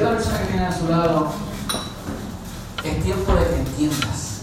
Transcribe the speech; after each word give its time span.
A 0.00 0.02
la 0.02 0.10
persona 0.12 0.38
que 0.38 0.46
tiene 0.46 0.64
a 0.64 0.72
su 0.72 0.88
lado, 0.88 1.28
es 2.82 3.04
tiempo 3.04 3.34
de 3.34 3.46
que 3.46 3.56
entiendas. 3.56 4.40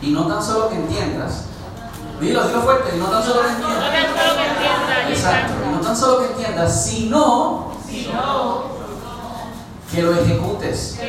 Y 0.00 0.10
no 0.12 0.28
tan 0.28 0.40
solo 0.40 0.68
que 0.68 0.76
entiendas, 0.76 1.46
dilo, 2.20 2.46
dilo 2.46 2.62
fuerte, 2.62 2.94
y 2.94 3.00
no 3.00 3.06
tan 3.06 3.24
solo 3.24 3.40
que 3.42 3.48
entiendas. 3.48 3.84
Exacto, 5.08 5.54
y 5.66 5.74
no 5.74 5.80
tan 5.80 5.96
solo 5.96 6.18
que 6.20 6.26
entiendas, 6.26 6.84
sino 6.84 7.72
que 9.92 10.02
lo 10.02 10.14
ejecutes. 10.14 11.00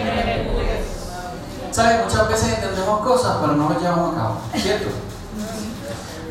¿Sabes? 1.70 2.04
Muchas 2.04 2.28
veces 2.30 2.54
entendemos 2.55 3.02
cosas, 3.02 3.38
pero 3.42 3.54
no 3.54 3.70
las 3.70 3.79
llevamos 3.79 4.15
a 4.15 4.18
cabo, 4.18 4.37
¿cierto? 4.56 4.89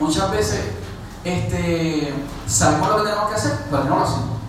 Muchas 0.01 0.31
veces 0.33 0.80
este, 1.25 2.15
sabemos 2.47 2.89
lo 2.89 2.97
que 2.99 3.03
tenemos 3.03 3.29
que 3.29 3.35
hacer, 3.35 3.53
pero 3.71 3.85
no 3.85 3.97
lo 3.97 4.05
hacemos. 4.05 4.41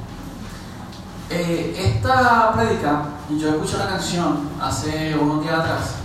Eh, 1.30 1.96
esta 1.96 2.52
prédica, 2.54 3.04
yo 3.30 3.50
escuché 3.50 3.78
una 3.78 3.88
canción 3.88 4.50
hace 4.62 5.16
unos 5.16 5.42
días 5.42 5.60
atrás 5.60 5.96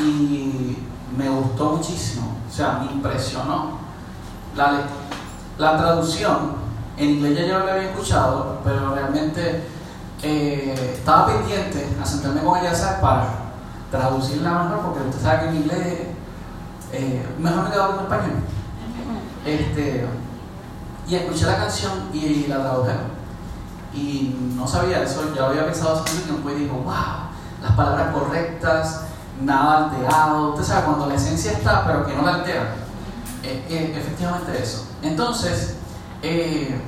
y 0.00 0.78
me 1.16 1.28
gustó 1.28 1.76
muchísimo, 1.76 2.36
o 2.48 2.52
sea, 2.52 2.80
me 2.84 2.92
impresionó. 2.92 3.80
La, 4.56 4.82
la 5.58 5.76
traducción, 5.78 6.54
en 6.96 7.10
inglés 7.10 7.38
ya 7.38 7.46
yo 7.46 7.58
lo 7.60 7.72
había 7.72 7.90
escuchado, 7.90 8.60
pero 8.64 8.94
realmente 8.94 9.64
eh, 10.22 10.94
estaba 10.98 11.26
pendiente 11.26 11.96
a 12.00 12.04
sentarme 12.04 12.42
con 12.42 12.58
ella 12.58 13.00
para 13.00 13.26
traducirla 13.90 14.64
mejor, 14.64 14.80
porque 14.80 15.08
usted 15.08 15.22
sabe 15.22 15.40
que 15.40 15.48
en 15.48 15.56
inglés 15.56 15.98
eh, 16.92 17.26
mejor 17.38 17.64
me 17.64 17.70
quedo 17.70 17.94
en 17.94 18.00
español. 18.00 18.42
Este, 19.44 20.06
y 21.06 21.14
escuché 21.14 21.46
la 21.46 21.56
canción 21.56 22.10
y 22.12 22.46
la 22.46 22.60
traduje. 22.60 22.92
Y 23.92 24.54
no 24.54 24.66
sabía 24.66 25.02
eso, 25.02 25.34
ya 25.34 25.46
había 25.46 25.64
pensado 25.64 26.02
hace 26.04 26.20
tiempo 26.20 26.48
y 26.50 26.54
digo, 26.54 26.76
wow, 26.84 26.94
las 27.62 27.72
palabras 27.72 28.14
correctas, 28.14 29.02
nada 29.40 29.86
alterado. 29.86 30.50
Usted 30.50 30.64
sabe, 30.64 30.84
cuando 30.84 31.06
la 31.06 31.14
esencia 31.14 31.52
está, 31.52 31.84
pero 31.86 32.06
que 32.06 32.14
no 32.14 32.22
la 32.22 32.34
altera. 32.36 32.74
Eh, 33.42 33.66
eh, 33.68 33.94
efectivamente 33.96 34.62
eso. 34.62 34.86
Entonces, 35.02 35.76
eh, 36.22 36.80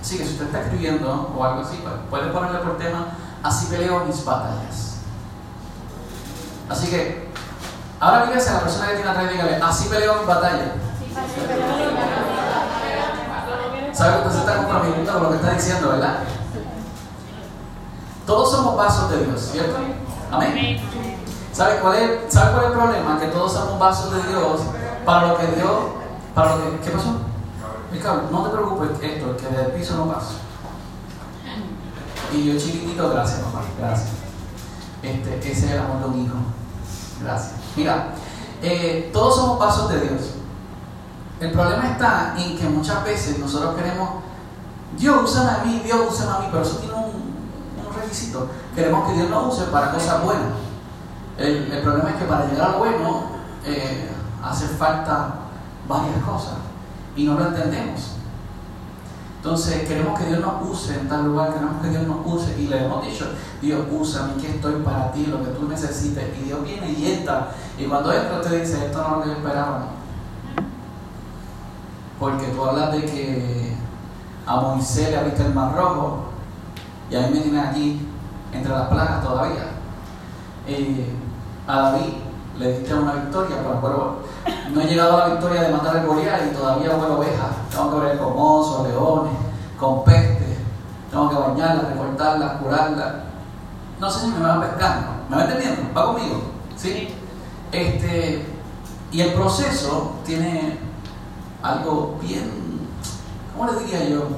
que 0.00 0.24
si 0.24 0.32
usted 0.32 0.46
está 0.46 0.62
escribiendo 0.62 1.32
o 1.36 1.44
algo 1.44 1.62
así, 1.62 1.80
pues, 1.82 1.94
puede 2.08 2.30
ponerle 2.30 2.58
por 2.60 2.78
tema, 2.78 3.08
así 3.42 3.66
peleo 3.66 4.04
mis 4.04 4.24
batallas. 4.24 4.98
Así 6.68 6.88
que, 6.88 7.28
ahora 8.00 8.26
dígase 8.26 8.50
a 8.50 8.54
la 8.54 8.60
persona 8.60 8.88
que 8.88 8.94
tiene 8.94 9.10
atrás, 9.10 9.30
dígale, 9.30 9.56
así 9.56 9.88
peleo 9.88 10.18
mis 10.18 10.26
batallas. 10.26 10.83
¿Sabe 13.92 14.22
que 14.22 14.28
usted 14.28 14.40
está 14.40 14.56
comprometiendo 14.56 15.20
lo 15.20 15.30
que 15.30 15.36
está 15.36 15.50
diciendo, 15.52 15.88
verdad? 15.90 16.18
Todos 18.26 18.50
somos 18.50 18.76
vasos 18.76 19.10
de 19.10 19.24
Dios, 19.24 19.40
¿cierto? 19.40 19.76
Amén. 20.32 20.80
¿Sabe 21.52 21.78
cuál, 21.78 21.96
es, 21.96 22.32
¿Sabe 22.34 22.52
cuál 22.52 22.64
es 22.64 22.70
el 22.70 22.78
problema? 22.78 23.20
Que 23.20 23.26
todos 23.28 23.52
somos 23.52 23.78
vasos 23.78 24.12
de 24.12 24.22
Dios 24.28 24.60
para 25.04 25.28
lo 25.28 25.38
que 25.38 25.46
Dios, 25.46 25.78
para 26.34 26.56
lo 26.56 26.62
que, 26.62 26.78
¿qué 26.80 26.90
pasó? 26.90 27.20
No 28.32 28.42
te 28.42 28.50
preocupes, 28.50 28.90
esto, 29.00 29.36
que 29.36 29.56
del 29.56 29.72
piso 29.72 29.96
no 29.96 30.12
pasa. 30.12 30.32
Y 32.32 32.52
yo 32.52 32.58
chiquitito, 32.58 33.08
gracias 33.10 33.38
papá, 33.40 33.62
gracias. 33.78 34.10
Este, 35.02 35.38
ese 35.38 35.66
es 35.66 35.72
el 35.72 35.78
amor 35.78 36.00
de 36.00 36.06
un 36.06 36.24
hijo. 36.24 36.36
Gracias. 37.22 37.52
Mira, 37.76 38.08
eh, 38.60 39.10
todos 39.12 39.36
somos 39.36 39.58
vasos 39.60 39.88
de 39.90 40.00
Dios. 40.00 40.20
El 41.40 41.50
problema 41.50 41.90
está 41.90 42.34
en 42.38 42.56
que 42.56 42.68
muchas 42.68 43.04
veces 43.04 43.38
nosotros 43.38 43.74
queremos, 43.74 44.22
Dios 44.96 45.22
úsame 45.24 45.50
a 45.50 45.64
mí, 45.64 45.82
Dios 45.84 46.00
úsame 46.08 46.32
a 46.32 46.38
mí, 46.40 46.46
pero 46.50 46.62
eso 46.62 46.76
tiene 46.76 46.94
un, 46.94 47.24
requisito. 47.94 48.48
Queremos 48.74 49.08
que 49.08 49.16
Dios 49.16 49.30
nos 49.30 49.54
use 49.54 49.64
para 49.70 49.92
cosas 49.92 50.22
buenas. 50.24 50.50
El, 51.38 51.80
problema 51.82 52.10
es 52.10 52.16
que 52.16 52.24
para 52.24 52.46
llegar 52.46 52.68
a 52.68 52.72
lo 52.72 52.78
bueno 52.78 53.22
eh, 53.64 54.10
hace 54.42 54.66
falta 54.66 55.34
varias 55.88 56.22
cosas 56.24 56.54
y 57.16 57.24
no 57.24 57.34
lo 57.34 57.48
entendemos. 57.48 58.14
Entonces 59.36 59.86
queremos 59.86 60.18
que 60.18 60.26
Dios 60.26 60.40
nos 60.40 60.70
use 60.70 60.98
en 60.98 61.08
tal 61.08 61.26
lugar, 61.26 61.52
queremos 61.52 61.82
que 61.82 61.90
Dios 61.90 62.02
nos 62.04 62.24
use 62.24 62.58
y 62.58 62.66
le 62.66 62.86
hemos 62.86 63.04
dicho, 63.04 63.26
Dios 63.60 63.86
usa 63.92 64.26
mí 64.26 64.40
que 64.40 64.52
estoy 64.52 64.76
para 64.82 65.12
ti, 65.12 65.26
lo 65.26 65.42
que 65.44 65.50
tú 65.50 65.68
necesites. 65.68 66.24
Y 66.40 66.44
Dios 66.44 66.64
viene 66.64 66.90
y 66.90 67.12
entra. 67.12 67.50
Y 67.78 67.84
cuando 67.84 68.12
entra 68.12 68.40
usted 68.40 68.62
dice, 68.62 68.86
esto 68.86 68.98
no 69.02 69.04
es 69.04 69.12
lo 69.12 69.22
que 69.22 69.28
yo 69.28 69.34
esperaba. 69.34 69.88
Porque 72.24 72.46
tú 72.46 72.64
hablas 72.64 72.90
de 72.92 73.04
que 73.04 73.76
a 74.46 74.56
Moisés 74.56 75.10
le 75.10 75.18
abriste 75.18 75.42
el 75.42 75.52
mar 75.52 75.74
rojo 75.76 76.20
y 77.10 77.16
a 77.16 77.20
mí 77.20 77.34
me 77.34 77.40
tienes 77.40 77.66
aquí 77.66 78.08
entre 78.50 78.72
las 78.72 78.88
plagas 78.88 79.22
todavía. 79.22 79.64
Eh, 80.66 81.14
a 81.68 81.80
David 81.80 82.14
le 82.58 82.78
diste 82.78 82.94
una 82.94 83.12
victoria, 83.12 83.56
pero 83.82 84.20
no 84.72 84.80
he 84.80 84.86
llegado 84.86 85.18
a 85.18 85.28
la 85.28 85.34
victoria 85.34 85.64
de 85.64 85.72
matar 85.72 85.98
al 85.98 86.06
Goliat 86.06 86.46
y 86.50 86.56
todavía 86.56 86.96
huele 86.96 87.14
ovejas. 87.14 87.50
Tengo 87.70 87.90
que 87.90 88.06
ver 88.06 88.18
con 88.18 88.32
osos, 88.34 88.88
leones, 88.88 89.34
con 89.78 90.02
pestes. 90.04 90.56
Tengo 91.10 91.28
que 91.28 91.36
bañarlas, 91.36 91.90
recortarlas, 91.90 92.52
curarlas. 92.52 93.14
No 94.00 94.10
sé 94.10 94.20
si 94.20 94.26
me 94.28 94.40
van 94.40 94.62
pescando. 94.62 95.08
¿Me 95.28 95.36
va 95.36 95.42
entendiendo? 95.42 95.82
¿Va 95.94 96.06
conmigo? 96.06 96.40
¿Sí? 96.74 97.14
Este, 97.70 98.46
y 99.12 99.20
el 99.20 99.34
proceso 99.34 100.12
tiene 100.24 100.83
algo 101.64 102.18
bien, 102.20 102.50
¿cómo 103.56 103.72
le 103.72 103.78
diría 103.80 104.10
yo? 104.10 104.28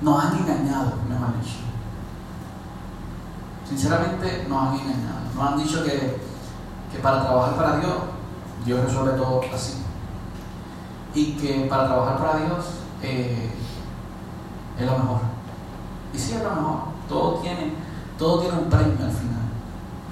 Nos 0.00 0.24
han 0.24 0.38
engañado, 0.38 0.92
mejor 1.08 1.40
dicho. 1.42 1.56
Sinceramente 3.68 4.46
nos 4.48 4.62
han 4.62 4.74
engañado. 4.74 5.20
Nos 5.34 5.52
han 5.52 5.58
dicho 5.58 5.82
que, 5.82 6.20
que 6.92 6.98
para 7.02 7.22
trabajar 7.22 7.56
para 7.56 7.76
Dios, 7.78 7.94
Dios 8.64 8.84
resuelve 8.84 9.18
todo 9.18 9.40
así. 9.52 9.82
Y 11.14 11.32
que 11.32 11.66
para 11.68 11.86
trabajar 11.86 12.18
para 12.18 12.46
Dios 12.46 12.66
eh, 13.02 13.50
es 14.78 14.86
lo 14.86 14.98
mejor. 14.98 15.20
Y 16.14 16.18
sí 16.18 16.34
es 16.34 16.42
lo 16.44 16.50
mejor. 16.50 16.78
Todo 17.08 17.40
tiene, 17.40 17.74
todo 18.16 18.40
tiene 18.40 18.56
un 18.56 18.70
premio 18.70 19.04
al 19.04 19.10
final. 19.10 19.40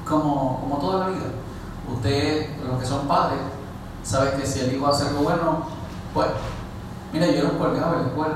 Como, 0.05 0.61
como 0.61 0.79
toda 0.79 1.07
la 1.07 1.09
vida. 1.11 1.31
Ustedes, 1.95 2.51
los 2.61 2.81
que 2.81 2.87
son 2.87 3.07
padres, 3.07 3.39
saben 4.09 4.41
que 4.41 4.47
si 4.47 4.61
el 4.61 4.75
hijo 4.75 4.87
hace 4.87 5.07
algo 5.07 5.21
bueno, 5.21 5.67
pues, 6.15 6.29
mira, 7.13 7.27
yo 7.27 7.41
era 7.41 7.49
un 7.51 7.59
colgado 7.59 7.95
en 7.95 8.03
la 8.03 8.09
escuela. 8.09 8.35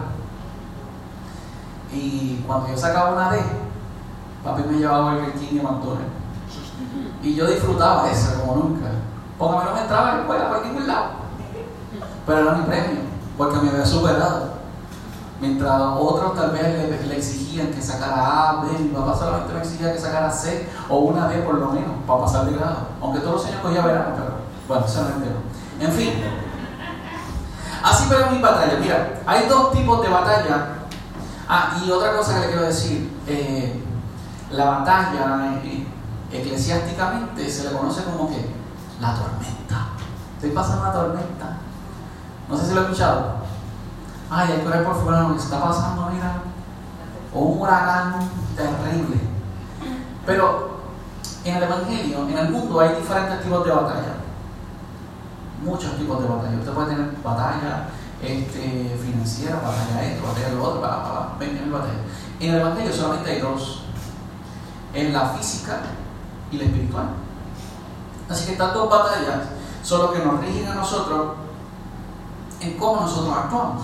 Y 1.91 2.45
cuando 2.47 2.69
yo 2.69 2.77
sacaba 2.77 3.13
una 3.13 3.31
D, 3.31 3.41
papi 4.45 4.63
me 4.65 4.79
llevaba 4.79 5.17
el 5.17 5.33
King 5.33 5.59
y 5.59 5.63
McDonald's. 5.63 6.13
Y 7.23 7.35
yo 7.35 7.47
disfrutaba 7.47 8.11
eso 8.11 8.41
como 8.41 8.57
nunca. 8.57 8.87
Porque 9.39 9.57
a 9.57 9.61
mí 9.61 9.67
no 9.67 9.75
me 9.75 9.81
entraba 9.83 10.11
en 10.11 10.17
la 10.17 10.21
escuela 10.23 10.49
por 10.51 10.67
ningún 10.67 10.87
lado. 10.87 11.07
Pero 12.27 12.39
era 12.39 12.53
mi 12.53 12.65
premio, 12.65 13.01
porque 13.39 13.59
me 13.59 13.71
había 13.71 13.87
superado. 13.87 14.53
Mientras 15.41 15.81
otros 15.99 16.35
tal 16.35 16.51
vez 16.51 17.07
le, 17.09 17.17
exigían 17.17 17.69
que 17.69 17.81
sacara 17.81 18.51
A, 18.51 18.63
B, 18.63 18.79
mi 18.79 18.89
papá 18.91 19.17
solamente 19.17 19.55
me 19.55 19.61
exigía 19.61 19.93
que 19.93 19.99
sacara 19.99 20.31
C 20.31 20.69
o 20.89 20.99
una 20.99 21.29
D 21.29 21.39
por 21.39 21.55
lo 21.55 21.71
menos, 21.71 21.93
para 22.07 22.21
pasar 22.21 22.47
de 22.47 22.57
grado. 22.57 22.77
Aunque 23.01 23.21
todos 23.21 23.37
los 23.37 23.47
años 23.47 23.61
cogía 23.63 23.85
verano, 23.85 24.15
pero 24.15 24.33
bueno, 24.69 24.87
eso 24.87 25.03
no. 25.03 25.52
En 25.83 25.93
fin. 25.93 26.13
Así 27.83 28.07
pero 28.09 28.31
mi 28.31 28.41
batalla. 28.41 28.79
Mira, 28.79 29.21
hay 29.27 29.49
dos 29.49 29.73
tipos 29.73 30.01
de 30.01 30.09
batalla. 30.09 30.69
Ah, 31.49 31.77
y 31.85 31.91
otra 31.91 32.17
cosa 32.17 32.35
que 32.35 32.41
le 32.41 32.47
quiero 32.47 32.63
decir. 32.63 33.13
Eh, 33.27 33.83
la 34.53 34.65
batalla 34.67 35.61
eh, 35.65 35.87
eclesiásticamente 36.31 37.51
se 37.51 37.65
le 37.65 37.77
conoce 37.77 38.05
como 38.05 38.29
que 38.29 38.47
la 39.01 39.15
tormenta. 39.15 39.89
Estoy 40.37 40.51
pasando 40.51 40.83
una 40.83 40.93
tormenta. 40.93 41.57
No 42.49 42.57
sé 42.57 42.67
si 42.67 42.75
lo 42.75 42.83
he 42.83 42.85
escuchado. 42.85 43.43
Ay, 44.31 44.53
hay 44.53 44.61
que 44.61 44.69
orar 44.69 44.85
por 44.85 45.03
fuera 45.03 45.23
lo 45.23 45.35
que 45.35 45.43
está 45.43 45.61
pasando, 45.61 46.11
mira. 46.13 46.43
O 47.35 47.41
un 47.41 47.61
huracán 47.61 48.29
terrible. 48.57 49.21
Pero 50.25 50.79
en 51.45 51.57
el 51.57 51.63
Evangelio, 51.65 52.29
en 52.29 52.39
el 52.39 52.51
mundo, 52.51 52.79
hay 52.79 52.95
diferentes 52.95 53.43
tipos 53.43 53.65
de 53.65 53.73
batalla. 53.73 54.22
Muchos 55.63 55.97
tipos 55.97 56.23
de 56.23 56.29
batalla. 56.29 56.59
Usted 56.59 56.73
puede 56.73 56.89
tener 56.89 57.11
batalla 57.23 57.89
este, 58.23 58.99
financiera, 59.03 59.57
batalla 59.57 60.05
esto, 60.05 60.27
batalla 60.27 60.55
lo 60.55 60.65
otro, 60.65 60.81
bla, 60.81 60.89
bla, 60.89 61.37
bla, 61.39 61.79
batalla. 61.79 62.01
En 62.41 62.55
el 62.55 62.61
Evangelio 62.61 62.93
solamente 62.93 63.31
hay 63.31 63.41
dos. 63.41 63.85
En 64.95 65.13
la 65.13 65.29
física 65.29 65.81
y 66.51 66.59
la 66.59 66.65
espiritual. 66.65 67.07
Así 68.29 68.47
que 68.47 68.53
estas 68.53 68.75
dos 68.75 68.91
batallas 68.91 69.41
son 69.83 70.03
lo 70.03 70.13
que 70.13 70.19
nos 70.19 70.41
rigen 70.41 70.69
a 70.69 70.75
nosotros 70.75 71.37
en 72.61 72.77
cómo 72.79 73.01
nosotros 73.03 73.35
actuamos. 73.37 73.83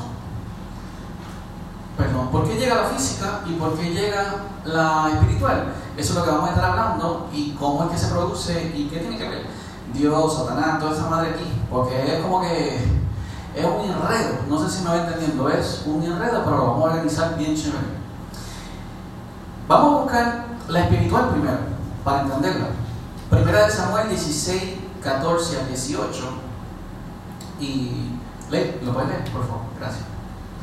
Perdón, 1.97 2.29
¿por 2.29 2.47
qué 2.47 2.57
llega 2.57 2.77
la 2.77 2.89
física 2.89 3.41
y 3.47 3.55
por 3.55 3.77
qué 3.77 3.91
llega 3.91 4.37
la 4.65 5.11
espiritual? 5.13 5.73
Eso 5.97 6.13
es 6.13 6.19
lo 6.19 6.25
que 6.25 6.31
vamos 6.31 6.51
a 6.51 6.53
estar 6.53 6.71
hablando 6.71 7.29
y 7.33 7.53
cómo 7.53 7.85
es 7.85 7.91
que 7.91 7.99
se 7.99 8.13
produce 8.13 8.73
y 8.77 8.89
qué 8.89 8.99
tiene 8.99 9.19
que 9.19 9.29
ver 9.29 9.47
Dios, 9.93 10.37
Satanás, 10.37 10.79
toda 10.79 10.93
esa 10.93 11.09
madre 11.09 11.31
aquí. 11.31 11.45
Porque 11.71 12.17
es 12.17 12.23
como 12.23 12.41
que 12.41 12.77
es 13.55 13.65
un 13.65 13.91
enredo. 13.91 14.39
No 14.49 14.59
sé 14.59 14.71
si 14.71 14.85
me 14.85 14.91
va 14.91 15.07
entendiendo, 15.07 15.49
es 15.49 15.83
un 15.87 16.03
enredo, 16.03 16.43
pero 16.45 16.57
lo 16.57 16.67
vamos 16.67 16.85
a 16.85 16.93
organizar 16.93 17.37
bien 17.37 17.55
chévere. 17.55 17.99
Vamos 19.67 19.93
a 19.93 20.03
buscar 20.03 20.45
la 20.69 20.81
espiritual 20.81 21.29
primero, 21.31 21.59
para 22.05 22.23
entenderla. 22.23 22.69
Primera 23.29 23.67
de 23.67 23.71
Samuel 23.71 24.09
16, 24.09 24.63
14 25.03 25.61
al 25.61 25.69
18. 25.69 26.09
Y 27.61 28.13
lee, 28.51 28.81
lo 28.83 28.93
puedes 28.93 29.11
leer, 29.11 29.25
por 29.31 29.47
favor, 29.47 29.63
gracias. 29.79 30.05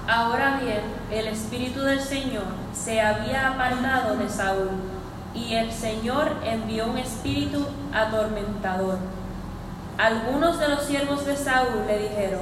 Ahora 0.07 0.59
bien, 0.59 0.81
el 1.11 1.27
Espíritu 1.27 1.81
del 1.81 1.99
Señor 1.99 2.45
se 2.73 3.01
había 3.01 3.49
apartado 3.53 4.15
de 4.17 4.29
Saúl, 4.29 4.69
y 5.33 5.53
el 5.55 5.71
Señor 5.71 6.31
envió 6.43 6.87
un 6.87 6.97
espíritu 6.97 7.65
atormentador. 7.93 8.97
Algunos 9.97 10.59
de 10.59 10.67
los 10.67 10.83
siervos 10.83 11.25
de 11.25 11.37
Saúl 11.37 11.87
le 11.87 12.09
dijeron, 12.09 12.41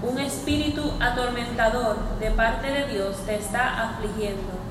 un 0.00 0.16
espíritu 0.20 0.92
atormentador 1.00 1.96
de 2.20 2.30
parte 2.30 2.68
de 2.68 2.86
Dios 2.86 3.16
te 3.26 3.34
está 3.34 3.90
afligiendo. 3.90 4.62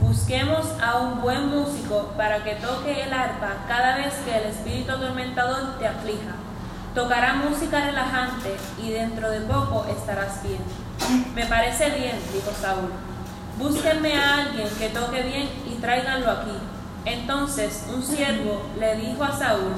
Busquemos 0.00 0.66
a 0.82 0.96
un 0.98 1.20
buen 1.20 1.48
músico 1.48 2.14
para 2.16 2.42
que 2.42 2.54
toque 2.54 3.02
el 3.02 3.12
arpa 3.12 3.52
cada 3.68 3.96
vez 3.96 4.14
que 4.24 4.34
el 4.34 4.44
espíritu 4.44 4.92
atormentador 4.92 5.78
te 5.78 5.88
aflija. 5.88 6.36
Tocará 6.94 7.34
música 7.34 7.84
relajante 7.84 8.56
y 8.82 8.90
dentro 8.90 9.30
de 9.30 9.40
poco 9.40 9.84
estarás 9.90 10.42
bien. 10.42 10.62
Me 11.34 11.44
parece 11.44 11.90
bien, 11.90 12.18
dijo 12.32 12.50
Saúl. 12.58 12.90
Búsquenme 13.58 14.14
a 14.16 14.38
alguien 14.38 14.68
que 14.78 14.88
toque 14.88 15.22
bien 15.22 15.50
y 15.70 15.74
tráiganlo 15.82 16.30
aquí. 16.30 16.56
Entonces 17.04 17.84
un 17.94 18.02
siervo 18.02 18.62
le 18.78 18.96
dijo 18.96 19.22
a 19.22 19.32
Saúl, 19.32 19.74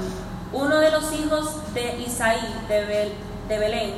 uno 0.52 0.78
de 0.78 0.90
los 0.90 1.12
hijos 1.12 1.56
de 1.74 2.02
Isaí 2.06 2.40
de, 2.68 3.12
de 3.48 3.58
Belén 3.58 3.94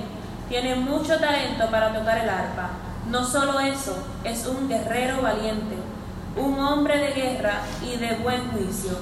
tiene 0.49 0.77
mucho 0.77 1.19
talento 1.19 1.71
para 1.71 1.93
tocar 1.93 2.19
el 2.19 2.29
arpa. 2.29 2.71
No 3.11 3.25
solo 3.25 3.61
eso, 3.61 3.97
es 4.23 4.47
un 4.47 4.69
guerrero 4.69 5.23
valiente, 5.23 5.77
un 6.37 6.59
hombre 6.59 6.99
de 6.99 7.13
guerra 7.13 7.63
y 7.83 7.97
de 7.97 8.17
buen 8.17 8.51
juicio. 8.51 8.93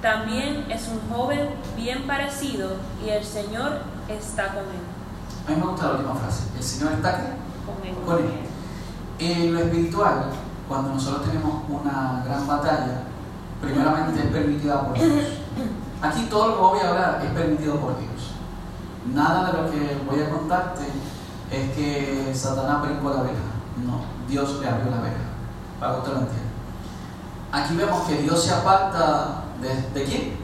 También 0.00 0.66
es 0.70 0.88
un 0.88 1.00
joven 1.14 1.50
bien 1.76 2.06
parecido 2.06 2.76
y 3.04 3.10
el 3.10 3.24
Señor 3.24 3.80
está 4.08 4.48
con 4.48 4.64
él. 4.64 5.46
A 5.46 5.50
mí 5.50 5.56
me 5.56 5.66
gusta 5.66 5.86
la 5.86 5.92
última 5.92 6.14
frase. 6.14 6.44
¿El 6.56 6.62
Señor 6.62 6.92
está 6.94 7.08
aquí? 7.10 7.26
Con 7.66 7.86
él. 7.86 7.94
Con 8.06 8.18
él. 8.18 8.40
En 9.18 9.54
lo 9.54 9.60
espiritual, 9.60 10.30
cuando 10.68 10.94
nosotros 10.94 11.26
tenemos 11.26 11.64
una 11.68 12.22
gran 12.24 12.46
batalla, 12.46 13.02
primeramente 13.60 14.20
es 14.20 14.26
permitida 14.26 14.86
por 14.86 14.94
Dios. 14.94 15.39
Aquí 16.02 16.26
todo 16.30 16.48
lo 16.48 16.54
que 16.54 16.60
voy 16.60 16.78
a 16.80 16.88
hablar 16.88 17.22
es 17.22 17.30
permitido 17.32 17.76
por 17.76 17.98
Dios. 17.98 18.32
Nada 19.12 19.50
de 19.50 19.62
lo 19.62 19.70
que 19.70 20.02
voy 20.08 20.22
a 20.22 20.30
contarte 20.30 20.82
es 21.50 21.70
que 21.72 22.32
Satanás 22.34 22.82
brincó 22.82 23.10
la 23.10 23.22
verja. 23.22 23.38
No, 23.84 24.00
Dios 24.28 24.60
le 24.60 24.68
abrió 24.68 24.90
la 24.90 25.02
verja. 25.02 25.18
Para 25.78 25.92
que 25.94 25.98
usted 25.98 26.12
lo 26.12 26.18
entienda. 26.20 26.50
Aquí 27.52 27.76
vemos 27.76 28.02
que 28.06 28.22
Dios 28.22 28.42
se 28.42 28.54
aparta 28.54 29.44
de, 29.60 30.00
¿de 30.00 30.04
quién? 30.04 30.36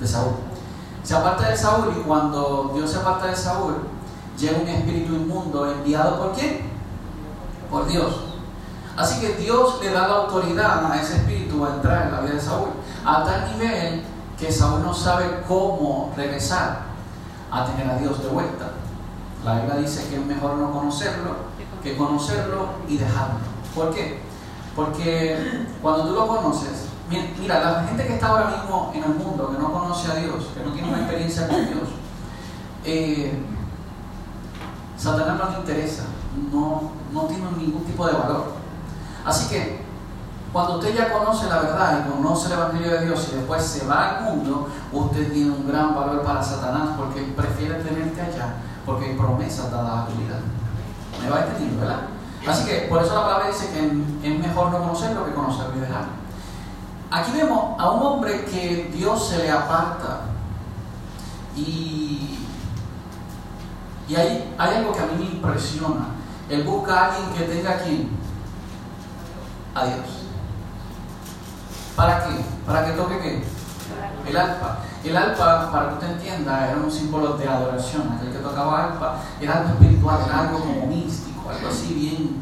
De 0.00 0.06
Saúl. 0.06 0.34
Se 1.02 1.14
aparta 1.14 1.48
de 1.48 1.56
Saúl 1.56 1.94
y 1.98 2.02
cuando 2.02 2.72
Dios 2.74 2.90
se 2.90 2.98
aparta 2.98 3.26
de 3.26 3.36
Saúl, 3.36 3.74
llega 4.38 4.62
un 4.62 4.68
espíritu 4.68 5.14
inmundo 5.14 5.70
enviado 5.70 6.18
por 6.18 6.32
quién? 6.32 6.62
Por 7.70 7.86
Dios. 7.86 8.24
Así 8.96 9.20
que 9.20 9.34
Dios 9.34 9.78
le 9.80 9.90
da 9.90 10.08
la 10.08 10.14
autoridad 10.14 10.90
a 10.90 11.00
ese 11.00 11.18
espíritu 11.18 11.64
a 11.64 11.74
entrar 11.74 12.06
en 12.06 12.12
la 12.12 12.20
vida 12.20 12.34
de 12.34 12.40
Saúl, 12.40 12.68
a 13.04 13.24
tal 13.24 13.52
nivel 13.52 14.02
que 14.42 14.50
Saúl 14.50 14.82
no 14.82 14.92
sabe 14.92 15.44
cómo 15.46 16.12
regresar 16.16 16.80
a 17.50 17.64
tener 17.66 17.88
a 17.88 17.96
Dios 17.96 18.22
de 18.22 18.28
vuelta. 18.28 18.72
La 19.44 19.60
Biblia 19.60 19.76
dice 19.76 20.08
que 20.08 20.16
es 20.16 20.26
mejor 20.26 20.56
no 20.56 20.72
conocerlo 20.72 21.52
que 21.82 21.96
conocerlo 21.96 22.68
y 22.88 22.96
dejarlo. 22.96 23.40
¿Por 23.74 23.94
qué? 23.94 24.20
Porque 24.74 25.66
cuando 25.82 26.06
tú 26.06 26.14
lo 26.14 26.28
conoces, 26.28 26.86
mira, 27.40 27.60
la 27.60 27.84
gente 27.84 28.06
que 28.06 28.14
está 28.14 28.28
ahora 28.28 28.56
mismo 28.56 28.92
en 28.94 29.04
el 29.04 29.10
mundo, 29.10 29.50
que 29.50 29.58
no 29.58 29.72
conoce 29.72 30.10
a 30.10 30.14
Dios, 30.14 30.46
que 30.54 30.64
no 30.64 30.72
tiene 30.72 30.88
una 30.88 30.98
experiencia 30.98 31.48
con 31.48 31.66
Dios, 31.66 31.88
eh, 32.84 33.42
Satanás 34.96 35.38
no 35.38 35.50
le 35.50 35.58
interesa, 35.58 36.04
no, 36.52 36.92
no 37.12 37.22
tiene 37.24 37.44
ningún 37.58 37.84
tipo 37.84 38.06
de 38.06 38.12
valor. 38.12 38.52
Así 39.24 39.48
que 39.48 39.82
cuando 40.52 40.78
usted 40.78 40.94
ya 40.94 41.12
conoce 41.12 41.48
la 41.48 41.60
verdad 41.60 42.04
y 42.04 42.10
conoce 42.10 42.46
el 42.46 42.52
Evangelio 42.52 42.90
de 42.90 43.06
Dios 43.06 43.28
y 43.32 43.36
después 43.36 43.62
se 43.62 43.86
va 43.86 44.18
al 44.18 44.24
mundo, 44.24 44.68
usted 44.92 45.32
tiene 45.32 45.50
un 45.50 45.66
gran 45.66 45.94
valor 45.94 46.22
para 46.22 46.42
Satanás 46.42 46.90
porque 46.98 47.22
prefiere 47.34 47.76
tenerte 47.76 48.20
allá 48.20 48.54
porque 48.84 49.06
hay 49.06 49.16
promesas 49.16 49.70
dadas 49.70 50.00
a 50.00 50.06
tu 50.06 50.12
vida. 50.20 50.40
¿Me 51.22 51.30
va 51.30 51.40
entendiendo, 51.40 51.80
verdad? 51.80 52.00
Así 52.46 52.64
que 52.64 52.86
por 52.88 53.02
eso 53.02 53.14
la 53.14 53.22
palabra 53.22 53.46
dice 53.48 53.70
que 53.70 54.28
es 54.28 54.38
mejor 54.38 54.72
no 54.72 54.78
conocerlo 54.78 55.24
que 55.24 55.32
conocerlo 55.32 55.76
y 55.76 55.80
dejarlo. 55.80 56.22
Aquí 57.10 57.32
vemos 57.32 57.78
a 57.78 57.90
un 57.90 58.02
hombre 58.02 58.44
que 58.44 58.90
Dios 58.92 59.28
se 59.28 59.38
le 59.38 59.50
aparta 59.50 60.22
y, 61.54 62.46
y 64.08 64.14
hay, 64.16 64.54
hay 64.58 64.76
algo 64.76 64.92
que 64.92 65.00
a 65.00 65.06
mí 65.06 65.12
me 65.18 65.36
impresiona. 65.36 66.06
Él 66.48 66.64
busca 66.64 66.94
a 66.94 67.14
alguien 67.14 67.32
que 67.32 67.54
tenga 67.54 67.70
aquí 67.72 68.08
a 69.74 69.84
Dios. 69.84 70.22
¿Para 71.96 72.24
qué? 72.24 72.44
¿Para 72.66 72.86
que 72.86 72.92
toque 72.92 73.18
qué? 73.20 73.44
El 74.28 74.36
alfa. 74.36 74.78
El 75.04 75.16
alfa, 75.16 75.70
para 75.70 75.88
que 75.88 75.94
usted 75.94 76.10
entienda, 76.12 76.70
era 76.70 76.78
un 76.78 76.90
símbolo 76.90 77.36
de 77.36 77.48
adoración. 77.48 78.12
Aquel 78.16 78.32
que 78.32 78.38
tocaba 78.38 78.84
alfa 78.84 79.16
era 79.40 79.58
algo 79.58 79.70
espiritual, 79.70 80.20
era 80.26 80.40
algo 80.40 80.60
como 80.60 80.86
místico, 80.86 81.50
algo 81.50 81.68
así 81.68 81.92
bien, 81.94 82.40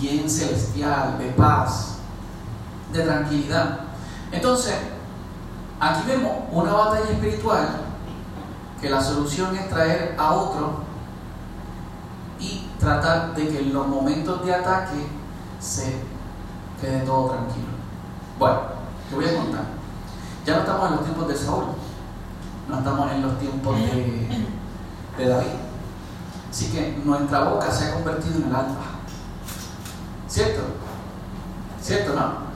bien 0.00 0.28
celestial, 0.28 1.16
de 1.18 1.26
paz, 1.28 1.98
de 2.92 3.02
tranquilidad. 3.02 3.78
Entonces, 4.32 4.74
aquí 5.78 6.02
vemos 6.06 6.32
una 6.50 6.72
batalla 6.72 7.10
espiritual 7.10 7.68
que 8.80 8.90
la 8.90 9.00
solución 9.00 9.54
es 9.56 9.68
traer 9.70 10.16
a 10.18 10.32
otro 10.32 10.80
y 12.40 12.68
tratar 12.80 13.32
de 13.34 13.48
que 13.48 13.60
en 13.60 13.72
los 13.72 13.86
momentos 13.86 14.44
de 14.44 14.52
ataque 14.52 15.06
se 15.60 16.02
quede 16.80 17.00
todo 17.02 17.30
tranquilo. 17.30 17.68
Bueno, 18.38 18.81
te 19.12 19.16
voy 19.16 19.26
a 19.26 19.36
contar. 19.36 19.64
Ya 20.46 20.54
no 20.54 20.60
estamos 20.60 20.88
en 20.88 20.96
los 20.96 21.04
tiempos 21.04 21.28
de 21.28 21.36
Saúl, 21.36 21.64
no 22.68 22.78
estamos 22.78 23.12
en 23.12 23.22
los 23.22 23.38
tiempos 23.38 23.76
de, 23.76 24.46
de 25.18 25.28
David. 25.28 25.48
Así 26.50 26.70
que 26.70 27.00
nuestra 27.04 27.44
boca 27.44 27.70
se 27.70 27.88
ha 27.88 27.94
convertido 27.94 28.36
en 28.36 28.44
el 28.44 28.54
alfa. 28.54 28.80
¿Cierto? 30.28 30.62
¿Cierto 31.80 32.14
no? 32.14 32.52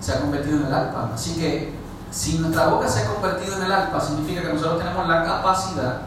Se 0.00 0.12
ha 0.12 0.20
convertido 0.20 0.58
en 0.60 0.66
el 0.66 0.74
alfa. 0.74 1.14
Así 1.14 1.34
que 1.36 1.74
si 2.10 2.38
nuestra 2.38 2.68
boca 2.68 2.86
se 2.86 3.00
ha 3.00 3.14
convertido 3.14 3.56
en 3.56 3.62
el 3.64 3.72
alfa, 3.72 4.00
significa 4.00 4.42
que 4.42 4.52
nosotros 4.52 4.78
tenemos 4.78 5.08
la 5.08 5.24
capacidad 5.24 6.02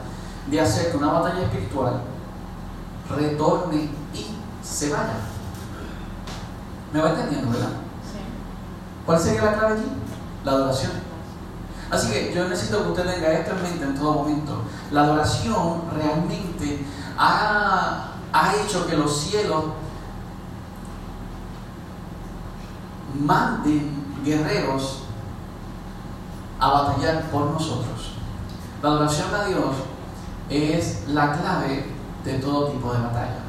de 0.49 0.61
hacer 0.61 0.91
que 0.91 0.97
una 0.97 1.11
batalla 1.11 1.41
espiritual 1.41 2.01
retorne 3.09 3.89
y 4.13 4.37
se 4.63 4.91
vaya. 4.91 5.15
¿Me 6.93 7.01
va 7.01 7.09
entendiendo, 7.09 7.51
verdad? 7.51 7.90
¿Cuál 9.11 9.21
sería 9.21 9.41
la 9.41 9.53
clave 9.55 9.73
aquí? 9.73 9.91
La 10.45 10.51
adoración. 10.53 10.93
Así 11.89 12.09
que 12.13 12.33
yo 12.33 12.47
necesito 12.47 12.81
que 12.81 12.91
usted 12.91 13.13
tenga 13.13 13.33
esto 13.33 13.51
en 13.57 13.61
mente 13.61 13.83
en 13.83 13.95
todo 13.95 14.13
momento. 14.13 14.61
La 14.89 15.01
adoración 15.01 15.81
realmente 15.93 16.85
ha, 17.17 18.11
ha 18.31 18.55
hecho 18.55 18.87
que 18.87 18.95
los 18.95 19.17
cielos 19.17 19.65
manden 23.19 24.01
guerreros 24.23 25.03
a 26.57 26.69
batallar 26.69 27.23
por 27.31 27.47
nosotros. 27.47 28.13
La 28.81 28.91
adoración 28.91 29.27
a 29.35 29.43
Dios 29.43 29.75
es 30.49 31.09
la 31.09 31.33
clave 31.33 31.85
de 32.23 32.35
todo 32.35 32.69
tipo 32.69 32.93
de 32.93 33.01
batalla. 33.01 33.39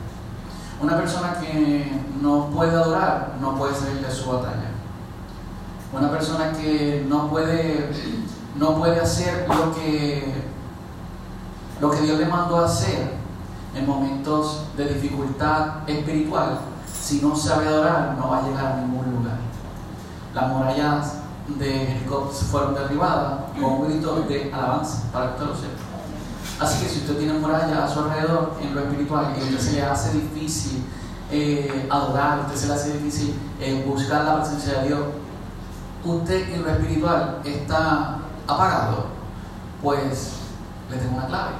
Una 0.80 0.96
persona 0.96 1.34
que 1.34 2.02
no 2.20 2.46
puede 2.46 2.72
adorar 2.72 3.36
no 3.40 3.56
puede 3.56 3.76
salir 3.76 4.04
de 4.04 4.10
su 4.10 4.28
batalla. 4.28 4.71
Una 5.92 6.10
persona 6.10 6.52
que 6.52 7.04
no 7.06 7.28
puede, 7.28 7.90
no 8.56 8.78
puede 8.78 8.98
hacer 8.98 9.46
lo 9.46 9.74
que, 9.74 10.42
lo 11.80 11.90
que 11.90 12.00
Dios 12.00 12.18
le 12.18 12.26
mandó 12.26 12.58
a 12.58 12.64
hacer 12.64 13.12
en 13.74 13.86
momentos 13.86 14.64
de 14.76 14.94
dificultad 14.94 15.88
espiritual, 15.88 16.60
si 17.00 17.20
no 17.20 17.36
sabe 17.36 17.68
adorar, 17.68 18.16
no 18.18 18.30
va 18.30 18.38
a 18.38 18.48
llegar 18.48 18.66
a 18.72 18.76
ningún 18.76 19.04
lugar. 19.16 19.36
Las 20.34 20.48
murallas 20.48 21.14
de 21.58 21.86
Jericó 21.86 22.30
fueron 22.30 22.74
derribadas 22.74 23.40
con 23.54 23.64
un 23.64 23.88
grito 23.88 24.22
de 24.22 24.50
alabanza, 24.52 25.10
para 25.12 25.26
que 25.26 25.42
usted 25.42 25.46
lo 25.46 25.56
sepa. 25.56 25.92
Así 26.60 26.82
que 26.82 26.88
si 26.88 26.98
usted 27.00 27.18
tiene 27.18 27.34
murallas 27.34 27.78
a 27.78 27.88
su 27.88 28.00
alrededor 28.00 28.54
en 28.62 28.74
lo 28.74 28.80
espiritual 28.82 29.34
y 29.36 29.40
a 29.40 29.44
usted 29.44 29.58
se 29.58 29.72
le 29.72 29.82
hace 29.82 30.12
difícil 30.12 30.84
eh, 31.30 31.86
adorar, 31.90 32.38
a 32.38 32.42
usted 32.42 32.56
se 32.56 32.66
le 32.68 32.74
hace 32.74 32.92
difícil 32.98 33.34
eh, 33.60 33.84
buscar 33.86 34.24
la 34.24 34.40
presencia 34.40 34.80
de 34.80 34.88
Dios, 34.88 35.00
usted 36.04 36.52
en 36.52 36.62
lo 36.62 36.70
espiritual 36.70 37.40
está 37.44 38.18
apagado, 38.46 39.06
pues 39.82 40.32
le 40.90 40.96
tengo 40.96 41.16
una 41.16 41.26
clave. 41.26 41.52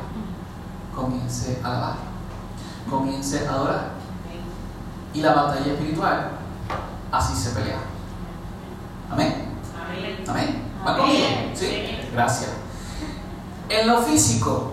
Comience 0.95 1.61
a 1.63 1.69
alabar. 1.69 1.97
comience 2.89 3.47
a 3.47 3.53
adorar. 3.53 3.91
Y 5.15 5.21
la 5.21 5.35
batalla 5.35 5.73
espiritual, 5.73 6.31
así 7.11 7.35
se 7.35 7.51
pelea. 7.51 7.79
Amén. 9.11 9.49
Amén. 10.29 10.63
¿Va 10.87 10.97
conmigo? 10.97 11.27
¿Sí? 11.55 11.99
Gracias. 12.13 12.51
En 13.69 13.87
lo 13.87 14.03
físico, 14.03 14.73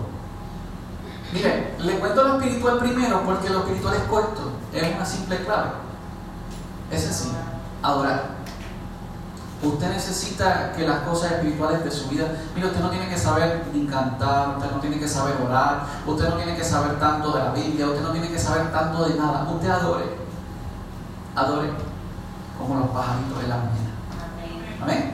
mire, 1.31 1.75
le 1.79 1.99
cuento 1.99 2.23
lo 2.23 2.37
espiritual 2.37 2.79
primero 2.79 3.21
porque 3.23 3.49
lo 3.49 3.59
espiritual 3.59 3.95
es 3.95 4.03
corto, 4.03 4.51
es 4.73 4.95
una 4.95 5.05
simple 5.05 5.45
clave. 5.45 5.69
Es 6.91 7.07
así, 7.07 7.29
adorar. 7.83 8.38
Usted 9.61 9.89
necesita 9.89 10.71
que 10.71 10.87
las 10.87 11.01
cosas 11.01 11.33
espirituales 11.33 11.83
de 11.83 11.91
su 11.91 12.07
vida, 12.07 12.27
mire, 12.55 12.67
usted 12.67 12.79
no 12.79 12.89
tiene 12.89 13.09
que 13.09 13.17
saber 13.17 13.65
ni 13.73 13.85
cantar, 13.87 14.55
usted 14.57 14.71
no 14.71 14.79
tiene 14.79 14.97
que 14.97 15.07
saber 15.07 15.35
orar, 15.45 15.85
usted 16.07 16.29
no 16.29 16.35
tiene 16.35 16.55
que 16.55 16.63
saber 16.63 16.97
tanto 16.97 17.33
de 17.33 17.43
la 17.43 17.51
Biblia, 17.51 17.87
usted 17.87 18.01
no 18.01 18.11
tiene 18.11 18.29
que 18.29 18.39
saber 18.39 18.71
tanto 18.71 19.03
de 19.05 19.15
nada, 19.15 19.49
usted 19.51 19.69
adore, 19.69 20.05
adore 21.35 21.71
como 22.57 22.79
los 22.79 22.89
pajaritos 22.89 23.41
de 23.41 23.47
la 23.49 23.57
mañana. 23.57 23.91
Amén. 24.81 25.13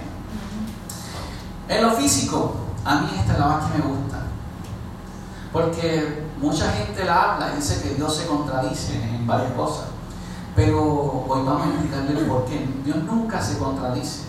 En 1.68 1.82
lo 1.82 1.92
físico, 1.94 2.56
a 2.84 3.00
mí 3.00 3.08
esta 3.18 3.34
es 3.34 3.40
la 3.40 3.48
más 3.48 3.72
que 3.72 3.80
me 3.80 3.84
gusta, 3.84 4.18
porque 5.52 6.24
mucha 6.40 6.72
gente 6.72 7.04
la 7.04 7.34
habla 7.34 7.54
y 7.54 7.56
dice 7.56 7.82
que 7.82 7.96
Dios 7.96 8.16
se 8.16 8.28
contradice 8.28 8.94
en 9.04 9.26
varias 9.26 9.54
cosas. 9.54 9.86
Pero 10.56 11.26
hoy 11.28 11.44
vamos 11.44 11.68
a 11.68 11.70
explicarle 11.72 12.24
por 12.26 12.46
qué. 12.46 12.66
Dios 12.86 12.98
nunca 13.04 13.42
se 13.42 13.58
contradice. 13.58 14.25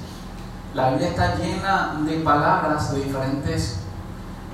La 0.76 0.90
Biblia 0.90 1.08
está 1.08 1.36
llena 1.36 1.96
de 2.04 2.18
palabras 2.18 2.92
de 2.92 3.04
diferentes 3.04 3.78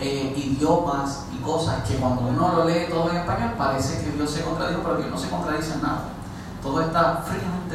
eh, 0.00 0.32
idiomas 0.36 1.24
y 1.34 1.42
cosas 1.42 1.82
que 1.82 1.96
cuando 1.96 2.22
uno 2.22 2.52
lo 2.58 2.64
lee 2.64 2.86
todo 2.88 3.10
en 3.10 3.16
español 3.16 3.54
parece 3.58 4.04
que 4.04 4.12
Dios 4.12 4.30
se 4.30 4.44
contradijo, 4.44 4.82
pero 4.84 4.98
Dios 4.98 5.10
no 5.10 5.18
se 5.18 5.28
contradice 5.28 5.74
en 5.74 5.82
nada. 5.82 6.04
Todo 6.62 6.80
está 6.80 7.24
fríamente. 7.26 7.74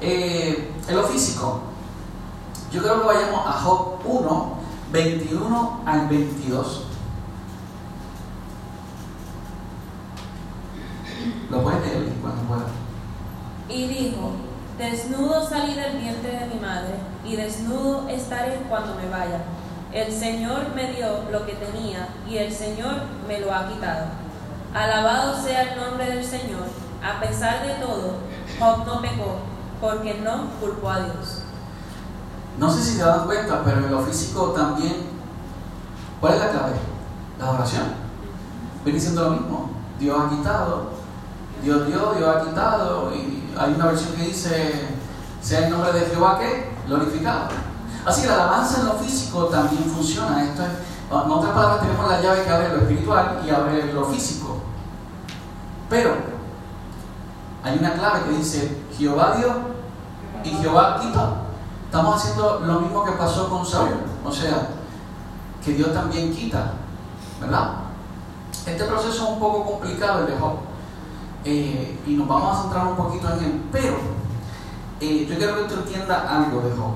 Eh, 0.00 0.72
en 0.88 0.96
lo 0.96 1.02
físico, 1.02 1.60
yo 2.72 2.82
creo 2.82 3.00
que 3.02 3.06
vayamos 3.06 3.46
a 3.46 3.52
Job 3.52 3.98
1, 4.06 4.54
21 4.92 5.80
al 5.84 6.08
22. 6.08 6.84
Lo 11.50 11.62
puedes 11.62 11.82
leer 11.82 12.14
cuando 12.22 12.42
puedas. 12.44 12.70
Y 13.68 13.88
dijo, 13.88 14.32
Desnudo 14.78 15.46
salí 15.46 15.74
del 15.74 15.98
vientre 15.98 16.30
de 16.30 16.46
mi 16.46 16.60
madre, 16.60 16.94
y 17.24 17.36
desnudo 17.36 18.08
estaré 18.08 18.62
cuando 18.68 18.94
me 18.94 19.08
vaya. 19.08 19.42
El 19.92 20.10
Señor 20.10 20.74
me 20.74 20.92
dio 20.92 21.30
lo 21.30 21.44
que 21.44 21.52
tenía, 21.52 22.08
y 22.26 22.38
el 22.38 22.52
Señor 22.52 22.94
me 23.28 23.40
lo 23.40 23.54
ha 23.54 23.68
quitado. 23.68 24.06
Alabado 24.74 25.40
sea 25.40 25.62
el 25.62 25.80
nombre 25.80 26.06
del 26.06 26.24
Señor. 26.24 26.64
A 27.04 27.20
pesar 27.20 27.66
de 27.66 27.74
todo, 27.74 28.14
Job 28.58 28.86
no 28.86 29.02
pecó, 29.02 29.36
porque 29.80 30.14
no 30.14 30.46
culpó 30.60 30.90
a 30.90 31.00
Dios. 31.00 31.42
No 32.58 32.70
sé 32.70 32.82
si 32.82 32.96
te 32.96 33.04
dan 33.04 33.26
cuenta, 33.26 33.62
pero 33.64 33.78
en 33.78 33.90
lo 33.90 34.02
físico 34.02 34.52
también, 34.52 35.08
¿cuál 36.20 36.34
es 36.34 36.40
la 36.40 36.50
clave? 36.50 36.72
La 37.38 37.50
oración. 37.50 37.84
Viene 38.84 38.98
siendo 38.98 39.24
lo 39.24 39.30
mismo. 39.32 39.70
Dios 39.98 40.18
ha 40.18 40.30
quitado, 40.30 40.90
Dios 41.62 41.86
dio, 41.86 42.14
Dios 42.14 42.36
ha 42.36 42.44
quitado, 42.48 43.14
y 43.14 43.41
hay 43.58 43.74
una 43.74 43.86
versión 43.86 44.14
que 44.14 44.24
dice, 44.24 44.88
sea 45.40 45.66
el 45.66 45.70
nombre 45.70 45.92
de 45.92 46.06
Jehová 46.06 46.38
que 46.38 46.70
glorificado. 46.86 47.48
Así 48.04 48.22
que 48.22 48.28
la 48.28 48.34
alabanza 48.34 48.80
en 48.80 48.86
lo 48.86 48.94
físico 48.94 49.46
también 49.46 49.84
funciona. 49.84 50.42
Esto 50.44 50.62
en 50.62 51.30
otras 51.30 51.52
palabras, 51.52 51.80
tenemos 51.82 52.10
la 52.10 52.20
llave 52.20 52.42
que 52.42 52.50
abre 52.50 52.68
lo 52.70 52.76
espiritual 52.82 53.42
y 53.46 53.50
abre 53.50 53.92
lo 53.92 54.06
físico. 54.06 54.62
Pero 55.90 56.14
hay 57.62 57.78
una 57.78 57.92
clave 57.92 58.24
que 58.24 58.38
dice 58.38 58.82
Jehová 58.96 59.36
dio 59.36 59.52
y 60.42 60.50
Jehová 60.56 60.98
quitó. 61.00 61.36
Estamos 61.84 62.16
haciendo 62.16 62.60
lo 62.60 62.80
mismo 62.80 63.04
que 63.04 63.12
pasó 63.12 63.50
con 63.50 63.66
Saúl. 63.66 64.00
O 64.24 64.32
sea, 64.32 64.68
que 65.62 65.74
Dios 65.74 65.92
también 65.92 66.34
quita. 66.34 66.72
¿Verdad? 67.40 67.72
Este 68.64 68.84
proceso 68.84 69.12
es 69.12 69.20
un 69.20 69.38
poco 69.38 69.66
complicado 69.66 70.20
el 70.20 70.26
de 70.26 70.38
Job. 70.38 70.71
Eh, 71.44 71.98
y 72.06 72.10
nos 72.14 72.28
vamos 72.28 72.56
a 72.56 72.62
centrar 72.62 72.86
un 72.86 72.96
poquito 72.96 73.28
en 73.32 73.44
él. 73.44 73.62
Pero 73.72 73.96
eh, 75.00 75.26
yo 75.28 75.36
quiero 75.36 75.56
que 75.56 75.62
usted 75.62 75.78
entienda 75.78 76.28
algo 76.28 76.60
de 76.60 76.70
Job. 76.70 76.94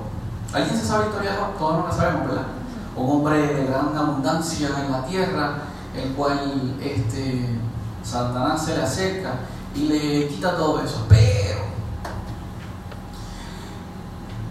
¿Alguien 0.53 0.79
se 0.79 0.85
sabe 0.85 1.05
la 1.05 1.09
historia 1.09 1.31
de 1.31 1.37
Job? 1.37 1.57
Todos 1.57 1.77
no 1.79 1.87
la 1.87 1.93
sabemos, 1.93 2.27
¿verdad? 2.27 2.47
Un 2.95 3.11
hombre 3.11 3.53
de 3.53 3.65
gran 3.65 3.95
abundancia 3.95 4.69
en 4.83 4.91
la 4.91 5.05
tierra, 5.05 5.57
el 5.95 6.13
cual 6.13 6.75
este, 6.81 7.59
Satanás 8.03 8.63
se 8.65 8.75
le 8.75 8.83
acerca 8.83 9.33
y 9.75 9.81
le 9.81 10.27
quita 10.27 10.55
todo 10.55 10.81
eso. 10.81 11.05
Pero 11.09 11.59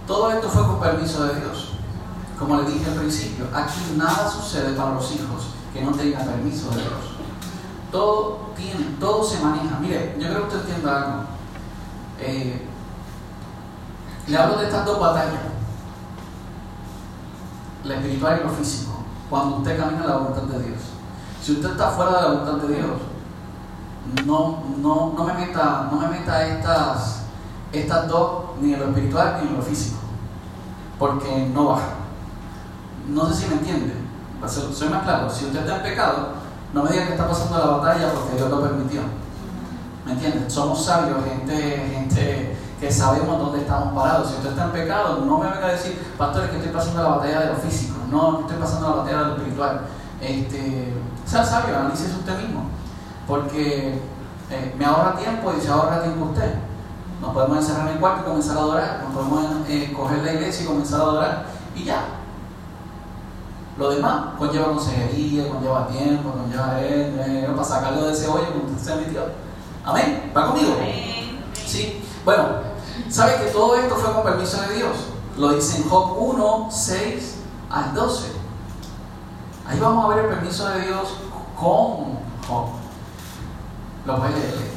todo 0.07 0.31
esto 0.31 0.49
fue 0.49 0.63
con 0.63 0.79
permiso 0.79 1.25
de 1.25 1.41
Dios. 1.41 1.73
Como 2.39 2.61
le 2.61 2.71
dije 2.71 2.91
al 2.91 2.99
principio, 2.99 3.47
aquí 3.55 3.95
nada 3.97 4.31
sucede 4.31 4.75
para 4.75 4.93
los 4.93 5.11
hijos 5.13 5.49
que 5.73 5.81
no 5.81 5.91
tengan 5.93 6.27
permiso 6.27 6.69
de 6.71 6.83
Dios 6.83 7.16
todo 7.97 8.41
tiene, 8.55 8.97
todo 9.01 9.25
se 9.25 9.43
maneja. 9.43 9.79
Mire, 9.81 10.17
yo 10.19 10.29
creo 10.29 10.49
que 10.49 10.57
usted 10.57 10.69
entienda 10.69 10.97
algo. 10.97 11.23
Eh, 12.21 12.69
le 14.27 14.37
hablo 14.37 14.59
de 14.59 14.67
estas 14.67 14.85
dos 14.85 15.01
batallas, 15.01 15.41
la 17.85 17.95
espiritual 17.95 18.41
y 18.41 18.47
lo 18.47 18.53
físico, 18.53 19.05
cuando 19.31 19.59
usted 19.59 19.79
camina 19.79 20.03
en 20.03 20.09
la 20.09 20.17
voluntad 20.17 20.43
de 20.43 20.63
Dios. 20.65 20.81
Si 21.41 21.53
usted 21.53 21.71
está 21.71 21.91
fuera 21.91 22.17
de 22.17 22.23
la 22.23 22.29
voluntad 22.35 22.67
de 22.67 22.75
Dios, 22.75 22.91
no, 24.27 24.65
no, 24.79 25.15
no 25.17 25.25
me 25.25 25.35
meta, 25.35 25.89
no 25.91 25.99
me 25.99 26.09
meta 26.09 26.47
estas, 26.47 27.23
estas 27.73 28.09
dos, 28.09 28.59
ni 28.61 28.75
en 28.75 28.81
lo 28.81 28.87
espiritual 28.87 29.39
ni 29.41 29.49
en 29.49 29.57
lo 29.57 29.63
físico, 29.63 29.99
porque 30.99 31.51
no 31.55 31.67
va. 31.67 31.81
No 33.09 33.27
sé 33.29 33.35
si 33.35 33.49
me 33.49 33.55
entiende. 33.55 33.95
Soy 34.47 34.89
más 34.89 35.05
claro, 35.05 35.31
si 35.31 35.47
usted 35.47 35.61
está 35.61 35.77
en 35.77 35.83
pecado, 35.83 36.36
no 36.77 36.83
me 36.83 36.91
digan 36.91 37.07
que 37.07 37.13
está 37.15 37.27
pasando 37.27 37.59
la 37.59 37.77
batalla 37.79 38.13
porque 38.13 38.37
Dios 38.37 38.51
lo 38.51 38.61
permitió. 38.61 39.01
¿Me 40.05 40.13
entiendes? 40.13 40.53
Somos 40.53 40.85
sabios, 40.85 41.25
gente, 41.25 41.91
gente 41.91 42.59
que 42.79 42.93
sabemos 42.93 43.39
dónde 43.39 43.61
estamos 43.61 43.95
parados. 43.95 44.29
Si 44.29 44.35
usted 44.37 44.51
está 44.51 44.65
en 44.67 44.73
pecado, 44.73 45.25
no 45.25 45.39
me 45.39 45.49
venga 45.49 45.69
a 45.69 45.73
decir, 45.73 45.99
pastor, 46.19 46.45
es 46.45 46.51
que 46.51 46.57
estoy 46.59 46.73
pasando 46.73 47.03
la 47.03 47.09
batalla 47.17 47.41
de 47.41 47.47
lo 47.47 47.57
físico. 47.57 47.97
No, 48.11 48.41
estoy 48.41 48.59
pasando 48.59 48.91
la 48.91 48.97
batalla 48.97 49.19
de 49.21 49.25
lo 49.25 49.37
espiritual. 49.37 49.81
Este, 50.21 50.93
sea 51.25 51.43
sabio, 51.43 51.79
analice 51.79 52.15
usted 52.15 52.39
mismo. 52.43 52.65
Porque 53.27 53.99
eh, 54.51 54.75
me 54.79 54.85
ahorra 54.85 55.17
tiempo 55.17 55.55
y 55.57 55.61
se 55.63 55.71
ahorra 55.71 56.03
tiempo 56.03 56.27
usted. 56.27 56.57
Nos 57.23 57.33
podemos 57.33 57.57
encerrar 57.57 57.89
en 57.89 57.95
el 57.95 58.01
cuarto 58.01 58.21
y 58.21 58.29
comenzar 58.29 58.59
a 58.59 58.61
adorar. 58.61 59.03
Nos 59.03 59.15
podemos 59.15 59.67
eh, 59.67 59.95
coger 59.97 60.19
la 60.19 60.35
iglesia 60.35 60.65
y 60.65 60.67
comenzar 60.67 61.01
a 61.01 61.05
adorar. 61.05 61.47
Y 61.75 61.85
ya, 61.85 62.05
lo 63.79 63.91
demás 63.91 64.35
conlleva 64.39 64.69
consejería, 64.69 65.49
conlleva 65.49 65.87
tiempo, 65.89 66.33
conlleva 66.33 66.79
eh, 66.81 67.47
para 67.55 67.65
sacarlo 67.65 68.07
de 68.07 68.13
ese 68.13 68.27
hoyo 68.27 68.53
como 68.53 68.75
usted 68.75 68.95
se 68.95 68.97
metió. 68.97 69.23
Amén. 69.85 70.33
¿Va 70.37 70.47
conmigo? 70.47 70.77
Sí. 71.55 72.03
Bueno, 72.25 72.45
¿sabe 73.11 73.37
que 73.37 73.51
todo 73.51 73.77
esto 73.77 73.95
fue 73.97 74.15
con 74.15 74.23
permiso 74.23 74.61
de 74.63 74.77
Dios? 74.77 74.97
Lo 75.37 75.51
dice 75.51 75.83
en 75.83 75.89
Job 75.89 76.17
1, 76.19 76.69
6 76.71 77.37
al 77.71 77.95
12. 77.95 78.25
Ahí 79.69 79.79
vamos 79.79 80.05
a 80.05 80.15
ver 80.15 80.25
el 80.25 80.31
permiso 80.31 80.69
de 80.71 80.81
Dios 80.87 81.09
con 81.55 82.19
Job. 82.49 82.69
Lo 84.07 84.23
a 84.23 84.29
leer. 84.31 84.77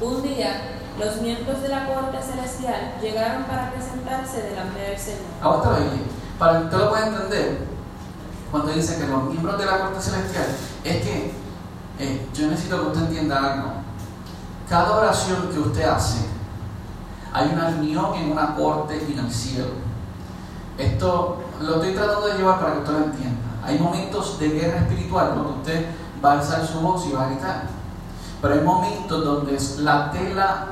Un 0.00 0.22
día, 0.22 0.80
los 0.98 1.20
miembros 1.20 1.62
de 1.62 1.68
la 1.68 1.86
corte 1.86 2.18
celestial 2.20 2.94
llegaron 3.00 3.44
para 3.44 3.70
presentarse 3.70 4.42
delante 4.42 4.80
del 4.80 4.98
Señor. 4.98 5.20
Ahora 5.40 5.58
está 5.58 5.78
bien 5.78 6.21
para 6.42 6.58
que 6.58 6.64
usted 6.64 6.78
lo 6.78 6.90
pueda 6.90 7.06
entender, 7.06 7.58
cuando 8.50 8.72
dice 8.72 8.98
que 8.98 9.06
los 9.06 9.22
miembros 9.26 9.56
de 9.58 9.64
la 9.64 9.78
corte 9.78 10.02
celestial, 10.02 10.46
es 10.82 10.96
que 11.04 11.32
eh, 12.00 12.28
yo 12.34 12.48
necesito 12.48 12.80
que 12.80 12.86
usted 12.88 13.02
entienda 13.02 13.52
algo. 13.52 13.68
Cada 14.68 14.96
oración 14.96 15.50
que 15.52 15.60
usted 15.60 15.84
hace, 15.84 16.26
hay 17.32 17.48
una 17.52 17.70
reunión 17.70 18.12
en 18.16 18.32
una 18.32 18.56
corte 18.56 19.06
en 19.08 19.20
el 19.20 19.32
cielo. 19.32 19.68
Esto 20.76 21.44
lo 21.60 21.76
estoy 21.76 21.94
tratando 21.94 22.26
de 22.26 22.38
llevar 22.38 22.58
para 22.58 22.72
que 22.72 22.78
usted 22.80 22.92
lo 22.92 23.04
entienda. 23.04 23.40
Hay 23.64 23.78
momentos 23.78 24.40
de 24.40 24.48
guerra 24.48 24.78
espiritual 24.78 25.34
donde 25.36 25.52
usted 25.60 25.86
va 26.24 26.32
a 26.32 26.38
alzar 26.40 26.66
su 26.66 26.80
voz 26.80 27.06
y 27.06 27.12
va 27.12 27.26
a 27.26 27.28
gritar. 27.28 27.62
Pero 28.40 28.54
hay 28.54 28.62
momentos 28.62 29.24
donde 29.24 29.56
la 29.78 30.10
tela 30.10 30.66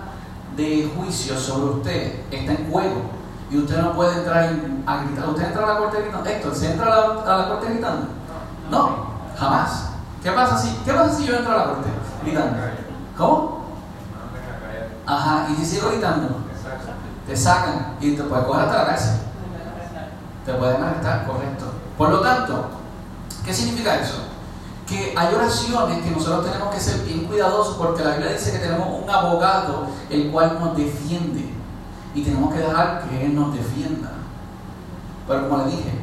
de 0.57 0.91
juicio 0.97 1.39
sobre 1.39 1.75
usted 1.75 2.25
está 2.33 2.55
en 2.55 2.69
juego 2.73 3.20
y 3.51 3.59
usted 3.59 3.79
no 3.83 3.93
puede 3.95 4.19
entrar 4.19 4.45
a 4.87 5.03
gritar. 5.03 5.29
¿Usted 5.29 5.47
entra 5.47 5.65
a 5.65 5.75
la 5.75 5.79
corte 5.79 6.03
gritando? 6.03 6.31
Héctor, 6.31 6.55
¿se 6.55 6.71
entra 6.71 6.87
a 6.87 6.89
la, 6.89 7.35
a 7.35 7.39
la 7.39 7.49
corte 7.49 7.67
gritando? 7.73 8.07
No, 8.71 9.07
jamás. 9.37 9.91
¿Qué 10.23 10.31
pasa 10.31 10.57
si, 10.57 10.69
qué 10.85 10.93
pasa 10.93 11.15
si 11.15 11.27
yo 11.27 11.37
entro 11.37 11.53
a 11.53 11.57
la 11.57 11.65
corte 11.65 11.89
gritando? 12.23 12.59
¿Cómo? 13.17 13.61
Ajá, 15.07 15.49
y 15.51 15.57
si 15.57 15.67
sigo 15.67 15.91
gritando, 15.91 16.29
te 17.27 17.37
sacan 17.37 17.97
y 18.01 18.15
te 18.15 18.23
pueden 18.23 18.45
coger 18.45 18.65
hasta 18.65 18.79
la 18.79 18.87
cárcel. 18.87 19.17
Te 20.47 20.55
pueden 20.55 20.83
arrestar, 20.83 21.27
correcto. 21.27 21.65
Por 21.99 22.11
lo 22.11 22.21
tanto, 22.21 22.71
¿qué 23.45 23.53
significa 23.53 23.97
eso? 23.97 24.31
que 24.91 25.15
hay 25.17 25.35
oraciones 25.35 26.03
que 26.03 26.11
nosotros 26.11 26.45
tenemos 26.45 26.75
que 26.75 26.81
ser 26.81 27.01
bien 27.05 27.27
cuidadosos 27.27 27.77
porque 27.77 28.03
la 28.03 28.11
Biblia 28.17 28.33
dice 28.33 28.51
que 28.51 28.59
tenemos 28.59 28.89
un 29.01 29.09
abogado 29.09 29.87
el 30.11 30.33
cual 30.33 30.59
nos 30.59 30.77
defiende 30.77 31.60
y 32.15 32.23
tenemos 32.23 32.53
que 32.53 32.61
dejar 32.61 33.03
que 33.09 33.27
Él 33.27 33.35
nos 33.35 33.55
defienda. 33.55 34.13
Pero 35.27 35.49
como 35.49 35.65
le 35.65 35.71
dije, 35.71 36.01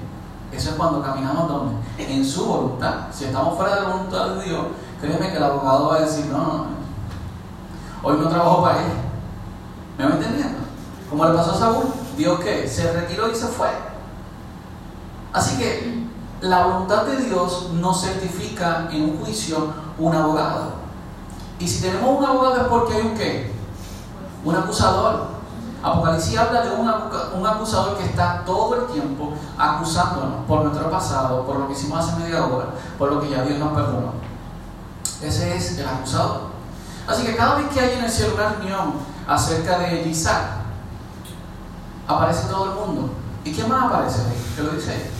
eso 0.51 0.69
es 0.69 0.75
cuando 0.75 1.01
caminamos 1.01 1.49
donde? 1.49 1.75
En 1.97 2.25
su 2.25 2.45
voluntad. 2.45 3.07
Si 3.11 3.25
estamos 3.25 3.57
fuera 3.57 3.75
de 3.75 3.81
la 3.81 3.87
voluntad 3.89 4.29
de 4.29 4.45
Dios, 4.45 4.65
créeme 5.01 5.29
que 5.29 5.37
el 5.37 5.43
abogado 5.43 5.89
va 5.89 5.95
a 5.97 6.01
decir, 6.01 6.25
no, 6.27 6.37
no, 6.37 6.65
hoy 8.03 8.17
no 8.17 8.29
trabajo 8.29 8.63
para 8.63 8.79
Él. 8.79 8.91
¿Me 9.97 10.05
va 10.05 10.11
entendiendo? 10.11 10.59
Como 11.09 11.25
le 11.25 11.33
pasó 11.33 11.51
a 11.51 11.57
Saúl, 11.57 11.85
Dios 12.15 12.39
que 12.39 12.67
se 12.67 12.91
retiró 12.93 13.29
y 13.29 13.35
se 13.35 13.47
fue. 13.47 13.67
Así 15.33 15.57
que 15.57 16.07
la 16.41 16.65
voluntad 16.65 17.05
de 17.05 17.17
Dios 17.17 17.71
nos 17.73 18.01
certifica 18.01 18.87
en 18.91 19.03
un 19.03 19.17
juicio 19.17 19.73
un 19.97 20.15
abogado. 20.15 20.73
Y 21.59 21.67
si 21.67 21.81
tenemos 21.81 22.17
un 22.17 22.25
abogado 22.25 22.57
es 22.57 22.67
porque 22.67 22.93
hay 22.93 23.01
un 23.01 23.15
qué? 23.15 23.51
Un 24.45 24.55
acusador. 24.55 25.36
Apocalipsis 25.83 26.37
habla 26.37 26.61
de 26.61 26.71
un, 26.71 27.45
acusador 27.45 27.97
que 27.97 28.05
está 28.05 28.43
todo 28.45 28.75
el 28.75 28.87
tiempo 28.93 29.33
acusándonos 29.57 30.45
por 30.47 30.63
nuestro 30.63 30.89
pasado, 30.89 31.45
por 31.45 31.59
lo 31.59 31.67
que 31.67 31.73
hicimos 31.73 32.03
hace 32.03 32.19
media 32.19 32.45
hora, 32.45 32.67
por 32.97 33.11
lo 33.11 33.21
que 33.21 33.29
ya 33.29 33.43
Dios 33.43 33.59
nos 33.59 33.73
perdonó. 33.73 34.13
Ese 35.21 35.55
es 35.55 35.77
el 35.77 35.87
acusador. 35.87 36.41
Así 37.07 37.23
que 37.23 37.35
cada 37.35 37.55
vez 37.55 37.67
que 37.69 37.79
hay 37.79 37.97
en 37.97 38.03
el 38.03 38.11
cielo 38.11 38.33
una 38.35 38.49
reunión 38.49 38.93
acerca 39.27 39.77
de 39.79 40.01
Isaac, 40.07 40.43
aparece 42.07 42.47
todo 42.47 42.65
el 42.65 42.71
mundo. 42.71 43.13
¿Y 43.43 43.53
quién 43.53 43.69
más 43.69 43.85
aparece 43.85 44.19
¿Qué 44.55 44.63
lo 44.63 44.71
dice 44.71 44.91
ahí? 44.91 45.11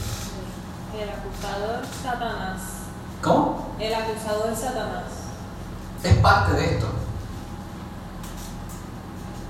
El 1.00 1.08
acusador 1.08 1.82
Satanás. 2.02 2.60
¿Cómo? 3.22 3.68
El 3.78 3.94
acusador 3.94 4.54
Satanás. 4.54 5.04
Es 6.02 6.16
parte 6.18 6.52
de 6.52 6.74
esto. 6.74 6.97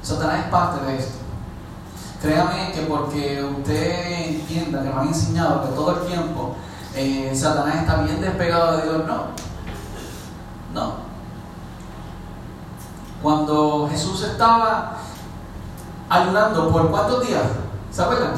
Satanás 0.08 0.46
es 0.46 0.50
parte 0.50 0.86
de 0.86 0.98
esto. 0.98 1.18
Créame 2.22 2.72
que 2.72 2.80
porque 2.82 3.44
usted 3.44 4.30
entienda 4.30 4.82
que 4.82 4.88
nos 4.88 4.98
han 4.98 5.08
enseñado 5.08 5.62
que 5.62 5.68
todo 5.74 6.00
el 6.00 6.06
tiempo 6.06 6.56
eh, 6.94 7.30
Satanás 7.34 7.76
está 7.76 7.96
bien 7.96 8.18
despegado 8.18 8.78
de 8.78 8.82
Dios, 8.84 9.04
no. 9.06 9.26
No. 10.72 10.92
Cuando 13.22 13.86
Jesús 13.90 14.22
estaba 14.22 14.96
ayunando, 16.08 16.70
¿por 16.72 16.90
cuántos 16.90 17.26
días? 17.26 17.44
¿Se 17.90 18.02
acuerdan? 18.02 18.32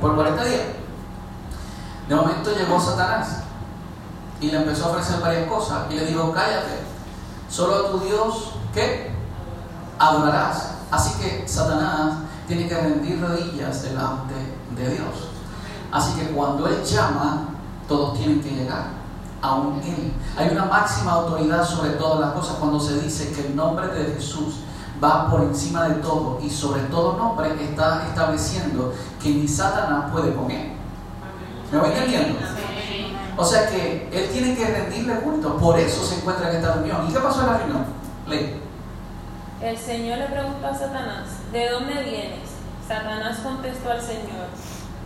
Por 0.00 0.16
40 0.16 0.44
días. 0.46 0.62
De 2.08 2.14
momento 2.16 2.50
llegó 2.56 2.80
Satanás 2.80 3.42
y 4.40 4.50
le 4.50 4.56
empezó 4.56 4.86
a 4.86 4.90
ofrecer 4.90 5.20
varias 5.20 5.48
cosas 5.48 5.84
y 5.90 5.94
le 5.94 6.06
dijo, 6.06 6.32
cállate, 6.32 6.80
solo 7.48 7.76
a 7.76 7.90
tu 7.92 8.00
Dios, 8.00 8.50
¿qué? 8.74 9.15
Adorarás. 9.98 10.72
Así 10.90 11.20
que 11.20 11.46
Satanás 11.46 12.18
tiene 12.46 12.68
que 12.68 12.74
rendir 12.74 13.20
rodillas 13.20 13.82
delante 13.82 14.34
de 14.76 14.90
Dios. 14.90 15.30
Así 15.90 16.18
que 16.18 16.28
cuando 16.28 16.66
Él 16.66 16.82
llama, 16.84 17.48
todos 17.88 18.18
tienen 18.18 18.40
que 18.40 18.50
llegar. 18.50 18.88
Aún 19.42 19.80
Él. 19.84 20.12
Hay 20.36 20.48
una 20.50 20.66
máxima 20.66 21.12
autoridad 21.12 21.64
sobre 21.64 21.90
todas 21.90 22.20
las 22.20 22.32
cosas 22.32 22.56
cuando 22.56 22.80
se 22.80 23.00
dice 23.00 23.32
que 23.32 23.48
el 23.48 23.56
nombre 23.56 23.88
de 23.88 24.14
Jesús 24.14 24.60
va 25.02 25.30
por 25.30 25.42
encima 25.42 25.88
de 25.88 25.96
todo 25.96 26.38
y 26.42 26.48
sobre 26.48 26.82
todo 26.84 27.16
nombre 27.16 27.52
está 27.62 28.06
estableciendo 28.08 28.94
que 29.22 29.30
ni 29.30 29.48
Satanás 29.48 30.10
puede 30.10 30.34
con 30.34 30.50
Él. 30.50 30.72
¿Me 31.70 31.78
voy 31.78 31.90
entendiendo? 31.90 32.38
O 33.36 33.44
sea 33.44 33.68
que 33.68 34.08
él 34.10 34.30
tiene 34.32 34.56
que 34.56 34.64
rendirle 34.64 35.16
culto, 35.20 35.56
por 35.58 35.78
eso 35.78 36.02
se 36.02 36.16
encuentra 36.16 36.50
en 36.50 36.56
esta 36.56 36.74
reunión. 36.74 37.06
¿Y 37.08 37.12
qué 37.12 37.18
pasó 37.18 37.40
en 37.42 37.46
la 37.46 37.58
reunión? 37.58 37.84
Ley. 38.26 38.62
El 39.62 39.78
Señor 39.78 40.18
le 40.18 40.26
preguntó 40.26 40.66
a 40.66 40.74
Satanás, 40.74 41.28
¿de 41.52 41.70
dónde 41.70 42.02
vienes? 42.02 42.50
Satanás 42.86 43.38
contestó 43.42 43.90
al 43.90 44.00
Señor, 44.00 44.46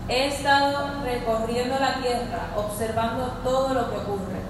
he 0.09 0.27
estado 0.29 1.03
recorriendo 1.03 1.79
la 1.79 1.95
tierra, 1.95 2.51
observando 2.57 3.27
todo 3.45 3.75
lo 3.75 3.91
que 3.91 3.97
ocurre. 3.97 4.41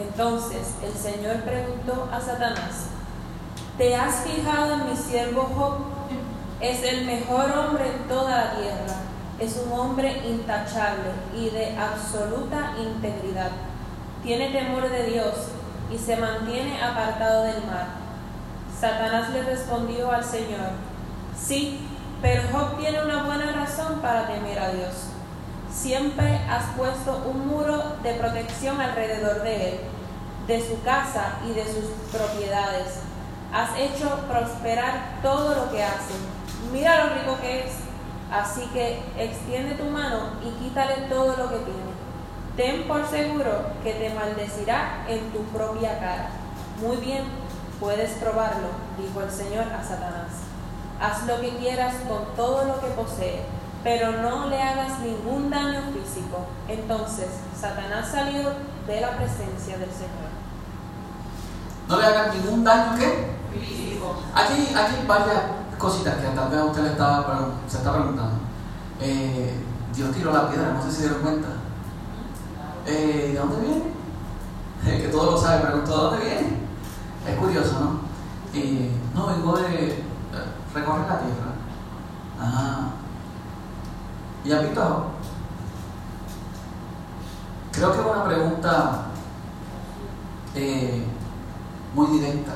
Entonces 0.00 0.74
el 0.82 0.94
Señor 0.94 1.42
preguntó 1.42 2.08
a 2.12 2.20
Satanás, 2.20 2.88
¿te 3.76 3.94
has 3.94 4.24
fijado 4.24 4.74
en 4.74 4.90
mi 4.90 4.96
siervo 4.96 5.50
Job? 5.54 5.76
Es 6.60 6.82
el 6.82 7.04
mejor 7.04 7.50
hombre 7.52 7.88
en 7.88 8.08
toda 8.08 8.30
la 8.30 8.50
tierra 8.56 9.10
es 9.40 9.56
un 9.64 9.72
hombre 9.72 10.20
intachable 10.28 11.10
y 11.34 11.48
de 11.48 11.74
absoluta 11.76 12.74
integridad. 12.78 13.50
Tiene 14.22 14.50
temor 14.50 14.88
de 14.90 15.04
Dios 15.06 15.34
y 15.90 15.96
se 15.96 16.16
mantiene 16.16 16.80
apartado 16.82 17.44
del 17.44 17.64
mal. 17.64 17.99
Satanás 18.80 19.30
le 19.30 19.42
respondió 19.42 20.10
al 20.10 20.24
Señor, 20.24 20.70
sí, 21.38 21.86
pero 22.22 22.42
Job 22.52 22.78
tiene 22.78 23.02
una 23.02 23.24
buena 23.24 23.52
razón 23.52 24.00
para 24.00 24.26
temer 24.26 24.58
a 24.58 24.70
Dios. 24.70 24.92
Siempre 25.70 26.40
has 26.48 26.64
puesto 26.76 27.24
un 27.30 27.46
muro 27.46 27.96
de 28.02 28.14
protección 28.14 28.80
alrededor 28.80 29.42
de 29.42 29.70
él, 29.70 29.80
de 30.46 30.66
su 30.66 30.82
casa 30.82 31.36
y 31.48 31.52
de 31.52 31.64
sus 31.64 31.84
propiedades. 32.10 33.00
Has 33.52 33.78
hecho 33.78 34.08
prosperar 34.28 35.18
todo 35.22 35.54
lo 35.54 35.70
que 35.70 35.82
hace. 35.82 36.14
Mira 36.72 37.04
lo 37.04 37.14
rico 37.14 37.38
que 37.40 37.66
es 37.66 37.72
Así 38.30 38.62
que 38.72 39.02
extiende 39.18 39.74
tu 39.74 39.84
mano 39.84 40.30
y 40.44 40.50
quítale 40.62 41.08
todo 41.08 41.36
lo 41.36 41.50
que 41.50 41.56
tiene. 41.56 41.90
Ten 42.56 42.86
por 42.86 43.04
seguro 43.08 43.50
que 43.82 43.92
te 43.92 44.10
maldecirá 44.10 45.04
en 45.08 45.32
tu 45.32 45.42
propia 45.46 45.98
cara. 45.98 46.30
Muy 46.80 46.96
bien, 46.98 47.24
puedes 47.80 48.10
probarlo, 48.12 48.68
dijo 48.98 49.22
el 49.22 49.30
Señor 49.30 49.64
a 49.72 49.82
Satanás. 49.82 50.44
Haz 51.00 51.26
lo 51.26 51.40
que 51.40 51.56
quieras 51.56 51.94
con 52.06 52.36
todo 52.36 52.64
lo 52.66 52.78
que 52.78 52.88
posee, 52.88 53.42
pero 53.82 54.12
no 54.12 54.48
le 54.48 54.62
hagas 54.62 55.00
ningún 55.00 55.48
daño 55.48 55.80
físico. 55.92 56.46
Entonces 56.68 57.28
Satanás 57.58 58.08
salió 58.12 58.50
de 58.86 59.00
la 59.00 59.16
presencia 59.16 59.78
del 59.78 59.90
Señor. 59.90 60.30
¿No 61.88 61.98
le 61.98 62.06
hagas 62.06 62.34
ningún 62.34 62.62
daño 62.62 62.98
qué? 62.98 63.30
Físico. 63.58 64.16
Aquí, 64.34 64.74
aquí 64.76 65.06
varias 65.06 65.42
cositas 65.78 66.16
que 66.16 66.28
tal 66.28 66.50
vez 66.50 66.62
usted 66.62 66.82
le 66.82 66.90
estaba, 66.90 67.48
se 67.66 67.78
está 67.78 67.92
preguntando. 67.94 68.36
Eh, 69.00 69.54
Dios 69.94 70.14
tiró 70.14 70.32
la 70.32 70.50
piedra, 70.50 70.74
no 70.74 70.82
sé 70.82 70.92
si 70.92 71.00
dieron 71.00 71.22
cuenta. 71.22 71.48
Eh, 72.86 73.30
¿De 73.32 73.38
dónde 73.38 73.60
viene? 73.60 73.82
que 75.02 75.08
todo 75.08 75.32
lo 75.32 75.38
sabe, 75.38 75.66
preguntó, 75.66 76.10
¿de 76.10 76.16
dónde 76.16 76.24
viene? 76.24 76.59
Es 77.26 77.36
curioso, 77.38 77.80
¿no? 77.80 78.10
no, 79.14 79.26
vengo 79.26 79.56
de 79.56 80.02
recorrer 80.74 81.06
la 81.06 81.18
tierra. 81.18 81.52
Ah. 82.40 82.90
¿Y 84.44 84.52
has 84.52 84.62
visto? 84.62 85.04
Creo 87.72 87.92
que 87.92 88.00
es 88.00 88.06
una 88.06 88.24
pregunta 88.24 89.02
eh, 90.54 91.04
muy 91.94 92.06
directa. 92.18 92.52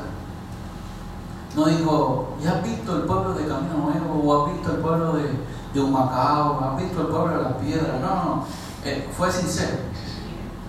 No 1.55 1.67
dijo, 1.67 2.37
¿ya 2.43 2.53
has 2.53 2.63
visto 2.65 2.97
el 2.97 3.03
pueblo 3.03 3.35
de 3.35 3.47
Camino 3.47 3.75
Nuevo? 3.75 4.23
¿O 4.25 4.47
has 4.47 4.53
visto 4.55 4.73
el 4.73 4.79
pueblo 4.79 5.13
de, 5.13 5.31
de 5.73 5.81
Humacao? 5.81 6.61
¿Has 6.61 6.83
visto 6.83 7.03
el 7.03 7.07
pueblo 7.09 7.37
de 7.37 7.43
las 7.45 7.53
piedras? 7.55 8.01
No, 8.01 8.25
no. 8.25 8.45
Eh, 8.85 9.09
fue 9.17 9.31
sincero. 9.31 9.77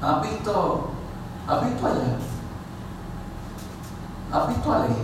¿Has 0.01 0.21
visto, 0.21 0.89
has 1.47 1.65
visto 1.65 1.87
allá? 1.87 2.34
¿Has 4.35 4.49
visto 4.49 4.73
a 4.73 4.79
Ley? 4.79 4.97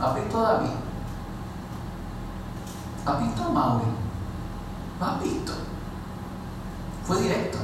¿Has 0.00 0.14
visto 0.14 0.38
a 0.38 0.52
David? 0.52 0.70
¿Has 3.04 3.20
visto 3.20 3.44
a 3.44 3.48
Mauri? 3.50 3.84
¿Lo 4.98 5.06
has 5.06 5.22
visto? 5.22 5.52
Fue 7.04 7.20
directo. 7.20 7.58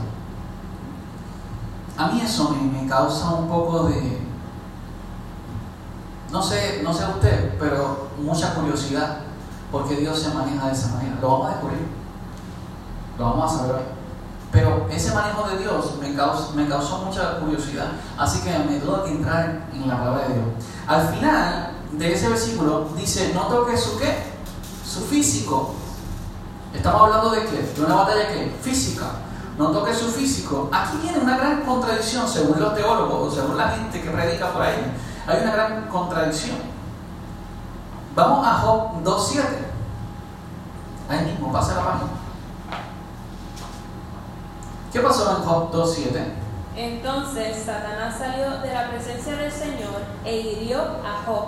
A 1.97 2.09
mí 2.09 2.21
eso 2.21 2.51
me 2.51 2.87
causa 2.87 3.31
un 3.31 3.49
poco 3.49 3.85
de, 3.85 4.21
no 6.31 6.43
sé, 6.43 6.83
no 6.83 6.93
sé 6.93 7.05
usted, 7.07 7.59
pero 7.59 8.09
mucha 8.23 8.55
curiosidad, 8.55 9.21
porque 9.73 9.97
Dios 9.97 10.19
se 10.19 10.35
maneja 10.35 10.67
de 10.67 10.73
esa 10.73 10.95
manera. 10.95 11.17
Lo 11.21 11.31
vamos 11.31 11.47
a 11.47 11.51
descubrir, 11.53 11.87
lo 13.19 13.25
vamos 13.25 13.53
a 13.53 13.57
saber 13.57 14.00
Pero 14.53 14.89
ese 14.91 15.15
manejo 15.15 15.49
de 15.49 15.59
Dios 15.59 15.95
me 16.01 16.15
causó, 16.15 16.99
mucha 17.05 17.39
curiosidad, 17.39 17.93
así 18.19 18.41
que 18.41 18.51
me 18.59 18.81
tuve 18.81 19.05
que 19.05 19.11
entrar 19.11 19.69
en 19.73 19.89
la 19.89 19.99
palabra 19.99 20.29
de 20.29 20.35
Dios. 20.35 20.47
Al 20.87 21.09
final 21.09 21.71
de 21.93 22.13
ese 22.13 22.29
versículo 22.29 22.89
dice, 22.97 23.33
no 23.33 23.43
toques 23.43 23.81
su 23.81 23.99
qué, 23.99 24.33
su 24.85 25.01
físico. 25.03 25.75
Estamos 26.75 27.03
hablando 27.03 27.31
de 27.31 27.45
qué, 27.45 27.73
de 27.77 27.85
una 27.85 27.95
batalla 27.95 28.29
qué, 28.29 28.57
física. 28.61 29.07
No 29.57 29.71
toques 29.71 29.99
su 29.99 30.09
físico. 30.09 30.69
Aquí 30.73 30.99
viene 31.03 31.19
una 31.19 31.37
gran 31.37 31.63
contradicción 31.63 32.27
según 32.27 32.59
los 32.59 32.75
teólogos 32.75 33.33
o 33.33 33.35
según 33.35 33.57
la 33.57 33.69
gente 33.69 34.01
que 34.01 34.11
predica 34.11 34.53
por 34.53 34.63
ahí 34.63 34.93
hay 35.31 35.43
una 35.43 35.53
gran 35.53 35.89
contradicción. 35.89 36.57
Vamos 38.15 38.47
a 38.47 38.55
Job 38.55 39.03
2.7. 39.05 39.43
Ahí 41.09 41.25
mismo, 41.27 41.53
pasa 41.53 41.75
la 41.75 41.85
página. 41.85 42.11
¿Qué 44.93 44.99
pasó 44.99 45.37
en 45.37 45.45
Job 45.45 45.71
2.7? 45.73 46.25
Entonces 46.77 47.63
Satanás 47.65 48.17
salió 48.19 48.59
de 48.59 48.73
la 48.73 48.91
presencia 48.91 49.37
del 49.37 49.53
Señor 49.53 50.03
e 50.25 50.41
hirió 50.41 50.81
a 50.81 51.23
Job 51.25 51.47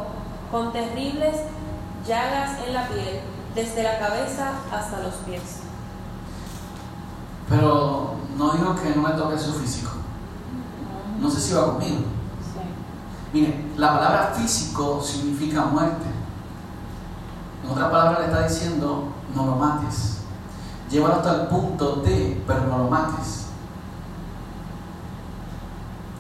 con 0.51 0.73
terribles 0.73 1.37
llagas 2.07 2.59
en 2.65 2.75
la 2.75 2.89
piel, 2.89 3.21
desde 3.55 3.83
la 3.83 3.99
cabeza 3.99 4.53
hasta 4.73 5.01
los 5.01 5.15
pies. 5.27 5.61
Pero 7.49 8.15
no 8.37 8.53
digo 8.53 8.77
que 8.77 8.91
no 8.95 9.03
me 9.03 9.11
toque 9.15 9.37
su 9.39 9.53
físico. 9.55 9.91
No 11.19 11.29
sé 11.29 11.41
si 11.41 11.55
va 11.55 11.73
conmigo. 11.73 12.03
Mire, 13.33 13.65
la 13.77 13.95
palabra 13.95 14.33
físico 14.37 15.03
significa 15.03 15.65
muerte. 15.65 16.07
En 17.65 17.71
otra 17.71 17.91
palabra 17.91 18.21
le 18.21 18.27
está 18.27 18.47
diciendo, 18.47 19.09
no 19.35 19.47
lo 19.47 19.57
mates. 19.57 20.22
Llévalo 20.93 21.15
hasta 21.15 21.35
el 21.41 21.47
punto 21.47 21.97
de, 22.05 22.45
pero 22.47 22.67
no 22.67 22.79
lo 22.79 22.91
mates. 22.91 23.47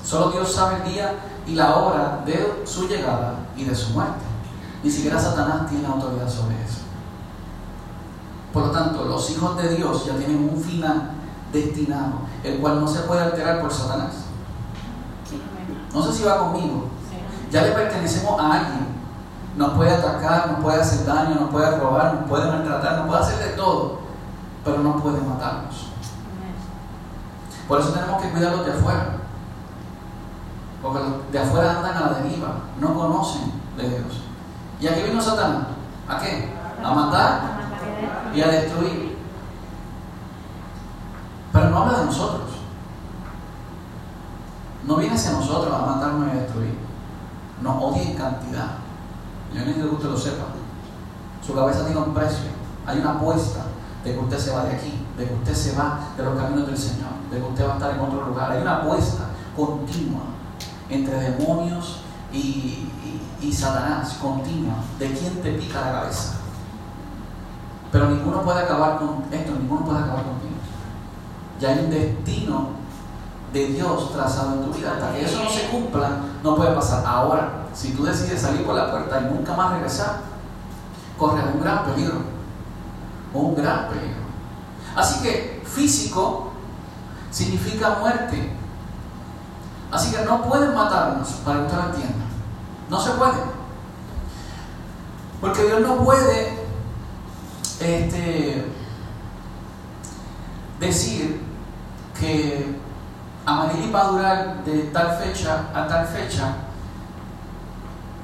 Solo 0.02 0.30
Dios 0.30 0.50
sabe 0.50 0.76
el 0.76 0.92
día 0.92 1.14
y 1.46 1.54
la 1.54 1.76
hora 1.76 2.22
de 2.24 2.62
su 2.64 2.88
llegada 2.88 3.34
y 3.54 3.64
de 3.64 3.74
su 3.74 3.90
muerte. 3.92 4.24
Ni 4.82 4.90
siquiera 4.90 5.20
Satanás 5.20 5.68
tiene 5.68 5.86
autoridad 5.86 6.26
sobre 6.26 6.54
eso. 6.64 6.80
Por 8.50 8.66
lo 8.66 8.70
tanto, 8.70 9.04
los 9.04 9.30
hijos 9.30 9.58
de 9.58 9.76
Dios 9.76 10.06
ya 10.06 10.14
tienen 10.14 10.48
un 10.50 10.58
final 10.58 11.10
destinado, 11.52 12.12
el 12.42 12.58
cual 12.58 12.80
no 12.80 12.88
se 12.88 13.00
puede 13.00 13.20
alterar 13.20 13.60
por 13.60 13.70
Satanás. 13.70 14.24
No 15.92 16.02
sé 16.02 16.12
si 16.14 16.24
va 16.24 16.38
conmigo. 16.38 16.86
Ya 17.50 17.60
le 17.62 17.72
pertenecemos 17.72 18.40
a 18.40 18.52
alguien. 18.54 18.86
Nos 19.56 19.74
puede 19.74 19.90
atacar, 19.90 20.50
nos 20.50 20.60
puede 20.62 20.80
hacer 20.80 21.04
daño, 21.04 21.34
nos 21.34 21.50
puede 21.50 21.78
robar, 21.78 22.14
nos 22.14 22.28
puede 22.28 22.46
maltratar, 22.46 23.00
nos 23.00 23.06
puede 23.06 23.20
hacer 23.20 23.38
de 23.38 23.50
todo, 23.54 24.01
pero 24.64 24.78
no 24.78 24.96
puede 24.96 25.20
matarnos. 25.20 25.88
Por 27.66 27.80
eso 27.80 27.92
tenemos 27.92 28.22
que 28.22 28.30
cuidar 28.30 28.56
los 28.56 28.66
de 28.66 28.72
afuera. 28.72 29.16
Porque 30.82 30.98
los 30.98 31.32
de 31.32 31.38
afuera 31.38 31.76
andan 31.76 31.96
a 31.96 32.00
la 32.00 32.18
deriva, 32.18 32.54
no 32.80 32.94
conocen 32.94 33.52
de 33.76 33.88
Dios. 33.88 34.22
¿Y 34.80 34.86
a 34.88 34.94
qué 34.94 35.04
vino 35.04 35.20
Satanás? 35.20 35.66
¿A 36.08 36.18
qué? 36.18 36.52
A 36.84 36.90
matar 36.92 37.40
y 38.34 38.40
a 38.40 38.48
destruir. 38.48 39.18
Pero 41.52 41.70
no 41.70 41.82
habla 41.82 41.98
de 41.98 42.04
nosotros. 42.06 42.50
No 44.84 44.96
viene 44.96 45.14
hacia 45.14 45.32
nosotros 45.32 45.72
a 45.72 45.86
matarnos 45.86 46.28
y 46.28 46.30
a 46.30 46.40
destruir. 46.40 46.78
Nos 47.62 47.82
odia 47.82 48.02
en 48.02 48.16
cantidad. 48.16 48.70
Yo 49.54 49.60
necesito 49.60 49.88
que 49.88 49.94
usted 49.94 50.08
lo 50.08 50.16
sepa. 50.16 50.44
Su 51.46 51.54
cabeza 51.54 51.84
tiene 51.84 52.00
un 52.00 52.14
precio. 52.14 52.50
Hay 52.86 52.98
una 52.98 53.12
apuesta 53.12 53.66
de 54.04 54.12
que 54.12 54.18
usted 54.18 54.38
se 54.38 54.50
va 54.50 54.64
de 54.64 54.72
aquí, 54.72 55.06
de 55.16 55.26
que 55.26 55.34
usted 55.34 55.54
se 55.54 55.76
va 55.76 56.00
de 56.16 56.22
los 56.22 56.36
caminos 56.36 56.66
del 56.66 56.76
Señor, 56.78 57.10
de 57.30 57.38
que 57.38 57.44
usted 57.44 57.66
va 57.66 57.72
a 57.72 57.76
estar 57.76 57.94
en 57.94 58.00
otro 58.00 58.26
lugar. 58.26 58.50
Hay 58.52 58.62
una 58.62 58.76
apuesta 58.78 59.24
continua 59.56 60.22
entre 60.88 61.14
demonios 61.30 62.00
y, 62.32 62.88
Satanás, 63.52 64.18
continua, 64.20 64.74
de 64.98 65.12
quién 65.12 65.42
te 65.42 65.52
pica 65.52 65.80
la 65.80 65.92
cabeza. 66.00 66.34
Pero 67.90 68.08
ninguno 68.08 68.42
puede 68.42 68.60
acabar 68.60 68.98
con 68.98 69.24
esto, 69.30 69.52
ninguno 69.52 69.84
puede 69.84 69.98
acabar 69.98 70.24
contigo. 70.24 70.54
Ya 71.60 71.70
hay 71.70 71.84
un 71.84 71.90
destino 71.90 72.68
de 73.52 73.66
Dios 73.66 74.12
trazado 74.12 74.54
en 74.54 74.64
tu 74.64 74.78
vida. 74.78 74.92
Hasta 74.94 75.12
que 75.12 75.24
eso 75.24 75.44
no 75.44 75.50
se 75.50 75.68
cumpla, 75.68 76.10
no 76.42 76.56
puede 76.56 76.74
pasar. 76.74 77.04
Ahora, 77.06 77.66
si 77.74 77.92
tú 77.92 78.04
decides 78.04 78.40
salir 78.40 78.64
por 78.64 78.74
la 78.74 78.90
puerta 78.90 79.20
y 79.20 79.34
nunca 79.34 79.54
más 79.54 79.72
regresar, 79.74 80.20
corres 81.18 81.44
un 81.54 81.60
gran 81.60 81.84
peligro. 81.84 82.31
Un 83.34 83.54
gran 83.54 83.88
peligro. 83.88 84.22
Así 84.94 85.22
que 85.22 85.62
físico 85.64 86.52
significa 87.30 87.96
muerte. 88.00 88.52
Así 89.90 90.14
que 90.14 90.24
no 90.24 90.42
pueden 90.42 90.74
matarnos, 90.74 91.28
para 91.44 91.58
que 91.58 91.64
usted 91.66 91.78
lo 91.78 91.84
entienda. 91.86 92.24
No 92.88 93.00
se 93.00 93.10
puede. 93.12 93.62
Porque 95.40 95.64
Dios 95.64 95.80
no 95.80 96.04
puede 96.04 96.58
este, 97.80 98.64
decir 100.78 101.40
que 102.18 102.76
Amarili 103.44 103.90
va 103.90 104.02
a 104.02 104.08
durar 104.08 104.64
de 104.64 104.82
tal 104.84 105.18
fecha 105.18 105.64
a 105.74 105.88
tal 105.88 106.06
fecha 106.06 106.54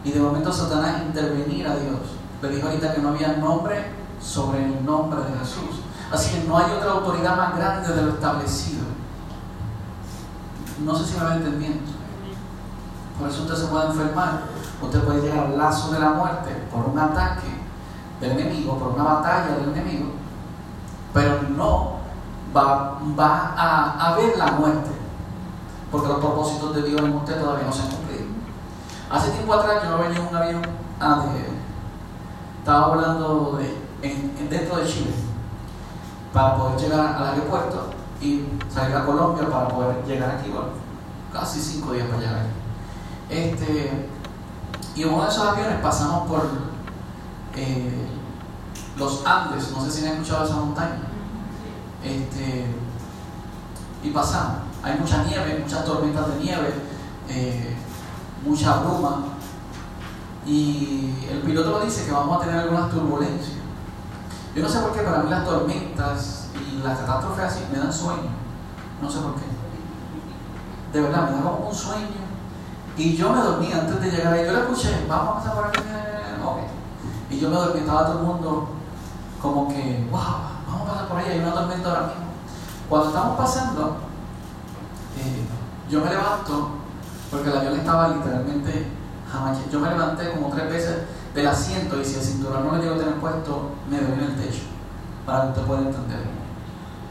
y 0.05 0.13
de 0.13 0.21
momento 0.21 0.53
Satanás 0.53 1.03
intervenir 1.07 1.67
a 1.67 1.77
Dios. 1.77 1.99
Le 2.41 2.49
dijo 2.51 2.69
ahorita 2.69 2.95
que 2.95 3.01
no 3.01 3.09
había 3.09 3.33
nombre 3.33 3.85
sobre 4.21 4.65
el 4.65 4.85
nombre 4.85 5.21
de 5.21 5.39
Jesús. 5.39 5.81
Así 6.13 6.39
que 6.39 6.49
no 6.49 6.57
hay 6.57 6.73
otra 6.73 6.93
autoridad 6.93 7.37
más 7.37 7.57
grande 7.57 7.95
de 7.95 8.03
lo 8.03 8.13
establecido. 8.13 8.85
No 10.85 10.95
sé 10.95 11.05
si 11.05 11.19
me 11.19 11.25
va 11.25 11.35
entendiendo. 11.35 11.93
Por 13.19 13.29
eso 13.29 13.43
usted 13.43 13.55
se 13.55 13.67
puede 13.67 13.87
enfermar. 13.87 14.43
Usted 14.81 15.03
puede 15.03 15.23
llegar 15.23 15.47
al 15.47 15.59
lazo 15.59 15.91
de 15.93 15.99
la 15.99 16.11
muerte 16.11 16.51
por 16.73 16.89
un 16.89 16.99
ataque 16.99 17.59
del 18.21 18.33
enemigo, 18.33 18.79
por 18.79 18.93
una 18.93 19.05
batalla 19.05 19.57
del 19.57 19.71
enemigo, 19.71 20.11
pero 21.13 21.43
no 21.57 21.99
va, 22.57 22.99
a, 23.57 24.15
ver 24.17 24.37
la 24.37 24.53
muerte, 24.53 24.91
porque 25.91 26.09
los 26.09 26.19
propósitos 26.19 26.75
de 26.75 26.83
Dios 26.83 27.01
en 27.01 27.15
usted 27.15 27.41
todavía 27.41 27.67
no 27.67 27.73
se 27.73 27.83
han 27.83 27.91
cumplido. 27.91 28.25
Hace 29.11 29.31
tiempo 29.31 29.55
atrás 29.55 29.83
yo 29.85 29.99
venía 29.99 30.19
en 30.19 30.29
un 30.29 30.37
avión, 30.37 30.63
ah, 31.01 31.25
estaba 32.59 32.89
volando 32.89 33.57
de, 33.59 33.78
dentro 34.01 34.77
de 34.77 34.87
Chile 34.87 35.11
para 36.33 36.57
poder 36.57 36.79
llegar 36.79 37.17
al 37.17 37.29
aeropuerto 37.29 37.91
y 38.21 38.45
salir 38.73 38.97
a 38.97 39.05
Colombia 39.05 39.49
para 39.49 39.69
poder 39.69 40.05
llegar 40.07 40.37
aquí, 40.39 40.51
bueno, 40.51 40.69
casi 41.33 41.61
cinco 41.61 41.93
días 41.93 42.07
para 42.09 42.21
llegar 42.21 42.37
aquí. 42.37 42.49
Este, 43.31 44.07
y 44.95 45.03
en 45.03 45.09
uno 45.09 45.23
de 45.25 45.29
esos 45.29 45.47
aviones 45.47 45.81
pasamos 45.81 46.29
por 46.29 46.49
eh, 47.55 48.09
los 48.97 49.25
Andes, 49.27 49.71
no 49.73 49.85
sé 49.85 49.91
si 49.91 50.07
han 50.07 50.15
escuchado 50.15 50.45
esa 50.45 50.57
montaña. 50.57 51.01
Este, 52.05 52.67
y 54.03 54.11
pasamos. 54.11 54.63
Hay 54.83 54.99
mucha 54.99 55.25
nieve, 55.25 55.61
muchas 55.63 55.85
tormentas 55.85 56.29
de 56.29 56.45
nieve, 56.45 56.75
eh, 57.29 57.77
mucha 58.45 58.77
bruma. 58.77 59.25
Y 60.47 61.15
el 61.31 61.41
piloto 61.41 61.73
lo 61.73 61.85
dice 61.85 62.07
que 62.07 62.13
vamos 62.13 62.41
a 62.41 62.45
tener 62.45 62.61
algunas 62.61 62.91
turbulencias. 62.91 63.58
Yo 64.59 64.65
no 64.65 64.71
sé 64.71 64.81
por 64.81 64.93
qué, 64.93 65.03
para 65.03 65.23
mí 65.23 65.31
las 65.31 65.45
tormentas 65.45 66.49
y 66.57 66.83
las 66.83 66.99
catástrofes 66.99 67.45
así 67.45 67.61
me 67.71 67.79
dan 67.79 67.93
sueño. 67.93 68.29
No 69.01 69.09
sé 69.09 69.21
por 69.21 69.37
qué. 69.37 69.43
De 70.93 71.01
verdad, 71.01 71.31
me 71.31 71.37
da 71.37 71.43
como 71.43 71.69
un 71.69 71.75
sueño. 71.75 72.27
Y 72.97 73.17
yo 73.17 73.33
me 73.33 73.41
dormí 73.41 73.73
antes 73.73 74.01
de 74.01 74.11
llegar 74.11 74.33
ahí. 74.33 74.45
Yo 74.45 74.53
le 74.55 74.59
escuché, 74.59 75.07
vamos 75.09 75.29
a 75.29 75.35
pasar 75.39 75.55
por 75.55 75.67
aquí. 75.67 75.79
Y 77.31 77.39
yo 77.39 77.51
me 77.51 77.55
dormí, 77.55 77.81
estaba 77.81 78.07
todo 78.07 78.19
el 78.19 78.25
mundo 78.25 78.69
como 79.41 79.69
que, 79.69 80.09
wow, 80.11 80.21
vamos 80.67 80.89
a 80.89 80.93
pasar 80.93 81.09
por 81.09 81.19
ahí, 81.19 81.31
hay 81.31 81.39
una 81.39 81.55
tormenta 81.55 81.89
ahora 81.91 82.07
mismo. 82.09 82.25
Cuando 82.89 83.09
estamos 83.09 83.39
pasando, 83.39 83.97
eh, 85.19 85.47
yo 85.89 86.01
me 86.01 86.11
levanto, 86.11 86.71
porque 87.31 87.49
el 87.49 87.59
avión 87.59 87.75
estaba 87.75 88.09
literalmente 88.09 88.91
jamás. 89.31 89.59
Yo 89.71 89.79
me 89.79 89.91
levanté 89.91 90.33
como 90.33 90.49
tres 90.49 90.69
veces 90.69 90.99
del 91.39 91.47
asiento 91.47 92.01
y 92.01 92.05
si 92.05 92.17
el 92.17 92.23
cinturón 92.23 92.67
no 92.67 92.73
me 92.73 92.83
digo 92.83 92.97
tener 92.97 93.15
puesto, 93.15 93.71
me 93.89 94.01
doy 94.01 94.13
en 94.13 94.21
el 94.21 94.37
techo, 94.37 94.65
para 95.25 95.43
que 95.43 95.49
usted 95.49 95.63
pueda 95.63 95.81
entender. 95.83 96.39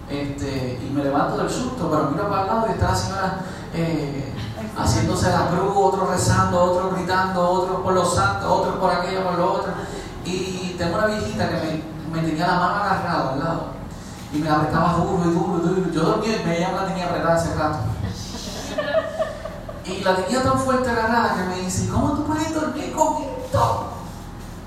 Este, 0.09 0.79
y 0.85 0.93
me 0.93 1.03
levanto 1.03 1.37
del 1.37 1.49
susto, 1.49 1.89
pero 1.89 2.11
miro 2.11 2.29
para 2.29 2.41
el 2.41 2.47
lado 2.47 2.65
y 2.67 2.71
está 2.71 2.91
la 2.91 2.95
señora 2.95 3.39
eh, 3.73 4.33
haciéndose 4.77 5.29
la 5.29 5.47
cruz, 5.47 5.71
otro 5.75 6.09
rezando, 6.11 6.61
otro 6.61 6.91
gritando, 6.91 7.49
otro 7.49 7.83
por 7.83 7.93
los 7.93 8.15
santos, 8.15 8.49
otro 8.49 8.79
por 8.79 8.91
aquello, 8.91 9.23
por 9.23 9.37
lo 9.37 9.53
otro. 9.53 9.71
Y 10.25 10.75
tengo 10.77 10.97
una 10.97 11.07
viejita 11.07 11.49
que 11.49 11.83
me, 12.11 12.19
tenía 12.21 12.47
la 12.47 12.59
mano 12.59 12.75
agarrada 12.75 13.33
al 13.33 13.39
lado 13.39 13.63
y 14.33 14.39
me 14.39 14.49
apretaba 14.49 14.93
duro 14.93 15.23
y 15.25 15.33
duro 15.33 15.57
y 15.57 15.67
duro. 15.67 15.91
Yo 15.91 16.01
dormía 16.03 16.37
y 16.37 16.57
ella 16.57 16.69
me 16.71 16.75
la 16.75 16.87
tenía 16.87 17.05
apretada 17.05 17.35
hace 17.35 17.55
rato. 17.55 17.79
Y 19.85 20.03
la 20.03 20.15
tenía 20.17 20.43
tan 20.43 20.59
fuerte 20.59 20.89
agarrada 20.89 21.35
que 21.35 21.43
me 21.43 21.61
dice, 21.61 21.87
¿cómo 21.89 22.11
tú 22.11 22.25
puedes 22.25 22.53
dormir 22.53 22.91
con? 22.91 23.26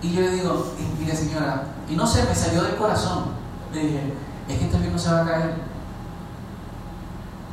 Y 0.02 0.12
yo 0.12 0.22
le 0.22 0.30
digo, 0.30 0.72
mire 0.98 1.14
señora, 1.14 1.64
y 1.88 1.94
no 1.94 2.06
sé, 2.06 2.24
me 2.24 2.34
salió 2.34 2.62
del 2.62 2.76
corazón. 2.76 3.24
Le 3.72 3.80
dije, 3.80 4.14
es 4.48 4.58
que 4.58 4.64
este 4.64 4.76
avión 4.76 4.92
no 4.92 4.98
se 4.98 5.12
va 5.12 5.20
a 5.20 5.26
caer. 5.26 5.54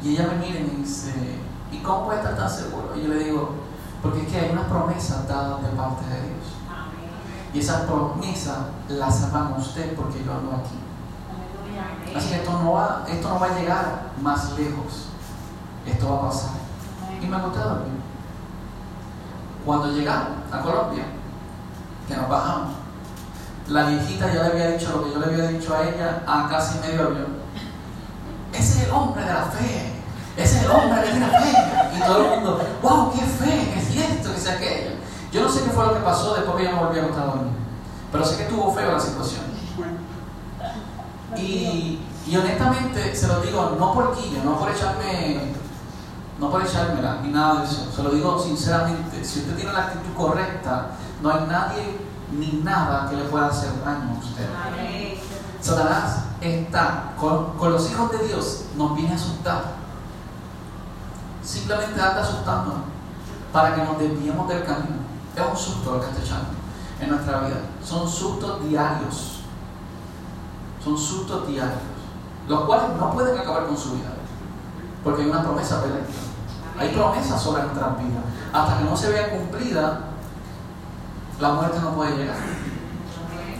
Y 0.04 0.10
ella 0.10 0.30
me 0.32 0.46
mira 0.46 0.60
y 0.60 0.64
me 0.64 0.84
dice, 0.84 1.14
¿y 1.72 1.78
cómo 1.80 2.06
puede 2.06 2.20
estar 2.20 2.38
tan 2.38 2.50
seguro? 2.50 2.94
Y 2.96 3.04
yo 3.04 3.10
le 3.10 3.24
digo, 3.24 3.52
porque 4.02 4.22
es 4.22 4.28
que 4.28 4.40
hay 4.40 4.52
unas 4.52 4.68
promesas 4.68 5.28
dadas 5.28 5.62
de 5.62 5.70
parte 5.70 6.06
de 6.06 6.22
Dios. 6.22 6.46
Y 7.54 7.60
esa 7.60 7.86
promesa 7.86 8.68
la 8.88 9.12
saben 9.12 9.54
usted 9.58 9.96
porque 9.96 10.24
yo 10.24 10.32
ando 10.32 10.52
aquí. 10.52 10.78
Así 12.16 12.30
que 12.30 12.36
esto 12.36 12.52
no, 12.52 12.74
va, 12.74 13.06
esto 13.08 13.30
no 13.30 13.40
va 13.40 13.48
a 13.48 13.60
llegar 13.60 14.02
más 14.22 14.58
lejos. 14.58 15.08
Esto 15.86 16.10
va 16.10 16.18
a 16.18 16.22
pasar. 16.30 16.52
Y 17.22 17.26
me 17.26 17.36
acosté 17.36 17.60
a 17.60 17.64
dormir. 17.64 18.00
Cuando 19.66 19.92
llegamos 19.92 20.30
a 20.52 20.62
Colombia, 20.62 21.04
que 22.08 22.16
nos 22.16 22.30
bajamos, 22.30 22.74
la 23.68 23.90
viejita 23.90 24.34
ya 24.34 24.44
le 24.44 24.50
había 24.50 24.72
dicho 24.72 24.92
lo 24.96 25.04
que 25.04 25.12
yo 25.14 25.20
le 25.20 25.26
había 25.26 25.48
dicho 25.48 25.76
a 25.76 25.84
ella 25.84 26.24
a 26.26 26.48
casi 26.50 26.80
medio 26.80 27.08
avión. 27.08 27.38
Ese 28.54 28.80
es 28.80 28.88
el 28.88 28.92
hombre 28.92 29.24
de 29.24 29.34
la 29.34 29.44
fe. 29.46 29.94
ese 30.38 30.58
es 30.58 30.64
el 30.64 30.72
hombre 30.72 31.02
que 31.02 31.12
tiene 31.12 31.28
fe. 31.28 31.98
Y 31.98 32.00
todo 32.00 32.24
el 32.24 32.30
mundo, 32.30 32.62
wow, 32.82 33.12
qué 33.12 33.22
fe, 33.22 33.72
qué 33.74 33.80
es 33.80 34.10
esto, 34.10 34.32
qué 34.32 34.38
es 34.38 34.48
aquello. 34.48 34.92
Yo 35.32 35.42
no 35.44 35.50
sé 35.50 35.64
qué 35.64 35.70
fue 35.72 35.86
lo 35.86 35.94
que 35.96 36.00
pasó 36.00 36.34
después 36.36 36.58
que 36.58 36.64
yo 36.64 36.72
me 36.72 36.80
volví 36.80 37.00
a 37.00 37.04
acostar 37.04 37.24
a 37.24 37.28
dormir. 37.28 37.54
Pero 38.12 38.26
sé 38.26 38.38
que 38.38 38.44
estuvo 38.44 38.74
feo 38.74 38.92
la 38.92 39.00
situación. 39.00 39.42
Y, 41.36 42.00
y 42.26 42.38
honestamente 42.38 43.14
se 43.14 43.28
lo 43.28 43.42
digo, 43.42 43.76
no 43.78 43.94
por 43.94 44.16
quillo, 44.16 44.44
no 44.46 44.58
por 44.58 44.72
echarme, 44.72 45.54
no 46.40 46.50
por 46.50 46.62
echármela, 46.66 47.20
ni 47.22 47.30
nada 47.30 47.62
de 47.62 47.68
eso. 47.68 47.92
Se 47.94 48.02
lo 48.02 48.12
digo 48.12 48.40
sinceramente, 48.42 49.24
si 49.26 49.40
usted 49.40 49.56
tiene 49.56 49.74
la 49.74 49.88
actitud 49.88 50.14
correcta, 50.16 50.92
no 51.22 51.32
hay 51.32 51.46
nadie 51.48 51.98
ni 52.32 52.62
nada 52.64 53.10
que 53.10 53.16
le 53.16 53.24
pueda 53.26 53.48
hacer 53.48 53.70
daño 53.84 54.16
a 54.16 54.20
usted. 54.20 54.48
Satanás 55.62 56.26
está 56.42 57.14
con, 57.20 57.58
con 57.58 57.72
los 57.72 57.90
hijos 57.92 58.12
de 58.12 58.28
Dios, 58.28 58.66
nos 58.76 58.96
viene 58.96 59.12
a 59.12 59.16
asustar. 59.16 59.64
Simplemente 61.44 62.00
anda 62.02 62.22
asustándonos 62.22 62.82
para 63.52 63.76
que 63.76 63.84
nos 63.84 63.98
desviemos 63.98 64.48
del 64.48 64.64
camino. 64.64 64.98
Es 65.36 65.44
un 65.50 65.58
susto 65.58 65.94
lo 65.94 66.02
que 66.02 66.08
está 66.08 66.22
echando 66.22 66.50
en 67.00 67.10
nuestra 67.10 67.40
vida. 67.40 67.62
Son 67.84 68.08
sustos 68.08 68.64
diarios. 68.68 69.42
Son 70.84 70.98
sustos 70.98 71.48
diarios. 71.48 71.78
Los 72.48 72.62
cuales 72.62 72.90
no 72.98 73.12
pueden 73.12 73.38
acabar 73.38 73.68
con 73.68 73.78
su 73.78 73.94
vida. 73.94 74.10
Porque 75.04 75.24
hay 75.24 75.30
una 75.30 75.44
promesa 75.44 75.82
perfecta. 75.82 76.14
Hay 76.80 76.90
promesas 76.90 77.42
sobre 77.42 77.64
nuestras 77.64 77.98
vidas. 77.98 78.24
Hasta 78.54 78.78
que 78.78 78.84
no 78.84 78.96
se 78.96 79.10
vea 79.10 79.32
cumplida, 79.32 80.07
la 81.40 81.50
muerte 81.50 81.80
no 81.80 81.96
puede 81.96 82.18
llegar. 82.18 82.38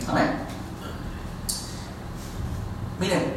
Amén. 0.08 0.38
Miren, 2.98 3.36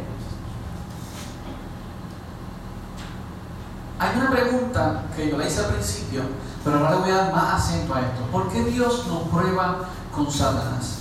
hay 3.99 4.17
una 4.17 4.32
pregunta 4.32 5.04
que 5.15 5.30
yo 5.30 5.38
le 5.38 5.47
hice 5.47 5.60
al 5.60 5.73
principio, 5.73 6.23
pero 6.63 6.77
ahora 6.77 6.91
le 6.91 6.97
voy 6.97 7.12
a 7.12 7.17
dar 7.17 7.34
más 7.34 7.54
acento 7.56 7.93
a 7.93 7.99
esto. 7.99 8.21
¿Por 8.32 8.49
qué 8.49 8.63
Dios 8.63 9.06
nos 9.08 9.23
prueba 9.27 9.89
con 10.15 10.32
Satanás? 10.32 10.97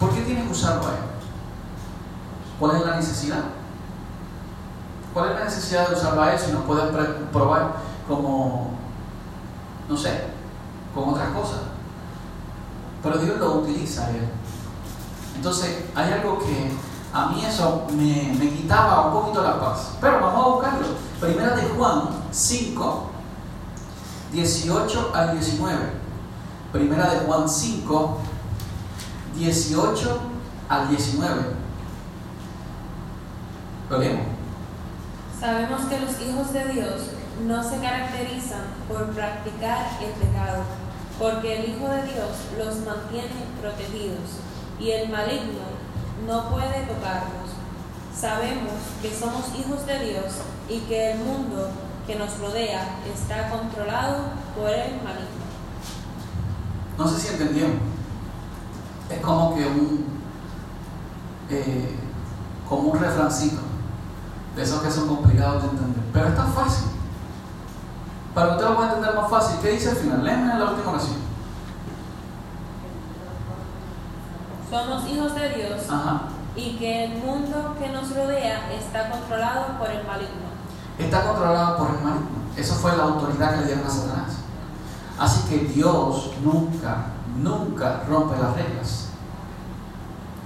¿Por 0.00 0.10
qué 0.10 0.22
tiene 0.22 0.44
que 0.44 0.50
usarlo 0.50 0.88
a 0.88 0.90
él? 0.90 0.98
¿Cuál 2.58 2.76
es 2.76 2.86
la 2.86 2.96
necesidad? 2.96 3.44
¿Cuál 5.12 5.30
es 5.30 5.38
la 5.38 5.44
necesidad 5.44 5.88
de 5.88 5.94
usarlo 5.94 6.22
a 6.22 6.32
él 6.32 6.38
si 6.38 6.50
nos 6.50 6.64
puede 6.64 6.82
probar 7.32 7.76
como, 8.08 8.73
no 9.88 9.96
sé, 9.96 10.24
con 10.94 11.10
otras 11.10 11.30
cosas? 11.30 11.60
Pero 13.02 13.18
Dios 13.18 13.38
lo 13.38 13.56
utiliza. 13.56 14.08
Entonces, 15.36 15.84
hay 15.94 16.12
algo 16.12 16.38
que 16.38 16.72
a 17.12 17.28
mí 17.28 17.44
eso 17.44 17.86
me, 17.90 18.34
me, 18.38 18.50
quitaba 18.50 19.08
un 19.08 19.12
poquito 19.12 19.42
la 19.42 19.60
paz. 19.60 19.90
Pero 20.00 20.20
vamos 20.20 20.44
a 20.44 20.48
buscarlo. 20.48 20.86
Primera 21.20 21.54
de 21.54 21.62
Juan 21.68 22.08
5, 22.30 23.10
18 24.32 25.12
al 25.14 25.32
19. 25.32 25.76
Primera 26.72 27.10
de 27.10 27.20
Juan 27.20 27.48
5, 27.48 28.18
18 29.36 30.20
al 30.68 30.88
19. 30.88 31.42
¿Lo 33.90 33.98
leemos? 33.98 34.26
Sabemos 35.38 35.82
que 35.82 36.00
los 36.00 36.20
hijos 36.20 36.52
de 36.52 36.64
Dios 36.72 37.02
no 37.42 37.62
se 37.62 37.78
caracterizan 37.78 38.62
por 38.88 39.06
practicar 39.10 39.86
el 40.00 40.12
pecado, 40.12 40.62
porque 41.18 41.58
el 41.58 41.70
Hijo 41.70 41.88
de 41.88 42.02
Dios 42.02 42.30
los 42.58 42.76
mantiene 42.86 43.44
protegidos 43.60 44.40
y 44.78 44.90
el 44.90 45.08
maligno 45.08 45.64
no 46.26 46.50
puede 46.50 46.86
tocarnos. 46.86 47.50
Sabemos 48.16 48.74
que 49.02 49.12
somos 49.12 49.46
hijos 49.58 49.84
de 49.86 49.98
Dios 50.10 50.24
y 50.68 50.78
que 50.80 51.12
el 51.12 51.18
mundo 51.18 51.68
que 52.06 52.16
nos 52.16 52.38
rodea 52.38 53.00
está 53.12 53.50
controlado 53.50 54.24
por 54.56 54.70
el 54.70 54.96
maligno. 55.02 55.44
No 56.96 57.08
sé 57.08 57.20
si 57.20 57.28
entendieron. 57.32 57.78
Es 59.10 59.20
como 59.20 59.54
que 59.54 59.66
un, 59.66 60.06
eh, 61.50 61.96
como 62.68 62.90
un 62.90 62.98
refrancito 62.98 63.60
de 64.54 64.62
esos 64.62 64.80
que 64.82 64.90
son 64.90 65.08
complicados 65.08 65.62
de 65.64 65.68
entender. 65.70 66.02
Pero 66.12 66.28
está 66.28 66.44
fácil. 66.44 66.93
Para 68.34 68.48
que 68.48 68.52
usted 68.54 68.68
lo 68.68 68.74
pueda 68.76 68.88
entender 68.88 69.14
más 69.14 69.30
fácil, 69.30 69.60
¿qué 69.60 69.70
dice 69.70 69.90
al 69.90 69.96
final? 69.96 70.24
Léeme 70.24 70.58
la 70.58 70.70
última 70.70 70.90
oración. 70.90 71.18
Somos 74.70 75.08
hijos 75.08 75.34
de 75.36 75.48
Dios 75.50 75.82
Ajá. 75.88 76.22
y 76.56 76.76
que 76.76 77.04
el 77.04 77.22
mundo 77.22 77.76
que 77.78 77.90
nos 77.90 78.14
rodea 78.14 78.72
está 78.72 79.10
controlado 79.10 79.78
por 79.78 79.88
el 79.88 80.04
maligno. 80.04 80.50
Está 80.98 81.22
controlado 81.26 81.78
por 81.78 81.90
el 81.90 82.02
maligno. 82.02 82.28
Esa 82.56 82.74
fue 82.74 82.96
la 82.96 83.04
autoridad 83.04 83.54
que 83.54 83.60
le 83.60 83.66
dieron 83.66 83.86
a 83.86 83.90
Satanás. 83.90 84.32
Así 85.18 85.48
que 85.48 85.58
Dios 85.66 86.32
nunca, 86.42 87.06
nunca 87.40 88.02
rompe 88.08 88.36
las 88.40 88.56
reglas. 88.56 89.08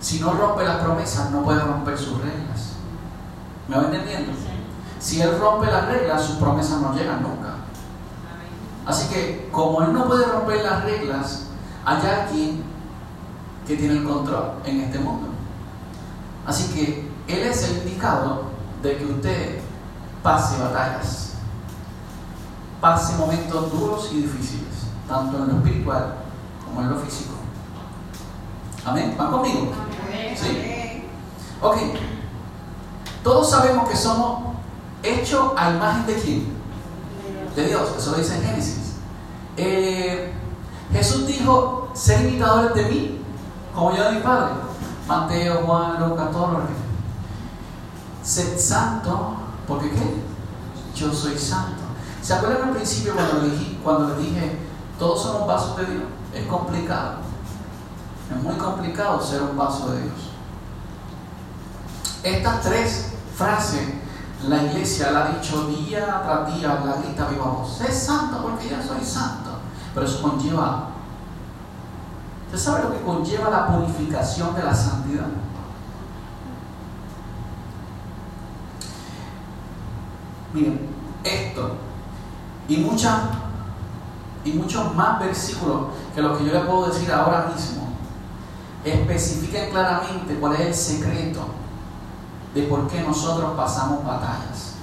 Si 0.00 0.20
no 0.20 0.32
rompe 0.32 0.64
las 0.64 0.76
promesas, 0.76 1.30
no 1.30 1.42
puede 1.42 1.60
romper 1.60 1.96
sus 1.96 2.18
reglas. 2.20 2.74
¿Me 3.66 3.76
va 3.76 3.84
entendiendo? 3.84 4.32
Si 4.98 5.22
Él 5.22 5.38
rompe 5.38 5.66
las 5.70 5.86
reglas, 5.86 6.22
sus 6.22 6.36
promesas 6.36 6.80
no 6.80 6.92
llegan 6.94 7.22
nunca. 7.22 7.57
Así 8.88 9.06
que, 9.12 9.50
como 9.52 9.82
Él 9.82 9.92
no 9.92 10.06
puede 10.06 10.24
romper 10.24 10.64
las 10.64 10.82
reglas, 10.82 11.42
hay 11.84 12.00
alguien 12.06 12.64
que 13.66 13.76
tiene 13.76 13.98
el 13.98 14.04
control 14.04 14.52
en 14.64 14.80
este 14.80 14.98
mundo. 14.98 15.28
Así 16.46 16.72
que 16.72 17.06
Él 17.28 17.46
es 17.46 17.64
el 17.64 17.78
indicado 17.78 18.44
de 18.82 18.96
que 18.96 19.04
usted 19.04 19.60
pase 20.22 20.58
batallas, 20.58 21.34
pase 22.80 23.14
momentos 23.18 23.70
duros 23.70 24.08
y 24.10 24.22
difíciles, 24.22 24.86
tanto 25.06 25.36
en 25.36 25.48
lo 25.48 25.56
espiritual 25.56 26.14
como 26.64 26.80
en 26.80 26.88
lo 26.88 26.96
físico. 26.96 27.34
Amén. 28.86 29.14
¿Van 29.18 29.30
conmigo? 29.30 29.70
¿Sí? 30.34 31.04
Ok. 31.60 31.76
Todos 33.22 33.50
sabemos 33.50 33.86
que 33.86 33.96
somos 33.96 34.54
hechos 35.02 35.52
a 35.58 35.72
imagen 35.72 36.06
de 36.06 36.14
quién? 36.14 36.57
De 37.54 37.66
Dios. 37.66 37.88
Eso 37.96 38.12
lo 38.12 38.18
dice 38.18 38.36
en 38.36 38.42
Génesis. 38.42 38.94
Eh, 39.56 40.32
Jesús 40.92 41.26
dijo, 41.26 41.90
ser 41.94 42.26
imitadores 42.26 42.74
de 42.74 42.84
mí, 42.90 43.20
como 43.74 43.94
yo 43.94 44.04
de 44.04 44.12
mi 44.12 44.20
Padre. 44.20 44.54
Mateo, 45.06 45.62
Juan, 45.64 46.08
Lucas, 46.08 46.30
todos 46.30 46.52
los 46.52 46.62
Sed 48.22 48.58
santo, 48.58 49.36
porque 49.66 49.90
qué? 49.90 50.22
Yo 50.94 51.12
soy 51.12 51.38
santo. 51.38 51.82
¿Se 52.20 52.34
acuerdan 52.34 52.68
al 52.68 52.74
principio 52.74 53.14
cuando 53.14 53.42
le, 53.42 53.50
dije, 53.50 53.78
cuando 53.82 54.08
le 54.08 54.22
dije, 54.22 54.58
todos 54.98 55.22
somos 55.22 55.46
vasos 55.46 55.76
de 55.78 55.86
Dios? 55.86 56.02
Es 56.34 56.46
complicado. 56.46 57.14
Es 58.30 58.42
muy 58.42 58.54
complicado 58.56 59.22
ser 59.22 59.42
un 59.42 59.56
vaso 59.56 59.92
de 59.92 60.02
Dios. 60.02 60.14
Estas 62.22 62.60
tres 62.60 63.12
frases 63.34 63.80
la 64.46 64.62
iglesia 64.62 65.10
la 65.10 65.24
ha 65.24 65.28
dicho 65.30 65.66
día 65.66 66.22
tras 66.22 66.54
día, 66.54 66.80
la 66.84 67.02
grita 67.02 67.26
viva 67.28 67.46
voz. 67.46 67.80
Es 67.80 68.04
santo 68.04 68.40
porque 68.42 68.68
ya 68.68 68.82
soy 68.82 69.04
santo. 69.04 69.50
Pero 69.92 70.06
eso 70.06 70.22
conlleva. 70.22 70.90
¿Usted 72.46 72.58
sabe 72.58 72.84
lo 72.84 72.92
que 72.92 73.02
conlleva 73.02 73.50
la 73.50 73.66
purificación 73.66 74.54
de 74.54 74.62
la 74.62 74.74
santidad? 74.74 75.26
Miren, 80.54 80.88
esto 81.24 81.72
y, 82.68 82.76
muchas, 82.78 83.20
y 84.44 84.52
muchos 84.52 84.94
más 84.94 85.18
versículos 85.18 85.88
que 86.14 86.22
los 86.22 86.38
que 86.38 86.46
yo 86.46 86.52
le 86.52 86.60
puedo 86.60 86.86
decir 86.86 87.12
ahora 87.12 87.50
mismo 87.52 87.88
especifican 88.84 89.70
claramente 89.70 90.34
cuál 90.38 90.54
es 90.54 90.60
el 90.60 90.74
secreto 90.74 91.40
de 92.58 92.66
por 92.66 92.88
qué 92.88 93.02
nosotros 93.02 93.52
pasamos 93.56 94.04
batallas. 94.04 94.74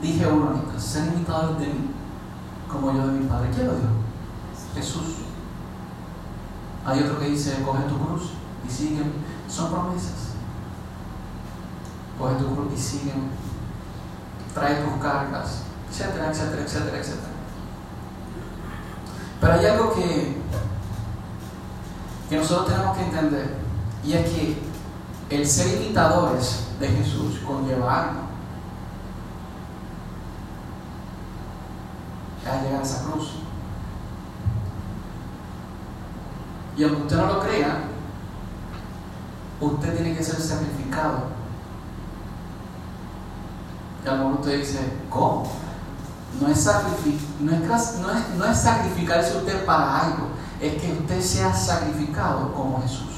Dije 0.00 0.26
uno 0.26 0.62
ser 0.78 1.12
imitadores 1.12 1.58
de 1.58 1.66
mí, 1.66 1.90
como 2.70 2.92
yo 2.92 3.06
de 3.06 3.12
mi 3.12 3.26
Padre. 3.26 3.50
¿Quién 3.52 3.66
lo 3.66 3.74
dijo? 3.74 3.88
Jesús. 4.74 5.16
Hay 6.84 7.02
otro 7.02 7.18
que 7.18 7.26
dice, 7.26 7.62
coge 7.64 7.82
tu 7.84 7.98
cruz 7.98 8.30
y 8.66 8.70
sigue. 8.70 9.02
Son 9.48 9.70
promesas. 9.70 10.34
Coge 12.18 12.34
tu 12.36 12.54
cruz 12.54 12.72
y 12.74 12.80
sigue. 12.80 13.12
Trae 14.54 14.84
tus 14.84 15.02
cargas, 15.02 15.62
etcétera, 15.90 16.30
etcétera, 16.30 16.62
etcétera, 16.62 16.98
etcétera. 16.98 17.32
Pero 19.40 19.52
hay 19.52 19.66
algo 19.66 19.92
que, 19.94 20.36
que 22.28 22.36
nosotros 22.36 22.68
tenemos 22.68 22.96
que 22.96 23.04
entender. 23.04 23.71
Y 24.04 24.12
es 24.14 24.30
que 24.30 24.62
el 25.30 25.46
ser 25.46 25.80
imitadores 25.80 26.66
de 26.78 26.88
Jesús 26.88 27.40
conlleva 27.46 28.02
algo. 28.02 28.20
Llegar 32.40 32.80
a 32.80 32.82
esa 32.82 33.04
cruz. 33.04 33.34
Y 36.76 36.84
aunque 36.84 37.02
usted 37.02 37.16
no 37.16 37.26
lo 37.26 37.40
crea, 37.40 37.84
usted 39.60 39.94
tiene 39.94 40.16
que 40.16 40.24
ser 40.24 40.40
sacrificado. 40.40 41.24
Y 44.04 44.08
a 44.08 44.12
lo 44.12 44.18
mejor 44.18 44.40
usted 44.40 44.58
dice, 44.58 44.92
¿cómo? 45.08 45.50
No 46.40 46.48
es, 46.48 46.66
no, 47.40 47.52
no, 47.52 47.76
es, 47.76 48.00
no 48.36 48.44
es 48.46 48.58
sacrificarse 48.58 49.36
usted 49.36 49.64
para 49.64 50.00
algo, 50.00 50.28
es 50.60 50.80
que 50.80 50.92
usted 50.92 51.20
sea 51.20 51.54
sacrificado 51.54 52.52
como 52.52 52.82
Jesús. 52.82 53.11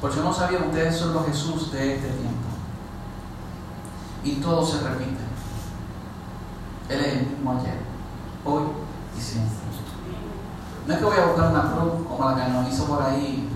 Porque 0.00 0.16
yo 0.16 0.24
no 0.24 0.32
sabía, 0.32 0.60
ustedes 0.60 0.96
son 0.96 1.14
los 1.14 1.26
Jesús 1.26 1.72
de 1.72 1.96
este 1.96 2.08
tiempo. 2.08 2.48
Y 4.24 4.36
todo 4.36 4.64
se 4.64 4.80
repite. 4.80 5.20
Él 6.88 7.00
es 7.00 7.12
el 7.18 7.26
mismo 7.26 7.52
ayer, 7.52 7.78
hoy 8.44 8.62
y 9.16 9.20
siempre. 9.20 9.60
No 10.86 10.94
es 10.94 10.98
que 10.98 11.04
voy 11.04 11.18
a 11.18 11.26
buscar 11.26 11.50
una 11.50 11.72
cruz 11.72 11.92
como 12.08 12.30
la 12.30 12.36
que 12.36 12.50
nos 12.50 12.68
hizo 12.68 12.84
por 12.86 13.02
ahí 13.02 13.48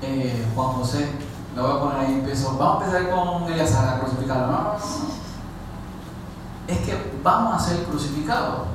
eh, 0.00 0.46
Juan 0.54 0.68
José. 0.68 1.10
Lo 1.54 1.62
voy 1.62 1.76
a 1.76 1.80
poner 1.80 1.98
ahí 1.98 2.14
empiezo. 2.14 2.56
Vamos 2.56 2.82
a 2.82 2.86
empezar 2.86 3.10
con 3.10 3.52
Eliazar 3.52 3.88
a 3.88 4.00
crucificarlo. 4.00 4.46
No, 4.46 4.52
no. 4.52 4.74
Es 6.66 6.78
que 6.78 7.18
vamos 7.22 7.54
a 7.54 7.66
ser 7.66 7.84
crucificados. 7.84 8.68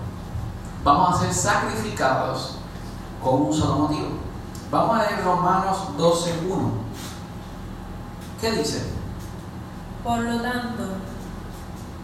Vamos 0.83 1.15
a 1.15 1.19
ser 1.19 1.33
sacrificados 1.33 2.57
con 3.23 3.41
un 3.41 3.53
solo 3.53 3.79
motivo. 3.79 4.18
Vamos 4.71 4.99
a 4.99 5.03
leer 5.03 5.23
Romanos 5.23 5.77
12.1. 5.97 6.71
¿Qué 8.39 8.51
dice? 8.51 8.83
Por 10.03 10.19
lo 10.19 10.41
tanto, 10.41 10.83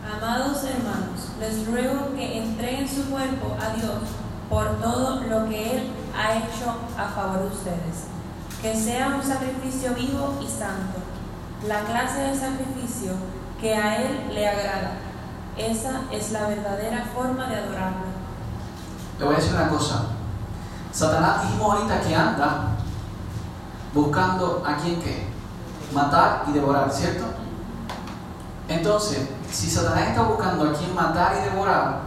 amados 0.04 0.64
hermanos, 0.64 1.30
les 1.40 1.68
ruego 1.68 2.14
que 2.16 2.40
entreguen 2.40 2.90
su 2.90 3.06
cuerpo 3.06 3.56
a 3.62 3.76
Dios 3.76 4.10
por 4.50 4.78
todo 4.78 5.22
lo 5.22 5.48
que 5.48 5.78
Él 5.78 5.92
ha 6.18 6.38
hecho 6.38 6.74
a 6.98 7.08
favor 7.10 7.42
de 7.42 7.56
ustedes. 7.56 8.08
Que 8.64 8.76
sea 8.76 9.10
un 9.10 9.24
sacrificio 9.24 9.94
vivo 9.94 10.40
y 10.42 10.48
santo, 10.48 10.98
la 11.68 11.82
clase 11.82 12.20
de 12.20 12.36
sacrificio 12.36 13.12
que 13.62 13.76
a 13.76 14.02
Él 14.02 14.34
le 14.34 14.48
agrada. 14.48 14.94
Esa 15.56 16.02
es 16.12 16.32
la 16.32 16.48
verdadera 16.48 17.06
forma 17.14 17.48
de 17.48 17.58
adorarlo. 17.58 18.06
Le 19.20 19.26
voy 19.26 19.36
a 19.36 19.38
decir 19.38 19.54
una 19.54 19.70
cosa. 19.70 20.15
Satanás 20.96 21.44
dijimos 21.44 21.76
ahorita 21.76 22.00
que 22.00 22.16
anda 22.16 22.68
buscando 23.94 24.64
a 24.66 24.78
quien 24.78 25.02
que 25.02 25.28
matar 25.94 26.46
y 26.48 26.54
devorar, 26.54 26.90
¿cierto? 26.90 27.26
Entonces, 28.70 29.28
si 29.52 29.70
Satanás 29.70 30.08
está 30.10 30.22
buscando 30.22 30.70
a 30.70 30.74
quien 30.74 30.96
matar 30.96 31.36
y 31.38 31.50
devorar, 31.50 32.00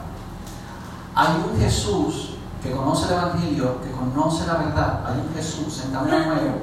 hay 1.15 1.45
un 1.53 1.61
Jesús 1.61 2.37
que 2.63 2.73
conoce 2.73 3.09
el 3.09 3.13
Evangelio, 3.13 3.83
que 3.83 3.91
conoce 3.91 4.47
la 4.47 4.55
verdad, 4.55 5.05
hay 5.07 5.21
un 5.21 5.35
Jesús 5.35 5.85
en 5.85 5.93
camino 5.93 6.25
nuevo, 6.25 6.55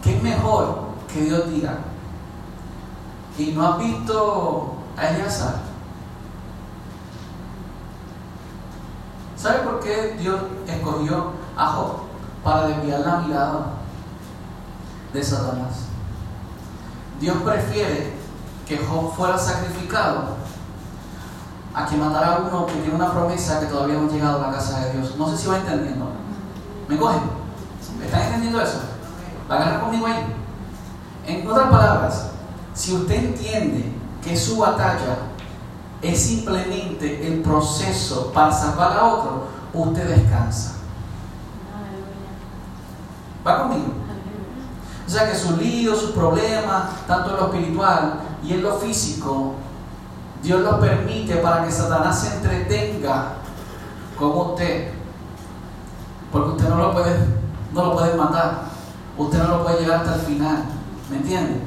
que 0.00 0.16
es 0.16 0.22
mejor 0.22 0.90
que 1.12 1.22
Dios 1.22 1.50
diga, 1.50 1.78
y 3.36 3.46
no 3.50 3.66
has 3.66 3.78
visto 3.78 4.76
a 4.96 5.08
Eleazar. 5.08 5.65
¿Sabe 9.46 9.60
por 9.60 9.78
qué 9.78 10.16
Dios 10.18 10.40
escogió 10.66 11.30
a 11.56 11.66
Job? 11.68 11.92
Para 12.42 12.66
desviar 12.66 12.98
la 12.98 13.18
mirada 13.18 13.66
de 15.12 15.22
Satanás. 15.22 15.84
Dios 17.20 17.36
prefiere 17.44 18.12
que 18.66 18.78
Job 18.78 19.14
fuera 19.14 19.38
sacrificado 19.38 20.34
a 21.72 21.86
que 21.86 21.96
matara 21.96 22.34
a 22.34 22.38
uno 22.40 22.66
que 22.66 22.72
tiene 22.72 22.96
una 22.96 23.12
promesa 23.12 23.60
que 23.60 23.66
todavía 23.66 23.94
no 23.94 24.08
ha 24.08 24.12
llegado 24.12 24.42
a 24.42 24.48
la 24.48 24.56
casa 24.56 24.80
de 24.80 24.94
Dios. 24.94 25.14
No 25.16 25.30
sé 25.30 25.36
si 25.36 25.46
va 25.46 25.58
entendiendo. 25.58 26.10
¿Me 26.88 26.96
cogen? 26.96 27.22
¿Están 28.04 28.22
entendiendo 28.22 28.60
eso? 28.60 28.80
¿Va 29.48 29.54
a 29.54 29.58
agarrar 29.58 29.80
conmigo 29.82 30.06
ahí? 30.08 30.26
En 31.24 31.48
otras 31.48 31.70
palabras, 31.70 32.30
si 32.74 32.94
usted 32.94 33.14
entiende 33.14 33.92
que 34.24 34.36
su 34.36 34.58
batalla 34.58 35.18
es 36.02 36.22
simplemente 36.22 37.26
el 37.26 37.42
proceso 37.42 38.32
para 38.32 38.52
salvar 38.52 38.92
a 38.92 39.04
otro, 39.04 39.48
usted 39.72 40.08
descansa. 40.08 40.76
¿Va 43.46 43.62
conmigo? 43.62 43.92
O 45.06 45.10
sea 45.10 45.30
que 45.30 45.38
sus 45.38 45.56
líos, 45.58 46.00
sus 46.00 46.10
problemas, 46.10 47.06
tanto 47.06 47.30
en 47.30 47.36
lo 47.36 47.46
espiritual 47.46 48.14
y 48.42 48.54
en 48.54 48.62
lo 48.62 48.76
físico, 48.76 49.54
Dios 50.42 50.60
lo 50.62 50.80
permite 50.80 51.36
para 51.36 51.64
que 51.64 51.70
Satanás 51.70 52.20
se 52.20 52.36
entretenga 52.36 53.34
con 54.18 54.36
usted. 54.50 54.92
Porque 56.32 56.50
usted 56.50 56.68
no 56.68 56.76
lo 56.76 56.92
puede, 56.92 57.16
no 57.72 57.84
lo 57.84 57.96
puede 57.96 58.14
matar. 58.14 58.62
Usted 59.16 59.42
no 59.42 59.58
lo 59.58 59.64
puede 59.64 59.80
llegar 59.80 60.00
hasta 60.00 60.16
el 60.16 60.20
final. 60.22 60.64
¿Me 61.10 61.18
entiende? 61.18 61.60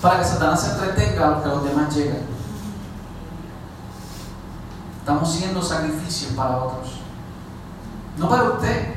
Para 0.00 0.18
que 0.18 0.24
Satanás 0.24 0.62
se 0.62 0.72
entretenga 0.72 1.42
que 1.42 1.48
los 1.48 1.64
demás 1.64 1.94
lleguen. 1.94 2.33
Estamos 5.04 5.30
siendo 5.34 5.62
sacrificios 5.62 6.32
para 6.32 6.56
otros. 6.56 6.94
No 8.16 8.26
para 8.26 8.44
usted. 8.44 8.94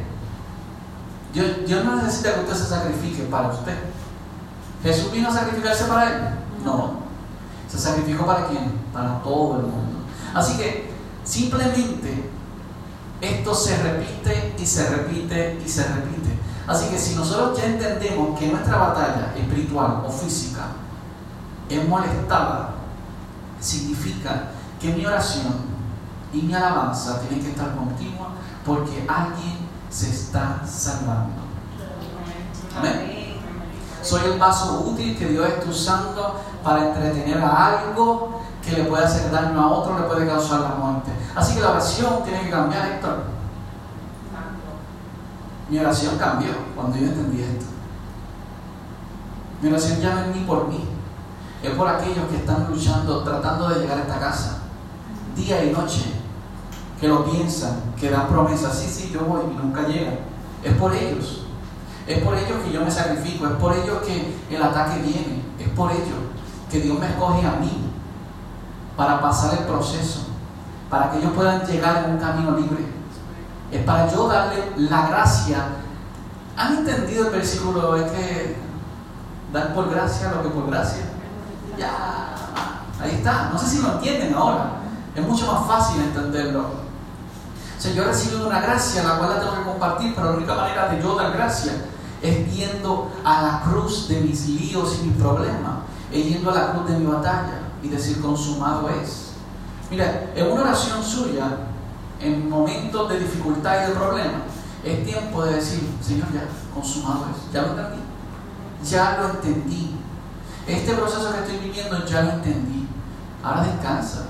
Dios, 1.34 1.48
Dios 1.68 1.84
no 1.84 1.98
necesita 1.98 2.34
que 2.34 2.40
usted 2.40 2.56
se 2.56 2.66
sacrifique 2.66 3.24
para 3.24 3.50
usted. 3.50 3.78
¿Jesús 4.84 5.12
vino 5.12 5.28
a 5.28 5.34
sacrificarse 5.34 5.84
para 5.84 6.08
él? 6.08 6.22
No. 6.64 7.00
¿Se 7.70 7.78
sacrificó 7.78 8.26
para 8.26 8.48
quién? 8.48 8.72
Para 8.94 9.22
todo 9.22 9.58
el 9.58 9.64
mundo. 9.64 10.00
Así 10.34 10.56
que 10.56 10.94
simplemente 11.26 12.30
esto 13.20 13.54
se 13.54 13.76
repite 13.76 14.56
y 14.58 14.66
se 14.66 14.90
repite 14.90 15.62
y 15.66 15.68
se 15.68 15.84
repite. 15.84 16.40
Así 16.68 16.88
que 16.88 16.98
si 16.98 17.16
nosotros 17.16 17.58
ya 17.58 17.66
entendemos 17.66 18.40
que 18.40 18.48
nuestra 18.48 18.78
batalla 18.78 19.34
espiritual 19.36 20.06
o 20.08 20.10
física 20.10 20.68
es 21.68 21.86
molestada, 21.86 22.76
significa 23.60 24.52
que 24.80 24.94
mi 24.94 25.06
oración 25.06 25.76
y 26.34 26.42
mi 26.42 26.54
alabanza 26.54 27.20
tienen 27.22 27.44
que 27.44 27.52
estar 27.52 27.76
continua 27.76 28.30
porque 28.66 29.06
alguien 29.08 29.68
se 29.90 30.10
está 30.10 30.62
salvando. 30.66 31.48
Amén. 32.78 33.18
Soy 34.02 34.22
el 34.26 34.40
vaso 34.40 34.86
útil 34.88 35.18
que 35.18 35.28
Dios 35.28 35.48
está 35.48 35.70
usando 35.70 36.42
para 36.64 36.88
entretener 36.88 37.42
a 37.42 37.80
algo 37.80 38.42
que 38.64 38.72
le 38.72 38.84
puede 38.84 39.06
hacer 39.06 39.32
daño 39.32 39.60
a 39.60 39.68
otro, 39.68 39.98
le 39.98 40.06
puede 40.06 40.28
causar 40.28 40.62
la 40.62 40.76
muerte. 40.76 41.12
Así 41.36 41.56
que 41.56 41.62
la 41.62 41.72
oración 41.72 42.24
tiene 42.24 42.44
que 42.44 42.50
cambiar, 42.50 42.88
Héctor. 42.88 43.24
Mi 45.70 45.80
oración 45.80 46.18
cambió 46.18 46.52
cuando 46.76 46.98
yo 46.98 47.08
entendí 47.08 47.42
esto. 47.42 47.66
Mi 49.62 49.70
oración 49.70 50.00
ya 50.00 50.14
no 50.14 50.22
es 50.22 50.36
ni 50.36 50.44
por 50.44 50.68
mí, 50.68 50.88
es 51.64 51.72
por 51.72 51.88
aquellos 51.88 52.28
que 52.30 52.38
están 52.38 52.68
luchando, 52.70 53.24
tratando 53.24 53.70
de 53.70 53.80
llegar 53.82 53.98
a 53.98 54.02
esta 54.02 54.20
casa, 54.20 54.60
día 55.36 55.64
y 55.64 55.72
noche, 55.72 56.17
que 57.00 57.08
lo 57.08 57.26
piensan, 57.26 57.94
que 58.00 58.10
dan 58.10 58.28
promesas, 58.28 58.78
sí, 58.78 58.88
sí, 58.90 59.12
yo 59.14 59.22
voy 59.22 59.42
y 59.52 59.56
nunca 59.56 59.88
llegan. 59.88 60.20
Es 60.64 60.74
por 60.74 60.94
ellos. 60.94 61.44
Es 62.08 62.24
por 62.24 62.36
ellos 62.36 62.64
que 62.64 62.72
yo 62.72 62.84
me 62.84 62.90
sacrifico, 62.90 63.46
es 63.48 63.54
por 63.54 63.76
ellos 63.76 64.00
que 64.06 64.38
el 64.50 64.64
ataque 64.64 65.02
viene, 65.02 65.44
es 65.60 65.68
por 65.70 65.92
ellos 65.92 66.18
que 66.72 66.80
Dios 66.80 66.98
me 66.98 67.08
escoge 67.08 67.46
a 67.46 67.52
mí 67.60 67.92
para 68.96 69.22
pasar 69.22 69.60
el 69.60 69.66
proceso, 69.66 70.28
para 70.90 71.12
que 71.12 71.20
ellos 71.20 71.32
puedan 71.36 71.66
llegar 71.66 72.06
en 72.06 72.12
un 72.12 72.18
camino 72.18 72.52
libre. 72.58 72.86
Es 73.72 73.84
para 73.84 74.12
yo 74.12 74.28
darle 74.28 74.72
la 74.78 75.08
gracia. 75.08 75.66
¿Han 76.56 76.78
entendido 76.78 77.26
el 77.26 77.32
versículo? 77.32 77.96
Es 77.98 78.12
que 78.12 78.56
dar 79.52 79.74
por 79.74 79.90
gracia 79.90 80.32
lo 80.32 80.42
que 80.42 80.50
por 80.50 80.70
gracia. 80.70 81.04
Ya, 81.78 82.38
ahí 83.02 83.16
está. 83.16 83.50
No 83.52 83.60
sé 83.60 83.68
si 83.68 83.82
lo 83.82 83.94
entienden 83.94 84.34
ahora. 84.34 84.78
Es 85.14 85.28
mucho 85.28 85.52
más 85.52 85.68
fácil 85.68 86.02
entenderlo. 86.02 86.87
Sea, 87.88 87.96
yo 87.96 88.04
he 88.04 88.06
recibido 88.08 88.48
una 88.48 88.60
gracia, 88.60 89.04
la 89.04 89.18
cual 89.18 89.30
la 89.30 89.40
tengo 89.40 89.56
que 89.56 89.64
compartir, 89.64 90.14
pero 90.16 90.32
la 90.32 90.38
única 90.38 90.56
manera 90.56 90.90
de 90.90 91.02
yo 91.02 91.16
dar 91.16 91.32
gracia 91.32 91.74
es 92.22 92.54
viendo 92.54 93.12
a 93.24 93.42
la 93.42 93.62
cruz 93.62 94.08
de 94.08 94.22
mis 94.22 94.48
líos 94.48 95.00
y 95.00 95.08
mis 95.08 95.18
problemas, 95.18 95.80
es 96.12 96.26
yendo 96.26 96.52
a 96.52 96.56
la 96.56 96.72
cruz 96.72 96.90
de 96.90 96.98
mi 96.98 97.06
batalla 97.06 97.60
y 97.82 97.88
decir 97.88 98.22
consumado 98.22 98.90
es. 98.90 99.32
Mira, 99.90 100.32
en 100.36 100.52
una 100.52 100.64
oración 100.64 101.04
suya, 101.04 101.58
en 102.20 102.50
momentos 102.50 103.10
de 103.10 103.20
dificultad 103.20 103.84
y 103.84 103.90
de 103.90 103.96
problema, 103.96 104.42
es 104.84 105.06
tiempo 105.06 105.46
de 105.46 105.56
decir, 105.56 105.90
Señor, 106.02 106.28
ya, 106.34 106.44
consumado 106.74 107.28
es, 107.32 107.54
ya 107.54 107.62
lo 107.62 107.70
entendí, 107.70 108.02
ya 108.84 109.18
lo 109.22 109.30
entendí. 109.30 109.96
Este 110.68 110.94
proceso 110.94 111.32
que 111.32 111.40
estoy 111.40 111.70
viviendo 111.70 112.06
ya 112.06 112.22
lo 112.24 112.32
entendí. 112.32 112.88
Ahora 113.42 113.64
descansa, 113.64 114.26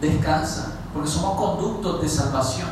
descansa, 0.00 0.81
porque 0.92 1.08
somos 1.08 1.36
conductos 1.36 2.02
de 2.02 2.08
salvación. 2.08 2.68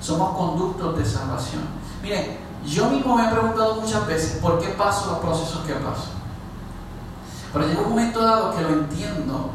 Somos 0.00 0.36
conductos 0.36 0.96
de 0.96 1.04
salvación. 1.04 1.62
Miren, 2.02 2.38
yo 2.64 2.88
mismo 2.90 3.16
me 3.16 3.26
he 3.26 3.30
preguntado 3.30 3.80
muchas 3.80 4.06
veces 4.06 4.38
por 4.40 4.58
qué 4.58 4.68
paso 4.68 5.10
los 5.10 5.18
procesos 5.18 5.64
que 5.66 5.74
paso. 5.74 6.10
Pero 7.52 7.66
llega 7.66 7.80
un 7.80 7.90
momento 7.90 8.22
dado 8.22 8.54
que 8.54 8.62
lo 8.62 8.68
entiendo 8.70 9.50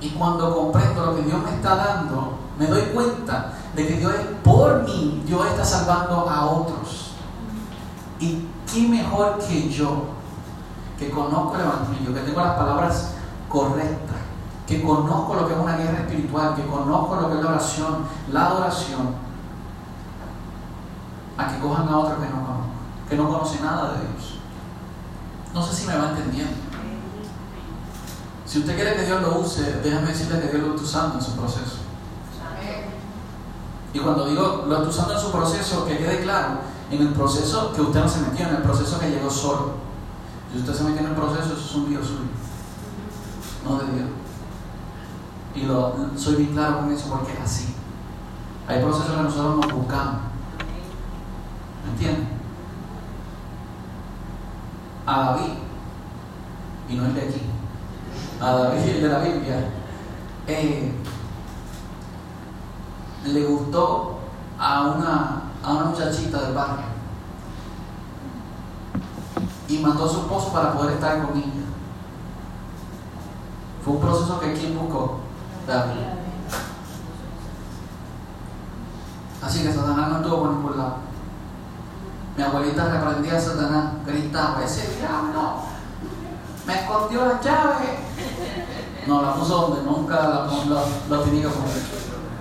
y 0.00 0.10
cuando 0.10 0.54
comprendo 0.54 1.06
lo 1.06 1.16
que 1.16 1.22
Dios 1.22 1.42
me 1.42 1.54
está 1.54 1.76
dando, 1.76 2.38
me 2.58 2.66
doy 2.66 2.82
cuenta 2.94 3.52
de 3.74 3.86
que 3.86 3.94
Dios 3.94 4.14
es 4.14 4.26
por 4.42 4.82
mí, 4.84 5.22
Dios 5.26 5.46
está 5.46 5.64
salvando 5.64 6.28
a 6.28 6.46
otros. 6.46 7.06
¿quién 8.18 8.90
mejor 8.90 9.38
que 9.38 9.68
yo, 9.70 10.04
que 10.98 11.10
conozco 11.10 11.54
el 11.54 11.62
Evangelio, 11.62 12.14
que 12.14 12.20
tengo 12.20 12.40
las 12.40 12.56
palabras 12.56 13.12
correctas, 13.48 14.16
que 14.66 14.82
conozco 14.82 15.34
lo 15.34 15.46
que 15.46 15.54
es 15.54 15.60
una 15.60 15.76
guerra 15.76 16.00
espiritual, 16.00 16.54
que 16.56 16.66
conozco 16.66 17.16
lo 17.16 17.28
que 17.28 17.36
es 17.36 17.44
la 17.44 17.50
oración, 17.50 17.96
la 18.32 18.46
adoración, 18.46 19.14
a 21.38 21.48
que 21.48 21.60
cojan 21.60 21.88
a 21.88 21.98
otro 21.98 22.20
que 22.20 22.28
no 22.28 22.46
conozco, 22.46 22.66
que 23.08 23.16
no 23.16 23.28
conoce 23.28 23.60
nada 23.60 23.92
de 23.92 23.98
Dios? 24.00 24.38
No 25.54 25.62
sé 25.62 25.74
si 25.74 25.86
me 25.86 25.96
va 25.96 26.10
entendiendo. 26.10 26.54
Si 28.44 28.60
usted 28.60 28.74
quiere 28.74 28.96
que 28.96 29.06
Dios 29.06 29.22
lo 29.22 29.38
use, 29.40 29.80
déjame 29.82 30.08
decirle 30.08 30.40
que 30.40 30.48
Dios 30.48 30.68
lo 30.68 30.74
está 30.74 30.84
usando 30.84 31.18
en 31.18 31.24
su 31.24 31.32
proceso. 31.32 31.76
Y 33.92 33.98
cuando 33.98 34.26
digo 34.26 34.64
lo 34.66 34.76
está 34.76 34.88
usando 34.88 35.14
en 35.14 35.20
su 35.20 35.30
proceso, 35.30 35.86
que 35.86 35.96
quede 35.96 36.22
claro, 36.22 36.58
en 36.90 37.00
el 37.00 37.12
proceso 37.12 37.72
que 37.72 37.80
usted 37.80 38.00
no 38.00 38.08
se 38.08 38.20
metió, 38.20 38.48
en 38.48 38.56
el 38.56 38.62
proceso 38.62 38.98
que 38.98 39.10
llegó 39.10 39.30
solo. 39.30 39.74
Si 40.52 40.58
usted 40.58 40.74
se 40.74 40.84
metió 40.84 41.00
en 41.00 41.06
el 41.06 41.14
proceso, 41.14 41.54
eso 41.54 41.64
es 41.64 41.74
un 41.74 41.88
Dios 41.88 42.06
suyo, 42.06 42.20
no 43.64 43.78
de 43.78 43.92
Dios. 43.92 44.08
Y 45.56 45.62
lo, 45.62 45.94
soy 46.16 46.36
bien 46.36 46.52
claro 46.52 46.80
con 46.80 46.92
eso 46.92 47.08
porque 47.08 47.32
es 47.32 47.40
así. 47.40 47.74
Hay 48.68 48.82
procesos 48.82 49.16
que 49.16 49.22
nosotros 49.22 49.56
nos 49.56 49.72
buscamos. 49.72 50.20
¿Me 51.84 51.92
entienden? 51.92 52.28
A 55.06 55.20
David, 55.20 55.52
y 56.88 56.94
no 56.94 57.06
es 57.06 57.14
de 57.14 57.20
aquí, 57.22 57.42
a 58.40 58.50
David 58.50 58.88
el 58.88 59.02
de 59.02 59.08
la 59.08 59.18
Biblia, 59.20 59.70
eh, 60.48 60.92
le 63.24 63.44
gustó 63.44 64.18
a 64.58 64.82
una, 64.82 65.42
a 65.62 65.72
una 65.72 65.84
muchachita 65.86 66.42
del 66.42 66.54
barrio 66.54 66.86
y 69.68 69.78
mató 69.78 70.04
a 70.04 70.08
su 70.08 70.18
esposo 70.18 70.52
para 70.52 70.72
poder 70.72 70.94
estar 70.94 71.24
con 71.24 71.36
ella. 71.36 71.66
Fue 73.84 73.94
un 73.94 74.00
proceso 74.00 74.40
que 74.40 74.52
quien 74.52 74.76
buscó 74.76 75.25
Así 79.42 79.62
que 79.62 79.72
Satanás 79.72 80.10
no 80.10 80.16
estuvo 80.18 80.40
por 80.40 80.50
ningún 80.50 80.78
lado. 80.78 80.96
Mi 82.36 82.42
abuelita 82.42 82.84
reprendía 82.84 83.36
a 83.36 83.40
Satanás, 83.40 83.94
gritaba, 84.06 84.62
ese 84.64 84.96
diablo 84.96 85.62
me 86.66 86.74
escondió 86.74 87.26
la 87.26 87.40
llave. 87.40 87.98
No, 89.06 89.22
la 89.22 89.34
puso 89.34 89.68
donde 89.68 89.82
nunca 89.82 90.14
la, 90.14 90.46
la, 91.08 91.24
tenía 91.24 91.42
que 91.42 91.48
poner. 91.48 91.82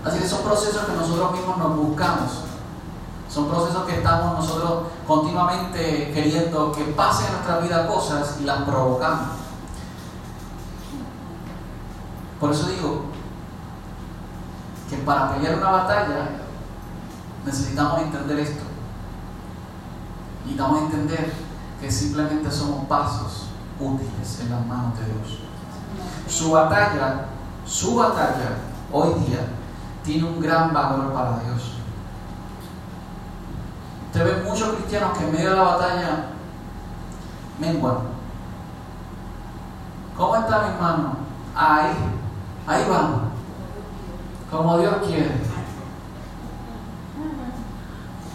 Así 0.04 0.20
que 0.20 0.28
son 0.28 0.44
procesos 0.44 0.86
que 0.86 0.94
nosotros 0.94 1.32
mismos 1.32 1.58
nos 1.58 1.78
buscamos. 1.78 2.32
Son 3.30 3.48
procesos 3.48 3.86
que 3.86 3.98
estamos 3.98 4.40
nosotros 4.40 4.84
continuamente 5.08 6.12
queriendo 6.14 6.72
que 6.72 6.84
pasen 6.86 7.28
en 7.28 7.34
nuestra 7.34 7.58
vida 7.60 7.88
cosas 7.88 8.38
y 8.40 8.44
las 8.44 8.62
provocamos. 8.64 9.30
Por 12.40 12.52
eso 12.52 12.68
digo 12.68 13.15
que 14.90 14.98
para 14.98 15.34
pelear 15.34 15.56
una 15.56 15.70
batalla 15.72 16.30
necesitamos 17.46 18.02
entender 18.02 18.40
esto. 18.40 18.64
Necesitamos 20.44 20.82
entender 20.84 21.34
que 21.82 21.92
simplemente 21.92 22.52
somos 22.52 22.86
pasos 22.86 23.48
útiles 23.80 24.40
en 24.42 24.52
las 24.52 24.66
manos 24.66 24.98
de 25.00 25.06
Dios. 25.06 25.40
Su 26.28 26.52
batalla, 26.52 27.26
su 27.66 27.96
batalla 27.96 28.58
hoy 28.92 29.14
día 29.26 29.48
tiene 30.04 30.28
un 30.28 30.40
gran 30.40 30.74
valor 30.74 31.14
para 31.14 31.40
Dios. 31.40 31.74
Usted 34.08 34.24
ve 34.24 34.50
muchos 34.50 34.76
cristianos 34.76 35.18
que 35.18 35.26
en 35.26 35.32
medio 35.32 35.50
de 35.50 35.56
la 35.56 35.64
batalla 35.64 36.26
menguan. 37.60 37.98
¿Cómo 40.16 40.36
está 40.36 40.62
mi 40.62 40.74
hermano? 40.74 41.18
Ahí, 41.56 41.92
ahí 42.66 42.86
vamos. 42.90 43.35
Como 44.52 44.78
Dios 44.78 44.96
quiere. 45.06 45.32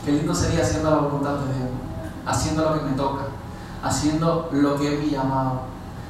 Qué 0.04 0.12
lindo 0.12 0.34
sería 0.34 0.62
haciendo 0.62 0.90
la 0.90 0.96
voluntad 0.96 1.34
de 1.34 1.54
Dios, 1.54 1.70
haciendo 2.26 2.64
lo 2.64 2.78
que 2.78 2.86
me 2.86 2.92
toca 2.92 3.30
haciendo 3.82 4.48
lo 4.52 4.76
que 4.76 4.94
es 4.94 5.04
mi 5.04 5.10
llamado. 5.10 5.62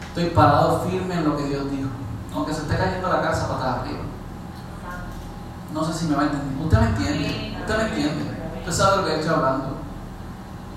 Estoy 0.08 0.30
parado 0.30 0.80
firme 0.80 1.14
en 1.14 1.24
lo 1.24 1.36
que 1.36 1.44
Dios 1.44 1.70
dijo. 1.70 1.88
Aunque 2.34 2.52
se 2.52 2.62
esté 2.62 2.76
cayendo 2.76 3.08
la 3.08 3.22
casa 3.22 3.48
para 3.48 3.80
arriba. 3.80 4.00
No 5.72 5.84
sé 5.84 5.92
si 5.92 6.06
me 6.06 6.16
va 6.16 6.22
a 6.22 6.24
entender. 6.26 6.64
Usted 6.64 6.78
me 6.78 6.86
entiende. 6.86 7.56
Usted 7.60 7.76
me 7.76 7.88
entiende. 7.88 8.36
Usted 8.58 8.72
sabe 8.72 8.90
de 8.90 9.02
lo 9.02 9.08
que 9.08 9.20
estoy 9.20 9.34
hablando. 9.34 9.76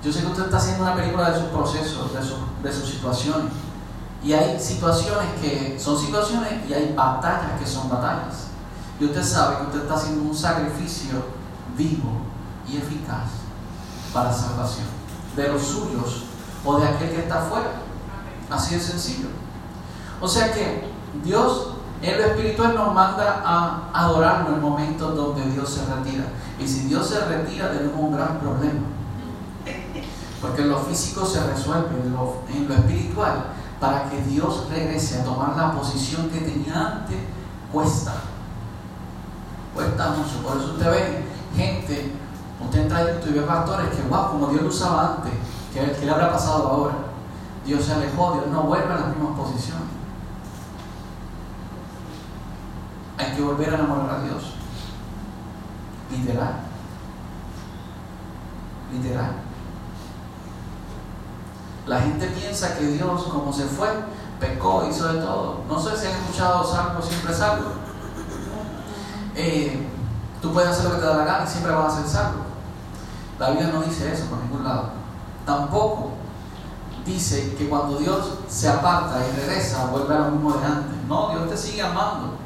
Yo 0.02 0.12
sé 0.12 0.20
que 0.20 0.26
usted 0.26 0.44
está 0.44 0.56
haciendo 0.56 0.84
una 0.84 0.94
película 0.94 1.30
de 1.30 1.40
sus 1.40 1.48
procesos, 1.48 2.12
de, 2.12 2.68
de 2.68 2.74
sus 2.74 2.88
situaciones. 2.88 3.52
Y 4.22 4.32
hay 4.32 4.58
situaciones 4.58 5.26
que 5.40 5.78
son 5.78 5.98
situaciones 5.98 6.68
y 6.68 6.72
hay 6.72 6.94
batallas 6.94 7.58
que 7.58 7.66
son 7.66 7.90
batallas. 7.90 8.43
Y 9.00 9.04
usted 9.04 9.24
sabe 9.24 9.56
que 9.56 9.62
usted 9.64 9.82
está 9.82 9.94
haciendo 9.94 10.22
un 10.22 10.34
sacrificio 10.34 11.24
vivo 11.76 12.22
y 12.68 12.76
eficaz 12.76 13.30
para 14.12 14.32
salvación 14.32 14.86
de 15.36 15.48
los 15.48 15.62
suyos 15.62 16.24
o 16.64 16.78
de 16.78 16.88
aquel 16.88 17.10
que 17.10 17.20
está 17.20 17.40
afuera. 17.40 17.72
Así 18.50 18.74
de 18.74 18.80
sencillo. 18.80 19.28
O 20.20 20.28
sea 20.28 20.52
que 20.52 20.88
Dios 21.24 21.74
en 22.02 22.18
lo 22.18 22.24
espiritual 22.26 22.74
nos 22.74 22.94
manda 22.94 23.42
a 23.44 23.88
adorarnos 23.92 24.54
en 24.54 24.60
momentos 24.60 25.16
donde 25.16 25.42
Dios 25.50 25.70
se 25.70 25.86
retira. 25.86 26.24
Y 26.58 26.68
si 26.68 26.80
Dios 26.86 27.08
se 27.08 27.24
retira 27.24 27.72
tenemos 27.72 27.98
un 27.98 28.12
gran 28.12 28.38
problema. 28.38 28.82
Porque 30.40 30.62
en 30.62 30.68
lo 30.68 30.78
físico 30.80 31.24
se 31.24 31.42
resuelve, 31.46 31.88
en 31.96 32.68
lo 32.68 32.74
espiritual, 32.74 33.46
para 33.80 34.10
que 34.10 34.20
Dios 34.22 34.66
regrese 34.68 35.20
a 35.20 35.24
tomar 35.24 35.56
la 35.56 35.72
posición 35.72 36.28
que 36.28 36.40
tenía 36.40 36.98
antes, 36.98 37.16
cuesta. 37.72 38.12
Cuesta 39.74 40.10
mucho. 40.10 40.46
Por 40.46 40.56
eso 40.56 40.72
usted 40.74 40.90
ve 40.90 41.24
gente, 41.56 42.12
usted 42.64 42.80
entra 42.80 43.00
en 43.00 43.06
YouTube 43.18 43.30
y 43.30 43.38
ve 43.38 43.46
pastores 43.46 43.88
que, 43.90 44.02
wow, 44.02 44.30
como 44.30 44.46
Dios 44.48 44.62
lo 44.62 44.68
usaba 44.68 45.16
antes 45.16 45.32
¿Qué, 45.74 46.06
le 46.06 46.10
habrá 46.10 46.32
pasado 46.32 46.68
ahora? 46.68 46.94
Dios 47.66 47.84
se 47.84 47.94
alejó, 47.94 48.34
Dios 48.34 48.46
no 48.46 48.62
vuelve 48.62 48.92
a 48.92 48.96
las 48.96 49.08
mismas 49.08 49.36
posiciones. 49.36 49.82
Hay 53.18 53.34
que 53.34 53.42
volver 53.42 53.70
a 53.70 53.74
enamorar 53.74 54.20
a 54.20 54.22
Dios. 54.22 54.54
Literal. 56.10 56.60
Literal. 58.92 59.32
La 61.86 62.00
gente 62.00 62.26
piensa 62.28 62.78
que 62.78 62.86
Dios, 62.86 63.24
como 63.24 63.52
se 63.52 63.64
fue, 63.64 63.88
pecó, 64.38 64.86
hizo 64.88 65.12
de 65.12 65.20
todo. 65.20 65.64
No 65.68 65.80
sé 65.80 65.96
si 65.96 66.06
han 66.06 66.14
escuchado 66.14 66.64
salvo, 66.64 67.02
siempre 67.02 67.34
salvo. 67.34 67.83
Eh, 69.36 69.86
tú 70.40 70.52
puedes 70.52 70.70
hacer 70.70 70.84
lo 70.84 70.92
que 70.92 70.98
te 70.98 71.06
da 71.06 71.16
la 71.16 71.24
gana 71.24 71.44
y 71.44 71.48
siempre 71.48 71.72
vas 71.72 71.94
a 71.94 71.96
ser 71.98 72.08
salvo. 72.08 72.44
La 73.38 73.50
Biblia 73.50 73.70
no 73.72 73.82
dice 73.82 74.12
eso 74.12 74.26
por 74.26 74.38
ningún 74.38 74.64
lado. 74.64 74.90
Tampoco 75.44 76.12
dice 77.04 77.54
que 77.58 77.68
cuando 77.68 77.98
Dios 77.98 78.38
se 78.48 78.68
aparta 78.68 79.18
y 79.26 79.40
regresa, 79.40 79.86
vuelve 79.86 80.14
a 80.14 80.18
lo 80.18 80.30
mismo 80.32 80.52
de 80.52 80.64
antes. 80.64 80.96
No, 81.08 81.30
Dios 81.30 81.50
te 81.50 81.56
sigue 81.56 81.82
amando, 81.82 82.36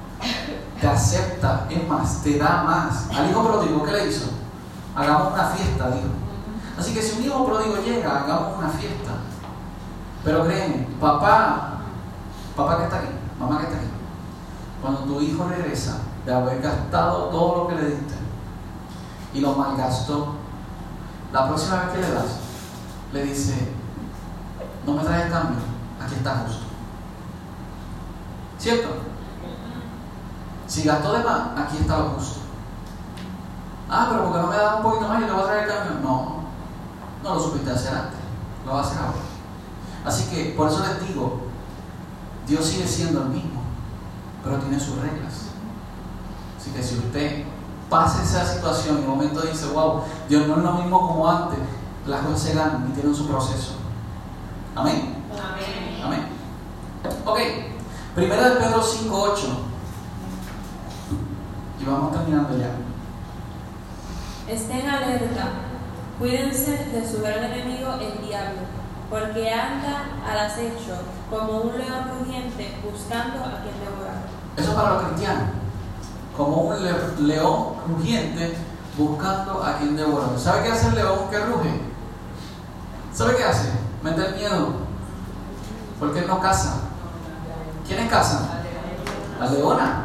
te 0.80 0.88
acepta, 0.88 1.66
es 1.70 1.86
más, 1.86 2.22
te 2.22 2.38
da 2.38 2.62
más. 2.62 3.08
Al 3.14 3.30
hijo 3.30 3.44
pródigo, 3.44 3.84
¿qué 3.84 3.92
le 3.92 4.08
hizo? 4.08 4.26
Hagamos 4.96 5.32
una 5.32 5.44
fiesta, 5.50 5.90
dijo. 5.90 6.08
Así 6.78 6.94
que 6.94 7.02
si 7.02 7.18
un 7.18 7.24
hijo 7.24 7.44
pródigo 7.44 7.76
llega, 7.76 8.20
hagamos 8.24 8.58
una 8.58 8.68
fiesta. 8.70 9.10
Pero 10.24 10.44
créeme, 10.44 10.88
papá, 11.00 11.80
papá 12.56 12.78
que 12.78 12.84
está 12.84 12.96
aquí, 12.98 13.08
mamá 13.38 13.58
que 13.58 13.64
está 13.64 13.76
aquí, 13.76 13.86
cuando 14.80 15.00
tu 15.02 15.20
hijo 15.20 15.46
regresa 15.48 15.98
de 16.28 16.34
haber 16.34 16.60
gastado 16.60 17.30
todo 17.30 17.56
lo 17.56 17.68
que 17.68 17.74
le 17.76 17.88
diste 17.88 18.14
y 19.32 19.40
lo 19.40 19.54
malgastó, 19.54 20.34
la 21.32 21.48
próxima 21.48 21.84
vez 21.84 21.88
que 21.92 21.98
le 22.02 22.10
das, 22.10 22.36
le 23.14 23.22
dice, 23.22 23.72
no 24.84 24.92
me 24.92 25.04
traes 25.04 25.32
cambio, 25.32 25.56
aquí 25.98 26.16
está 26.16 26.44
justo. 26.44 26.66
¿Cierto? 28.58 28.88
Si 30.66 30.82
gastó 30.82 31.14
de 31.14 31.24
más, 31.24 31.48
aquí 31.56 31.78
está 31.78 31.98
lo 31.98 32.10
justo. 32.10 32.40
Ah, 33.88 34.08
pero 34.10 34.24
porque 34.24 34.38
no 34.40 34.48
me 34.48 34.56
da 34.56 34.76
un 34.76 34.82
poquito 34.82 35.08
más 35.08 35.22
y 35.22 35.24
le 35.24 35.32
voy 35.32 35.40
a 35.40 35.46
traer 35.46 35.62
el 35.62 35.74
cambio. 35.74 35.92
No, 36.02 36.40
no 37.24 37.34
lo 37.36 37.40
supiste 37.40 37.70
hacer 37.70 37.94
antes, 37.94 38.20
lo 38.66 38.74
va 38.74 38.80
a 38.80 38.82
hacer 38.82 38.98
ahora. 38.98 39.18
Así 40.04 40.24
que 40.28 40.52
por 40.54 40.68
eso 40.68 40.80
les 40.80 41.08
digo, 41.08 41.40
Dios 42.46 42.66
sigue 42.66 42.86
siendo 42.86 43.22
el 43.22 43.28
mismo, 43.30 43.62
pero 44.44 44.58
tiene 44.58 44.78
sus 44.78 44.98
reglas. 44.98 45.47
Así 46.58 46.70
que 46.70 46.82
si 46.82 46.96
usted 46.98 47.44
pasa 47.88 48.22
esa 48.22 48.44
situación 48.44 48.96
y 48.96 49.02
en 49.02 49.08
un 49.08 49.16
momento 49.16 49.40
dice, 49.42 49.66
wow, 49.72 50.02
Dios 50.28 50.46
no 50.46 50.56
es 50.56 50.62
lo 50.62 50.72
mismo 50.72 51.06
como 51.06 51.28
antes, 51.28 51.58
las 52.06 52.20
cosas 52.22 52.40
se 52.40 52.54
ganan 52.54 52.88
y 52.90 52.92
tienen 52.92 53.14
su 53.14 53.26
proceso. 53.28 53.76
Amén. 54.74 55.14
Amén. 55.32 56.02
Amén. 56.04 56.20
Ok, 57.24 57.38
primera 58.14 58.50
de 58.50 58.56
Pedro 58.56 58.82
5.8. 58.82 59.36
Y 61.80 61.84
vamos 61.84 62.12
terminando 62.12 62.58
ya. 62.58 62.70
Estén 64.52 64.88
alerta, 64.88 65.52
Cuídense 66.18 66.72
de 66.92 67.08
su 67.08 67.22
gran 67.22 67.44
enemigo 67.44 67.92
el 68.00 68.26
diablo, 68.26 68.62
porque 69.08 69.52
anda 69.52 70.06
al 70.28 70.38
acecho 70.40 70.96
como 71.30 71.60
un 71.60 71.78
león 71.78 72.10
rugiente 72.18 72.76
buscando 72.82 73.38
a 73.44 73.62
quien 73.62 73.78
devorar. 73.78 74.26
Eso 74.56 74.70
es 74.70 74.74
para 74.74 74.94
los 74.94 75.02
cristianos. 75.04 75.50
Como 76.38 76.54
un 76.62 76.82
le- 76.84 77.16
león 77.26 77.74
rugiente 77.88 78.56
buscando 78.96 79.62
a 79.62 79.76
quien 79.78 79.96
devorar. 79.96 80.30
¿Sabe 80.38 80.62
qué 80.62 80.72
hace 80.72 80.86
el 80.88 80.94
león 80.94 81.18
que 81.30 81.38
ruge? 81.40 81.80
¿Sabe 83.12 83.36
qué 83.36 83.44
hace? 83.44 83.72
Meter 84.04 84.36
miedo. 84.36 84.68
Porque 85.98 86.20
él 86.20 86.28
no 86.28 86.38
caza. 86.40 86.74
¿Quiénes 87.86 88.08
cazan? 88.10 88.48
La 89.40 89.46
leona. 89.48 90.04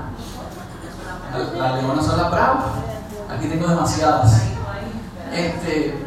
La, 1.32 1.70
la 1.70 1.76
leona 1.78 2.02
son 2.02 2.18
las 2.18 2.32
bravas. 2.32 2.66
Aquí 3.30 3.48
tengo 3.48 3.68
demasiadas. 3.68 4.34
Este, 5.32 6.04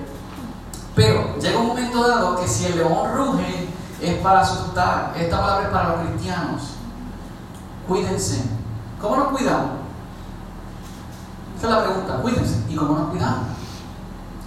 pero 0.97 1.37
llega 1.39 1.59
un 1.59 1.68
momento 1.68 2.07
dado 2.07 2.37
que 2.41 2.49
si 2.49 2.66
el 2.66 2.79
león 2.79 3.14
ruge 3.16 3.68
es 4.03 4.14
para 4.18 4.41
asustar. 4.41 5.12
Esta 5.16 5.41
palabra 5.41 5.66
es 5.66 5.72
para 5.72 5.89
los 5.91 6.01
cristianos. 6.09 6.62
Cuídense. 7.87 8.43
¿Cómo 9.01 9.16
nos 9.16 9.29
cuidamos? 9.29 9.86
Esa 11.57 11.66
es 11.66 11.72
la 11.72 11.84
pregunta. 11.84 12.16
Cuídense. 12.22 12.64
¿Y 12.68 12.76
cómo 12.76 12.98
nos 12.98 13.11
cuidamos? 13.11 13.46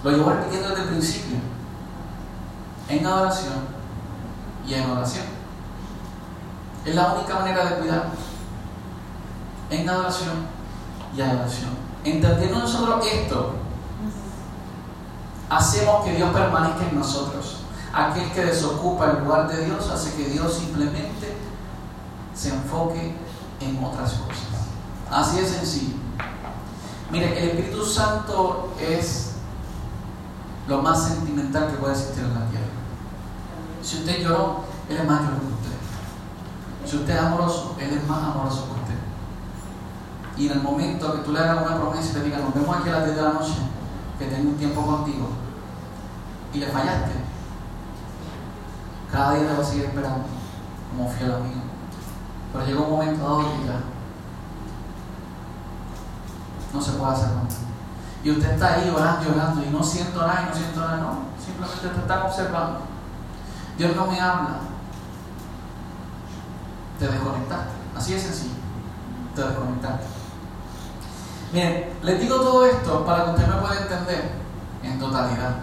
Lo 0.03 0.12
llevo 0.12 0.30
repitiendo 0.30 0.70
desde 0.70 0.84
el 0.84 0.89
principio. 0.89 1.38
En 2.88 3.05
adoración 3.05 3.55
y 4.68 4.74
en 4.74 4.89
oración. 4.89 5.26
Es 6.86 6.95
la 6.95 7.14
única 7.14 7.36
manera 7.36 7.66
de 7.66 7.76
cuidarnos. 7.76 8.18
En 9.70 9.89
adoración 9.89 10.47
y 11.16 11.22
en 11.22 11.30
oración. 11.38 11.70
Entendiendo 12.03 12.60
nosotros 12.60 13.05
esto, 13.05 13.55
hacemos 15.49 16.05
que 16.05 16.16
Dios 16.16 16.32
permanezca 16.32 16.88
en 16.89 16.95
nosotros. 16.95 17.57
Aquel 17.93 18.32
que 18.32 18.45
desocupa 18.45 19.12
el 19.12 19.24
lugar 19.24 19.47
de 19.47 19.66
Dios 19.66 19.89
hace 19.89 20.16
que 20.16 20.30
Dios 20.30 20.53
simplemente 20.53 21.38
se 22.36 22.49
enfoque 22.49 23.16
en 23.60 23.84
otras 23.84 24.14
cosas. 24.14 24.47
Así 25.12 25.38
de 25.38 25.47
sencillo. 25.47 26.09
Mire, 27.12 27.39
el 27.39 27.49
Espíritu 27.49 27.84
Santo 27.84 28.74
es 28.80 29.32
lo 30.68 30.82
más 30.82 31.07
sentimental 31.07 31.72
que 31.72 31.78
puede 31.78 31.93
existir 31.93 32.24
en 32.24 32.34
la 32.34 32.45
tierra. 32.47 32.68
Si 33.82 33.97
usted 33.97 34.22
lloró, 34.22 34.64
Él 34.88 34.97
es 34.97 35.07
más 35.07 35.22
llorón 35.22 35.39
que 35.39 35.53
usted. 35.53 35.78
Si 36.86 36.97
usted 36.97 37.16
es 37.16 37.22
amoroso, 37.22 37.76
Él 37.80 37.97
es 37.97 38.07
más 38.07 38.24
amoroso 38.24 38.66
que 38.66 38.82
usted. 38.82 38.95
Y 40.38 40.45
en 40.47 40.51
el 40.53 40.62
momento 40.62 41.16
que 41.16 41.24
tú 41.24 41.32
le 41.32 41.39
hagas 41.39 41.66
una 41.66 41.78
promesa 41.78 42.10
y 42.12 42.14
te 42.14 42.24
digas, 42.24 42.41
nos 42.41 42.53
vemos 42.53 42.78
aquí 42.78 42.89
a 42.89 42.93
las 42.93 43.05
10 43.05 43.16
de 43.16 43.22
la 43.22 43.34
noche, 43.34 43.53
que 44.20 44.26
tengo 44.26 44.49
un 44.51 44.57
tiempo 44.57 44.86
contigo, 44.86 45.30
y 46.53 46.60
le 46.60 46.68
fallaste, 46.68 47.12
cada 49.12 49.34
día 49.34 49.47
te 49.47 49.53
va 49.55 49.62
a 49.62 49.66
seguir 49.66 49.86
esperando 49.86 50.26
como 50.91 51.10
fiel 51.10 51.32
amigo. 51.32 51.62
Pero 52.53 52.66
llega 52.66 52.82
un 52.82 52.91
momento 52.91 53.24
dado 53.24 53.39
que 53.39 53.66
ya 53.66 53.80
no 56.74 56.82
se 56.82 56.92
puede 56.92 57.14
hacer 57.14 57.30
más. 57.30 57.58
Y 58.24 58.32
usted 58.32 58.54
está 58.54 58.76
ahí 58.76 58.90
orando, 58.90 59.32
orando, 59.32 59.64
y 59.64 59.70
no 59.70 59.84
siento 59.84 60.26
nada, 60.26 60.44
y 60.44 60.50
no 60.50 60.56
siento 60.56 60.80
nada, 60.82 60.98
no. 60.98 61.20
Simplemente 61.44 61.88
te 61.88 62.00
están 62.00 62.22
observando. 62.24 62.80
Dios 63.78 63.96
no 63.96 64.08
me 64.08 64.20
habla. 64.20 64.60
Te 67.00 67.08
desconectaste. 67.08 67.72
Así 67.96 68.14
de 68.14 68.20
sencillo. 68.20 68.56
Te 69.36 69.42
desconectaste. 69.42 70.06
Miren, 71.54 71.94
les 72.04 72.20
digo 72.20 72.36
todo 72.36 72.66
esto 72.66 73.06
para 73.06 73.24
que 73.26 73.30
usted 73.32 73.48
me 73.48 73.62
pueda 73.62 73.82
entender 73.82 74.32
en 74.84 75.00
totalidad 75.00 75.56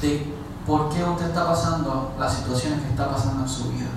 de 0.00 0.34
por 0.66 0.88
qué 0.90 1.04
usted 1.04 1.28
está 1.28 1.46
pasando 1.46 2.14
las 2.18 2.34
situaciones 2.34 2.82
que 2.82 2.88
está 2.88 3.10
pasando 3.10 3.42
en 3.42 3.48
su 3.48 3.70
vida. 3.70 3.88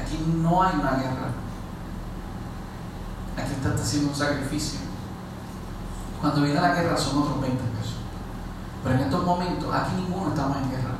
Aquí 0.00 0.24
no 0.42 0.62
hay 0.62 0.76
una 0.76 0.92
guerra. 0.92 1.45
Aquí 3.36 3.52
está 3.52 3.74
haciendo 3.74 4.10
un 4.10 4.14
sacrificio. 4.14 4.80
Cuando 6.20 6.42
viene 6.42 6.60
la 6.60 6.74
guerra 6.74 6.96
son 6.96 7.22
otros 7.22 7.40
20 7.40 7.62
pesos. 7.62 7.96
Pero 8.82 8.94
en 8.94 9.00
estos 9.02 9.24
momentos, 9.24 9.74
aquí 9.74 9.96
ninguno 9.96 10.28
estamos 10.28 10.56
en 10.56 10.70
guerra. 10.70 10.94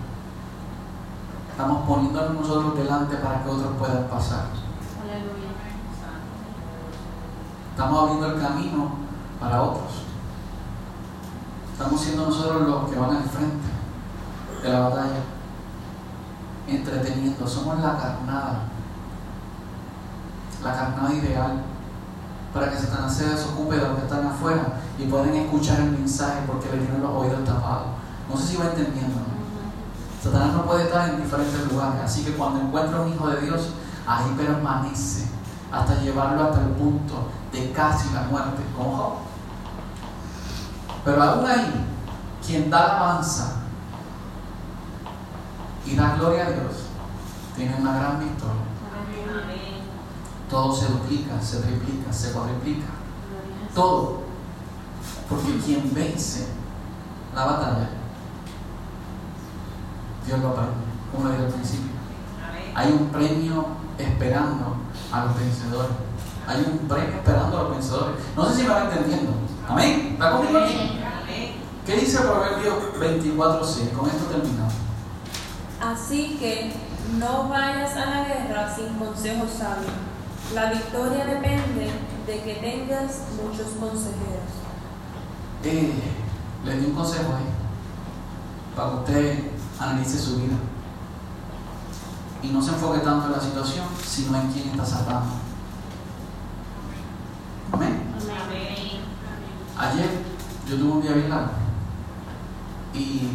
Estamos 1.50 1.88
poniéndonos 1.88 2.34
nosotros 2.34 2.76
delante 2.76 3.16
para 3.16 3.42
que 3.42 3.48
otros 3.48 3.76
puedan 3.78 4.04
pasar. 4.08 4.44
Estamos 7.70 8.02
abriendo 8.02 8.26
el 8.26 8.40
camino 8.40 8.90
para 9.40 9.62
otros. 9.62 10.02
Estamos 11.72 12.00
siendo 12.00 12.26
nosotros 12.26 12.62
los 12.68 12.90
que 12.90 12.98
van 12.98 13.16
al 13.16 13.22
frente 13.22 13.68
de 14.62 14.68
la 14.68 14.80
batalla. 14.80 15.20
Entreteniendo. 16.66 17.46
Somos 17.46 17.78
la 17.80 17.96
carnada. 17.96 18.60
La 20.62 20.72
carnada 20.72 21.14
ideal. 21.14 21.62
Para 22.56 22.70
que 22.70 22.78
Satanás 22.78 23.14
se 23.14 23.28
desocupe 23.28 23.76
de 23.76 23.82
los 23.82 23.98
que 23.98 24.04
están 24.04 24.26
afuera 24.26 24.80
y 24.98 25.04
puedan 25.04 25.34
escuchar 25.34 25.78
el 25.78 25.90
mensaje 25.90 26.40
porque 26.46 26.70
le 26.72 26.78
tienen 26.78 27.02
los 27.02 27.10
oídos 27.10 27.44
tapados. 27.44 27.88
No 28.30 28.34
sé 28.34 28.46
si 28.46 28.56
va 28.56 28.64
entendiendo. 28.64 29.20
¿no? 29.20 30.24
Satanás 30.24 30.54
no 30.54 30.64
puede 30.64 30.84
estar 30.84 31.10
en 31.10 31.22
diferentes 31.22 31.70
lugares. 31.70 32.00
Así 32.02 32.24
que 32.24 32.32
cuando 32.32 32.60
encuentra 32.60 33.02
un 33.02 33.12
hijo 33.12 33.28
de 33.28 33.42
Dios, 33.42 33.72
ahí 34.06 34.34
permanece 34.38 35.28
hasta 35.70 36.00
llevarlo 36.00 36.44
hasta 36.44 36.62
el 36.62 36.68
punto 36.68 37.28
de 37.52 37.72
casi 37.72 38.08
la 38.14 38.22
muerte, 38.22 38.62
como 38.74 38.96
Job. 38.96 39.12
Pero 41.04 41.22
aún 41.22 41.46
ahí, 41.46 41.86
quien 42.44 42.70
da 42.70 42.84
alabanza 42.84 43.56
y 45.84 45.94
da 45.94 46.14
gloria 46.16 46.46
a 46.46 46.50
Dios, 46.52 46.86
tiene 47.54 47.76
una 47.78 47.98
gran 47.98 48.18
victoria. 48.18 48.75
Todo 50.50 50.74
se 50.74 50.86
duplica, 50.86 51.40
se 51.40 51.58
triplica, 51.58 52.12
se 52.12 52.32
cuadriplica. 52.32 52.86
Todo. 53.74 54.22
Porque 55.28 55.58
quien 55.64 55.92
vence 55.92 56.48
la 57.34 57.44
batalla, 57.44 57.88
Dios 60.24 60.40
lo 60.40 60.54
premia, 60.54 60.72
como 61.12 61.24
lo 61.24 61.30
dije 61.32 61.44
al 61.44 61.52
principio. 61.52 61.90
Hay 62.74 62.92
un 62.92 63.08
premio 63.08 63.66
esperando 63.98 64.76
a 65.12 65.24
los 65.24 65.38
vencedores. 65.38 65.90
Hay 66.46 66.64
un 66.70 66.86
premio 66.86 67.16
esperando 67.16 67.58
a 67.58 67.62
los 67.64 67.72
vencedores. 67.72 68.16
No 68.36 68.46
sé 68.46 68.54
si 68.54 68.62
me 68.62 68.68
va 68.68 68.84
entendiendo. 68.84 69.32
Amén. 69.68 70.10
¿Está 70.12 70.32
conmigo 70.32 70.58
aquí? 70.58 71.00
¿Qué 71.84 71.96
dice 71.96 72.18
Proverbios 72.18 72.74
24.6? 73.00 73.92
Con 73.92 74.10
esto 74.10 74.24
terminamos. 74.26 74.74
Así 75.80 76.36
que 76.38 76.72
no 77.18 77.48
vayas 77.48 77.96
a 77.96 78.06
la 78.06 78.24
guerra 78.24 78.74
sin 78.74 78.94
consejo 78.94 79.46
sabio. 79.46 80.05
La 80.54 80.70
victoria 80.70 81.24
depende 81.26 81.90
de 82.26 82.42
que 82.42 82.54
tengas 82.54 83.20
muchos 83.42 83.68
consejeros. 83.78 84.52
Eh, 85.64 85.92
les 86.64 86.80
di 86.80 86.86
un 86.86 86.92
consejo 86.94 87.34
ahí. 87.36 87.44
Para 88.74 88.90
que 88.90 88.96
usted 88.96 89.50
analice 89.80 90.18
su 90.18 90.36
vida. 90.36 90.56
Y 92.42 92.48
no 92.48 92.62
se 92.62 92.70
enfoque 92.70 93.00
tanto 93.00 93.26
en 93.26 93.32
la 93.32 93.40
situación, 93.40 93.86
sino 94.06 94.36
en 94.40 94.52
quién 94.52 94.68
está 94.68 94.84
salvando. 94.86 95.32
Amén. 97.72 98.02
Ayer 99.78 100.10
yo 100.68 100.76
tuve 100.76 100.92
un 100.92 101.02
día 101.02 101.12
bien 101.12 101.28
largo 101.28 101.50
y 102.94 103.28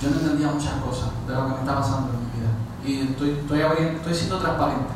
yo 0.00 0.10
no 0.10 0.16
entendía 0.20 0.48
muchas 0.52 0.74
cosas 0.80 1.08
de 1.26 1.34
lo 1.34 1.46
que 1.46 1.52
me 1.54 1.58
está 1.60 1.74
pasando 1.76 2.10
en 2.12 2.20
mi 2.20 2.26
vida. 2.38 2.50
Y 2.84 3.10
estoy, 3.10 3.30
estoy, 3.30 3.60
abriendo- 3.62 3.96
estoy 3.98 4.14
siendo 4.14 4.38
transparente. 4.38 4.92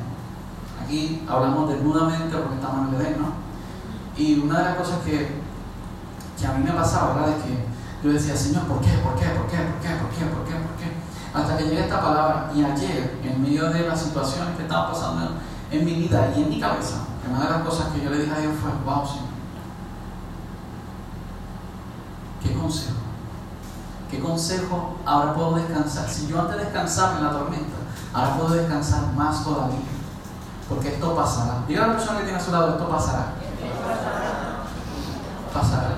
Aquí 0.91 1.23
hablamos 1.29 1.69
desnudamente 1.69 2.37
porque 2.37 2.57
estamos 2.57 2.89
en 2.89 2.95
el 2.97 3.01
Edén, 3.01 3.23
¿no? 3.23 3.29
Y 4.17 4.41
una 4.41 4.59
de 4.59 4.65
las 4.65 4.75
cosas 4.75 4.99
que, 5.05 5.39
que 6.37 6.45
a 6.45 6.53
mí 6.55 6.65
me 6.65 6.73
pasaba, 6.73 7.15
¿verdad? 7.15 7.39
Es 7.39 7.45
que 7.45 7.65
yo 8.03 8.13
decía, 8.13 8.37
Señor, 8.37 8.65
¿por 8.65 8.81
qué? 8.81 8.91
¿Por 8.99 9.15
qué? 9.15 9.27
¿Por 9.27 9.47
qué? 9.47 9.59
¿Por 9.59 9.79
qué? 9.79 9.89
¿Por 9.95 10.11
qué? 10.11 10.25
¿Por 10.25 10.45
qué? 10.45 10.51
¿Por 10.51 10.75
qué? 10.83 10.91
Hasta 11.33 11.57
que 11.57 11.63
llegué 11.63 11.83
a 11.83 11.85
esta 11.85 12.03
palabra 12.03 12.51
y 12.53 12.65
ayer, 12.65 13.21
en 13.23 13.41
medio 13.41 13.71
de 13.71 13.87
las 13.87 14.03
situaciones 14.03 14.57
que 14.57 14.65
estaban 14.65 14.91
pasando 14.91 15.35
en 15.71 15.85
mi 15.85 15.95
vida 15.95 16.33
y 16.37 16.43
en 16.43 16.51
mi 16.51 16.61
cabeza, 16.61 17.05
una 17.31 17.45
de 17.45 17.51
las 17.51 17.63
cosas 17.63 17.93
que 17.95 18.03
yo 18.03 18.11
le 18.11 18.23
dije 18.23 18.33
a 18.33 18.41
Dios 18.41 18.55
fue, 18.61 18.73
wow, 18.85 19.07
Señor, 19.07 19.31
¿qué 22.43 22.53
consejo? 22.53 22.99
¿Qué 24.11 24.19
consejo 24.19 24.97
ahora 25.07 25.35
puedo 25.35 25.55
descansar? 25.55 26.09
Si 26.09 26.27
yo 26.27 26.41
antes 26.41 26.57
descansaba 26.57 27.19
en 27.19 27.25
la 27.27 27.31
tormenta, 27.31 27.77
ahora 28.13 28.35
puedo 28.39 28.55
descansar 28.55 29.13
más 29.13 29.45
todavía. 29.45 30.00
Porque 30.71 30.95
esto 30.95 31.17
pasará. 31.17 31.65
Diga 31.67 31.85
a 31.85 31.89
la 31.89 31.97
persona 31.97 32.19
que 32.19 32.25
tiene 32.25 32.39
a 32.39 32.43
su 32.43 32.53
lado, 32.53 32.71
esto 32.71 32.89
pasará. 32.89 33.33
Pasará. 35.53 35.97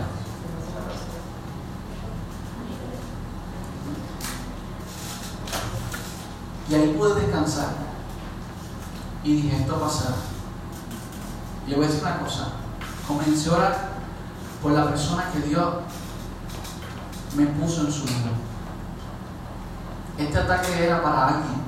Y 6.71 6.75
ahí 6.75 6.95
pude 6.99 7.21
descansar. 7.21 7.69
Y 9.23 9.43
dije, 9.43 9.61
esto 9.61 9.79
pasará. 9.79 10.15
Y 11.67 11.71
le 11.71 11.77
voy 11.77 11.85
a 11.85 11.89
decir 11.89 12.03
una 12.03 12.19
cosa. 12.19 12.49
Comencé 13.07 13.51
a 13.51 13.53
orar 13.53 13.89
por 14.63 14.73
la 14.73 14.89
persona 14.89 15.31
que 15.33 15.41
Dios 15.41 15.75
me 17.37 17.45
puso 17.45 17.83
en 17.83 17.93
su 17.93 18.05
vida. 18.05 18.31
Este 20.17 20.39
ataque 20.39 20.87
era 20.87 21.03
para 21.03 21.29
alguien. 21.29 21.63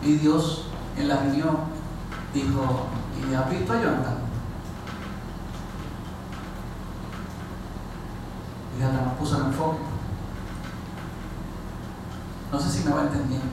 Y 0.00 0.14
Dios 0.14 0.66
en 0.96 1.08
la 1.08 1.16
reunión 1.16 1.67
dijo, 2.34 2.86
¿y 3.18 3.34
has 3.34 3.50
visto 3.50 3.72
a 3.72 3.76
Jonathan? 3.76 4.18
Y 8.78 8.82
hasta 8.82 9.02
nos 9.02 9.14
puso 9.14 9.36
el 9.38 9.46
enfoque. 9.46 9.78
No 12.52 12.60
sé 12.60 12.70
si 12.70 12.84
me 12.84 12.94
va 12.94 13.02
entendiendo. 13.02 13.46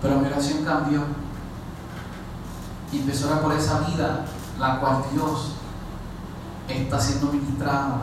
Pero 0.00 0.20
mi 0.20 0.26
oración 0.26 0.64
cambió. 0.64 1.02
Y 2.92 3.00
empezó 3.00 3.32
a 3.32 3.40
por 3.40 3.52
esa 3.52 3.80
vida, 3.80 4.24
la 4.58 4.78
cual 4.78 5.02
Dios 5.12 5.52
está 6.68 7.00
siendo 7.00 7.32
ministrada, 7.32 8.02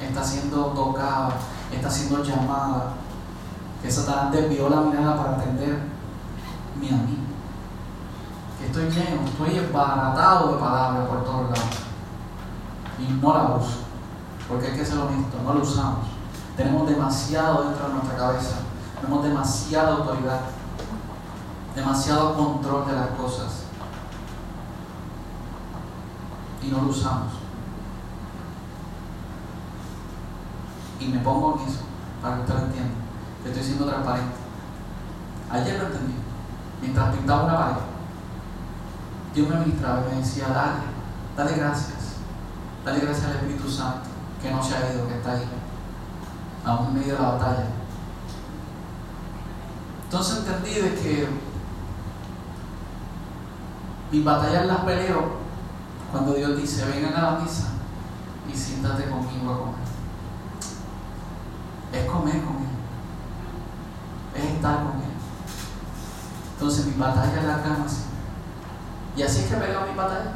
está 0.00 0.22
siendo 0.22 0.66
tocada, 0.66 1.30
está 1.72 1.90
siendo 1.90 2.22
llamada. 2.22 2.94
Que 3.82 3.90
Satanás 3.90 4.32
desvió 4.32 4.68
la 4.68 4.80
mirada 4.82 5.16
para 5.16 5.36
atender 5.36 5.80
mi 6.80 6.88
a 6.88 6.92
mí. 6.92 7.18
Que 7.18 7.25
estoy 8.66 8.90
lleno, 8.90 9.22
estoy 9.24 9.58
embaratado 9.58 10.52
de 10.52 10.58
palabras 10.58 11.08
por 11.08 11.24
todos 11.24 11.42
lados. 11.50 11.76
Y 12.98 13.12
no 13.12 13.34
la 13.34 13.56
uso. 13.56 13.86
Porque 14.48 14.68
hay 14.68 14.76
que 14.76 14.84
ser 14.84 14.98
honesto, 14.98 15.38
no 15.44 15.54
lo 15.54 15.62
usamos. 15.62 16.06
Tenemos 16.56 16.88
demasiado 16.88 17.64
dentro 17.64 17.88
de 17.88 17.94
nuestra 17.94 18.16
cabeza. 18.16 18.56
Tenemos 19.00 19.24
demasiada 19.24 19.96
autoridad. 19.96 20.40
Demasiado 21.74 22.34
control 22.34 22.86
de 22.86 22.92
las 22.92 23.08
cosas. 23.10 23.64
Y 26.62 26.68
no 26.68 26.82
lo 26.82 26.88
usamos. 26.88 27.32
Y 30.98 31.08
me 31.08 31.18
pongo 31.18 31.60
en 31.60 31.68
eso, 31.68 31.80
para 32.22 32.36
que 32.36 32.40
usted 32.42 32.54
lo 32.54 32.60
entienda. 32.60 32.94
Estoy 33.44 33.62
siendo 33.62 33.86
transparente. 33.86 34.36
Ayer 35.50 35.78
lo 35.78 35.86
entendí. 35.86 36.14
Mientras 36.80 37.14
pintaba 37.14 37.44
una 37.44 37.58
pared, 37.58 37.95
Dios 39.36 39.50
me 39.50 39.56
ministraba 39.56 40.00
y 40.00 40.14
me 40.14 40.20
decía, 40.22 40.48
dale, 40.48 40.80
dale 41.36 41.58
gracias. 41.58 41.98
Dale 42.82 43.00
gracias 43.00 43.26
al 43.26 43.36
Espíritu 43.36 43.70
Santo, 43.70 44.08
que 44.40 44.50
no 44.50 44.62
se 44.62 44.74
ha 44.74 44.94
ido, 44.94 45.06
que 45.06 45.16
está 45.16 45.32
ahí, 45.32 45.46
aún 46.64 46.86
en 46.86 46.94
medio 46.94 47.16
de 47.16 47.20
la 47.20 47.28
batalla. 47.32 47.66
Entonces 50.04 50.38
entendí 50.38 50.80
de 50.80 50.94
que 50.94 51.28
mis 54.10 54.24
batallas 54.24 54.64
las 54.64 54.78
peleo 54.78 55.32
cuando 56.10 56.32
Dios 56.32 56.56
dice, 56.56 56.86
vengan 56.86 57.12
a 57.12 57.32
la 57.32 57.38
misa 57.40 57.72
y 58.50 58.56
siéntate 58.56 59.10
conmigo 59.10 59.52
a 59.52 59.58
comer. 59.58 59.74
Es 61.92 62.10
comer 62.10 62.42
con 62.42 62.56
Él. 62.56 62.70
Es 64.34 64.44
estar 64.54 64.76
con 64.76 64.94
Él. 65.02 65.10
Entonces 66.54 66.86
mi 66.86 66.94
batalla 66.94 67.42
la 67.42 67.58
gano 67.58 67.84
así. 67.84 68.15
Y 69.16 69.22
así 69.22 69.40
es 69.40 69.46
que 69.46 69.56
peleo 69.56 69.80
mi 69.86 69.96
batalla. 69.96 70.32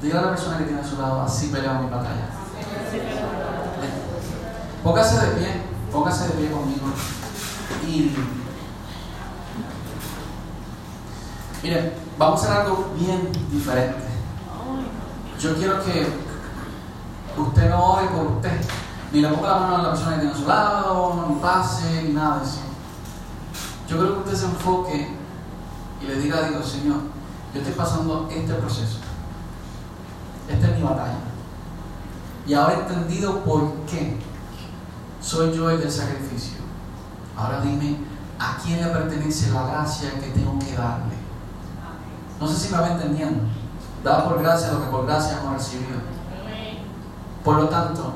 Diga 0.00 0.20
a 0.20 0.22
la 0.22 0.28
persona 0.28 0.58
que 0.58 0.64
tiene 0.64 0.80
a 0.80 0.84
su 0.84 0.96
lado, 0.98 1.22
así 1.22 1.48
peleo 1.48 1.74
mi 1.80 1.90
batalla. 1.90 2.28
Póngase 4.84 5.26
de 5.26 5.32
pie, 5.32 5.62
póngase 5.90 6.28
de 6.28 6.34
pie 6.34 6.50
conmigo. 6.52 6.86
Y 7.88 8.14
miren, 11.62 11.92
vamos 12.16 12.40
a 12.40 12.44
hacer 12.44 12.60
algo 12.62 12.92
bien 12.96 13.32
diferente. 13.50 14.06
Yo 15.40 15.56
quiero 15.56 15.82
que 15.84 16.06
usted 17.36 17.68
no 17.68 17.84
ore 17.84 18.06
por 18.06 18.26
usted, 18.36 18.60
ni 19.12 19.20
le 19.22 19.28
ponga 19.28 19.48
la 19.48 19.58
mano 19.58 19.76
a 19.76 19.82
la 19.82 19.90
persona 19.90 20.14
que 20.14 20.20
tiene 20.20 20.34
a 20.34 20.38
su 20.38 20.46
lado, 20.46 21.26
ni 21.28 21.34
pase, 21.40 22.02
ni 22.04 22.12
nada 22.12 22.38
de 22.38 22.44
eso. 22.44 22.60
Yo 23.88 23.98
creo 23.98 24.14
que 24.14 24.18
usted 24.20 24.34
se 24.34 24.44
enfoque 24.46 25.15
y 26.02 26.06
le 26.06 26.16
diga 26.20 26.38
a 26.38 26.48
Dios, 26.48 26.68
Señor, 26.68 26.98
yo 27.52 27.60
estoy 27.60 27.74
pasando 27.74 28.28
este 28.30 28.54
proceso. 28.54 28.98
Esta 30.48 30.68
es 30.68 30.76
mi 30.76 30.82
batalla. 30.82 31.18
Y 32.46 32.54
ahora 32.54 32.74
he 32.74 32.80
entendido 32.80 33.42
por 33.42 33.72
qué 33.88 34.18
soy 35.20 35.56
yo 35.56 35.70
el 35.70 35.80
del 35.80 35.90
sacrificio. 35.90 36.58
Ahora 37.36 37.60
dime 37.60 37.96
a 38.38 38.58
quién 38.62 38.80
le 38.80 38.88
pertenece 38.88 39.50
la 39.50 39.66
gracia 39.66 40.10
que 40.20 40.30
tengo 40.30 40.58
que 40.58 40.74
darle. 40.74 41.16
No 42.40 42.46
sé 42.46 42.56
si 42.56 42.72
me 42.72 42.80
va 42.80 42.92
entendiendo. 42.92 43.42
Da 44.04 44.24
por 44.24 44.40
gracia 44.40 44.72
lo 44.72 44.84
que 44.84 44.90
por 44.90 45.06
gracia 45.06 45.38
hemos 45.40 45.54
recibido. 45.54 45.98
Por 47.42 47.56
lo 47.56 47.68
tanto, 47.68 48.12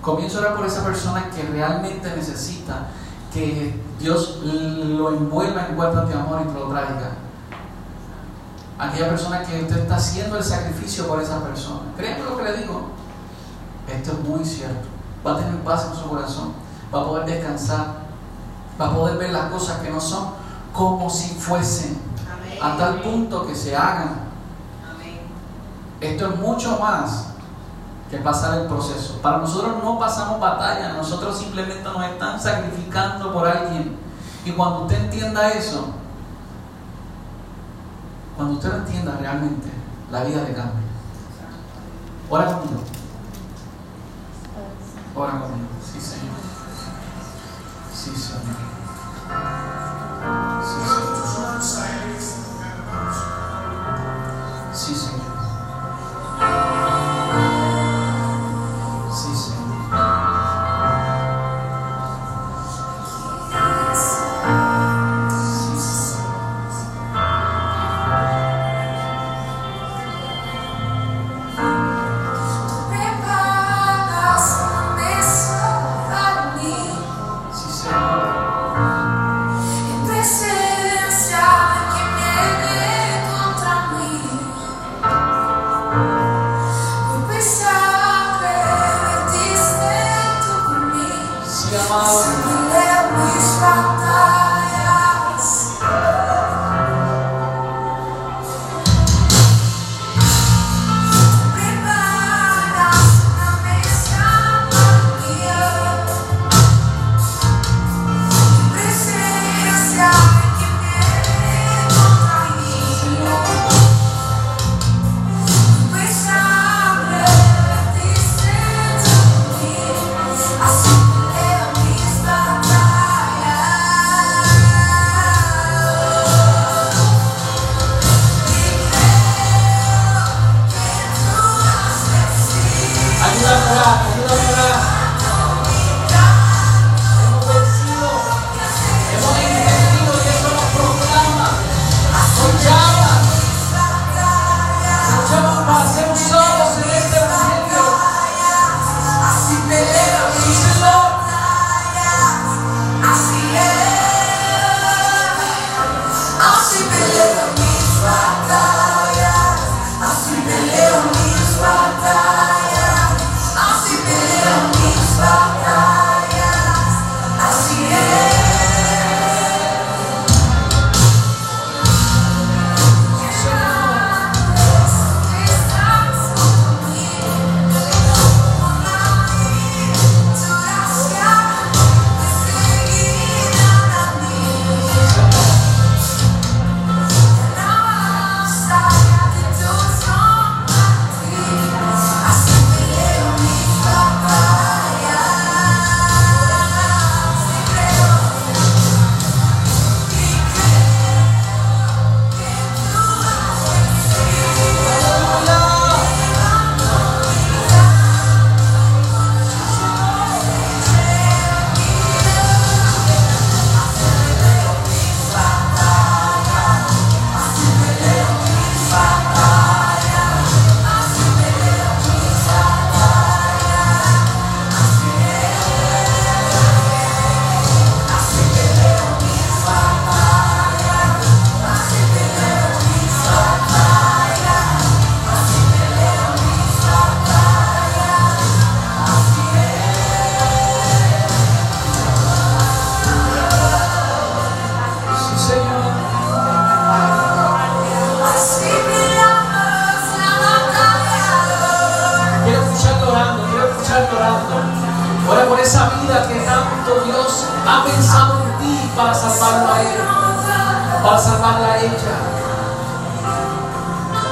comienzo 0.00 0.38
a 0.38 0.40
orar 0.42 0.56
por 0.56 0.66
esa 0.66 0.84
persona 0.84 1.30
que 1.30 1.42
realmente 1.42 2.14
necesita 2.16 2.88
que 3.32 3.80
Dios 3.98 4.40
lo 4.44 5.10
envuelva 5.10 5.66
en 5.66 5.76
cuerpos 5.76 6.08
de 6.08 6.14
amor 6.14 6.42
y 6.44 6.48
te 6.48 6.58
lo 6.58 6.68
traiga. 6.68 7.12
Aquella 8.78 9.08
persona 9.08 9.42
que 9.42 9.62
usted 9.62 9.78
está 9.78 9.96
haciendo 9.96 10.36
el 10.36 10.44
sacrificio 10.44 11.06
por 11.06 11.22
esa 11.22 11.42
persona. 11.42 11.80
Créeme 11.96 12.24
lo 12.24 12.36
que 12.36 12.44
le 12.44 12.56
digo. 12.58 12.88
Esto 13.88 14.12
es 14.12 14.28
muy 14.28 14.44
cierto. 14.44 14.88
Va 15.24 15.34
a 15.34 15.38
tener 15.38 15.60
paz 15.60 15.88
en 15.90 15.96
su 15.96 16.08
corazón. 16.08 16.52
Va 16.92 17.02
a 17.02 17.04
poder 17.04 17.26
descansar. 17.26 17.86
Va 18.80 18.86
a 18.86 18.94
poder 18.94 19.16
ver 19.16 19.30
las 19.30 19.50
cosas 19.50 19.78
que 19.78 19.90
no 19.90 20.00
son 20.00 20.30
como 20.72 21.08
si 21.08 21.34
fuesen. 21.34 21.98
A 22.60 22.76
tal 22.76 23.00
punto 23.00 23.46
que 23.46 23.54
se 23.54 23.76
hagan. 23.76 24.24
Esto 26.00 26.28
es 26.28 26.36
mucho 26.38 26.78
más 26.78 27.33
que 28.10 28.18
pasar 28.18 28.60
el 28.60 28.66
proceso. 28.66 29.18
Para 29.22 29.38
nosotros 29.38 29.82
no 29.82 29.98
pasamos 29.98 30.40
batalla, 30.40 30.92
nosotros 30.92 31.38
simplemente 31.38 31.82
nos 31.82 32.04
están 32.04 32.40
sacrificando 32.40 33.32
por 33.32 33.46
alguien. 33.46 33.96
Y 34.44 34.52
cuando 34.52 34.82
usted 34.82 35.04
entienda 35.04 35.50
eso, 35.50 35.94
cuando 38.36 38.54
usted 38.54 38.68
lo 38.70 38.76
entienda 38.78 39.16
realmente, 39.18 39.68
la 40.10 40.24
vida 40.24 40.42
le 40.42 40.54
cambia. 40.54 40.82
Ora 42.28 42.46
conmigo. 42.46 42.80
Ora 45.14 45.32
conmigo. 45.32 45.53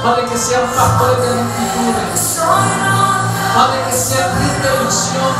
Padre, 0.03 0.25
que 0.25 0.37
sean 0.37 0.67
pastores 0.67 1.17
de 1.17 1.33
multitudes. 1.33 2.41
Padre, 3.55 3.83
que 3.89 3.95
sean 3.95 4.31
ilusión, 4.81 5.33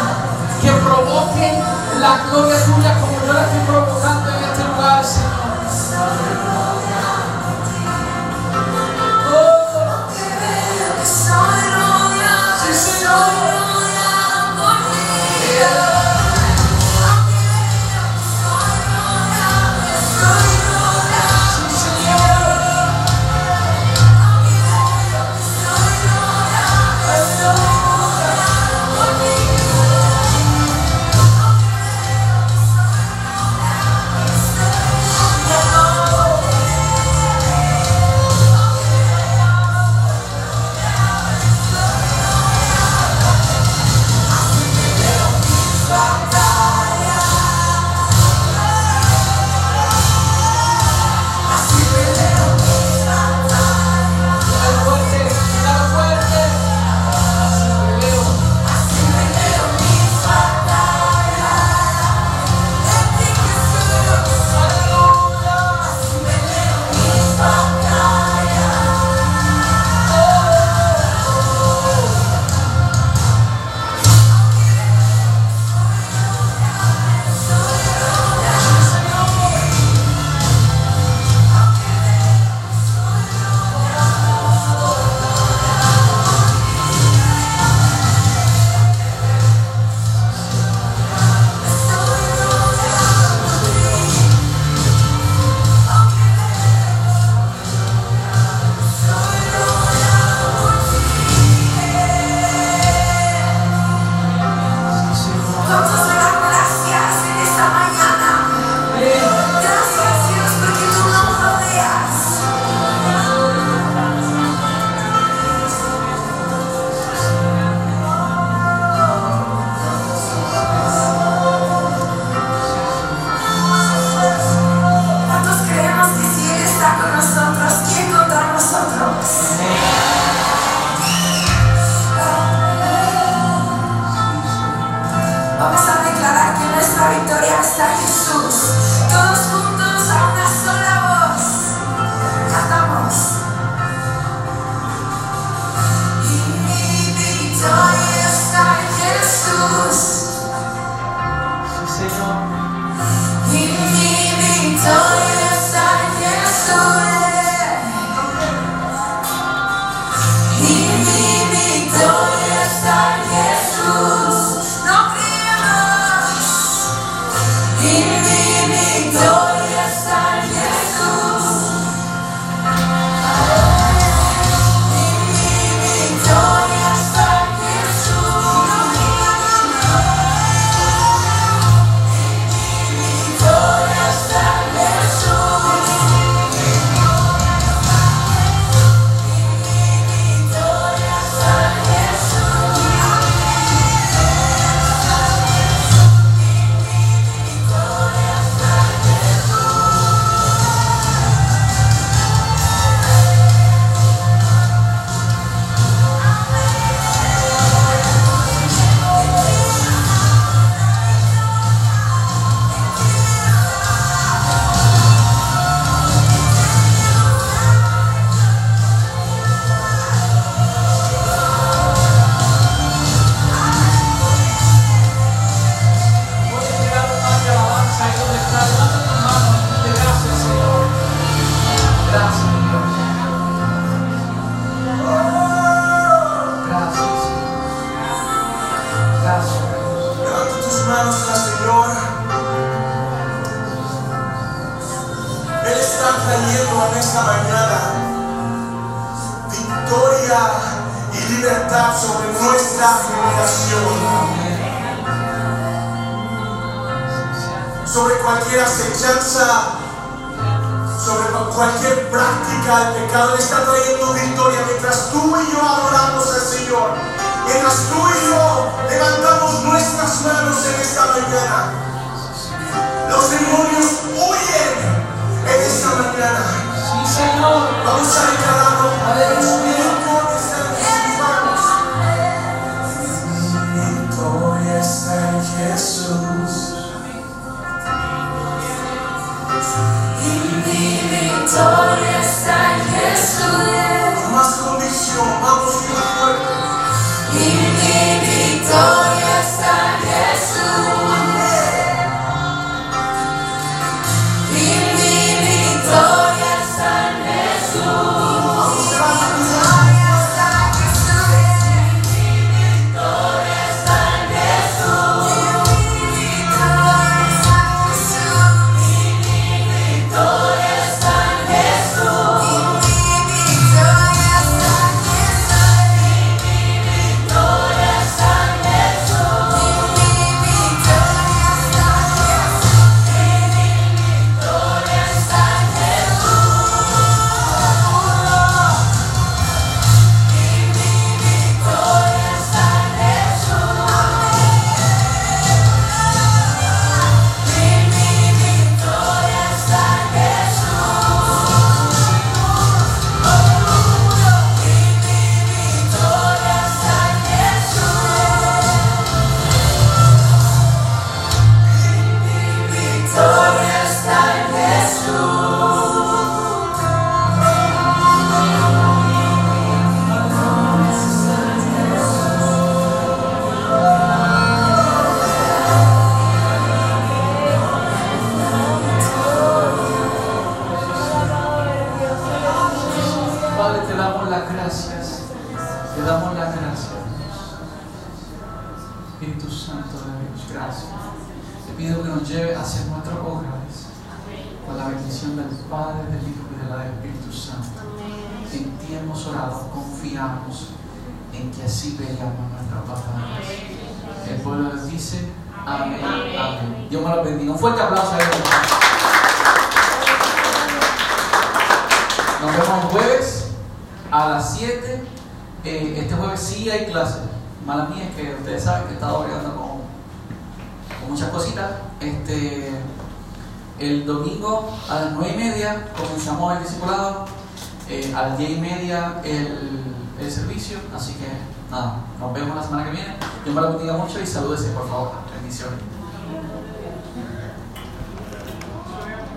que 0.61 0.71
provoquen 0.71 1.61
la 1.99 2.23
gloria 2.31 2.55
tuya 2.63 2.97
como 3.01 3.27
yo 3.27 3.33
la 3.33 3.43
estoy 3.43 3.59
provocando 3.67 4.29
en 4.29 4.43
este 4.45 4.63
lugar, 4.63 5.03
Señor. 5.03 5.42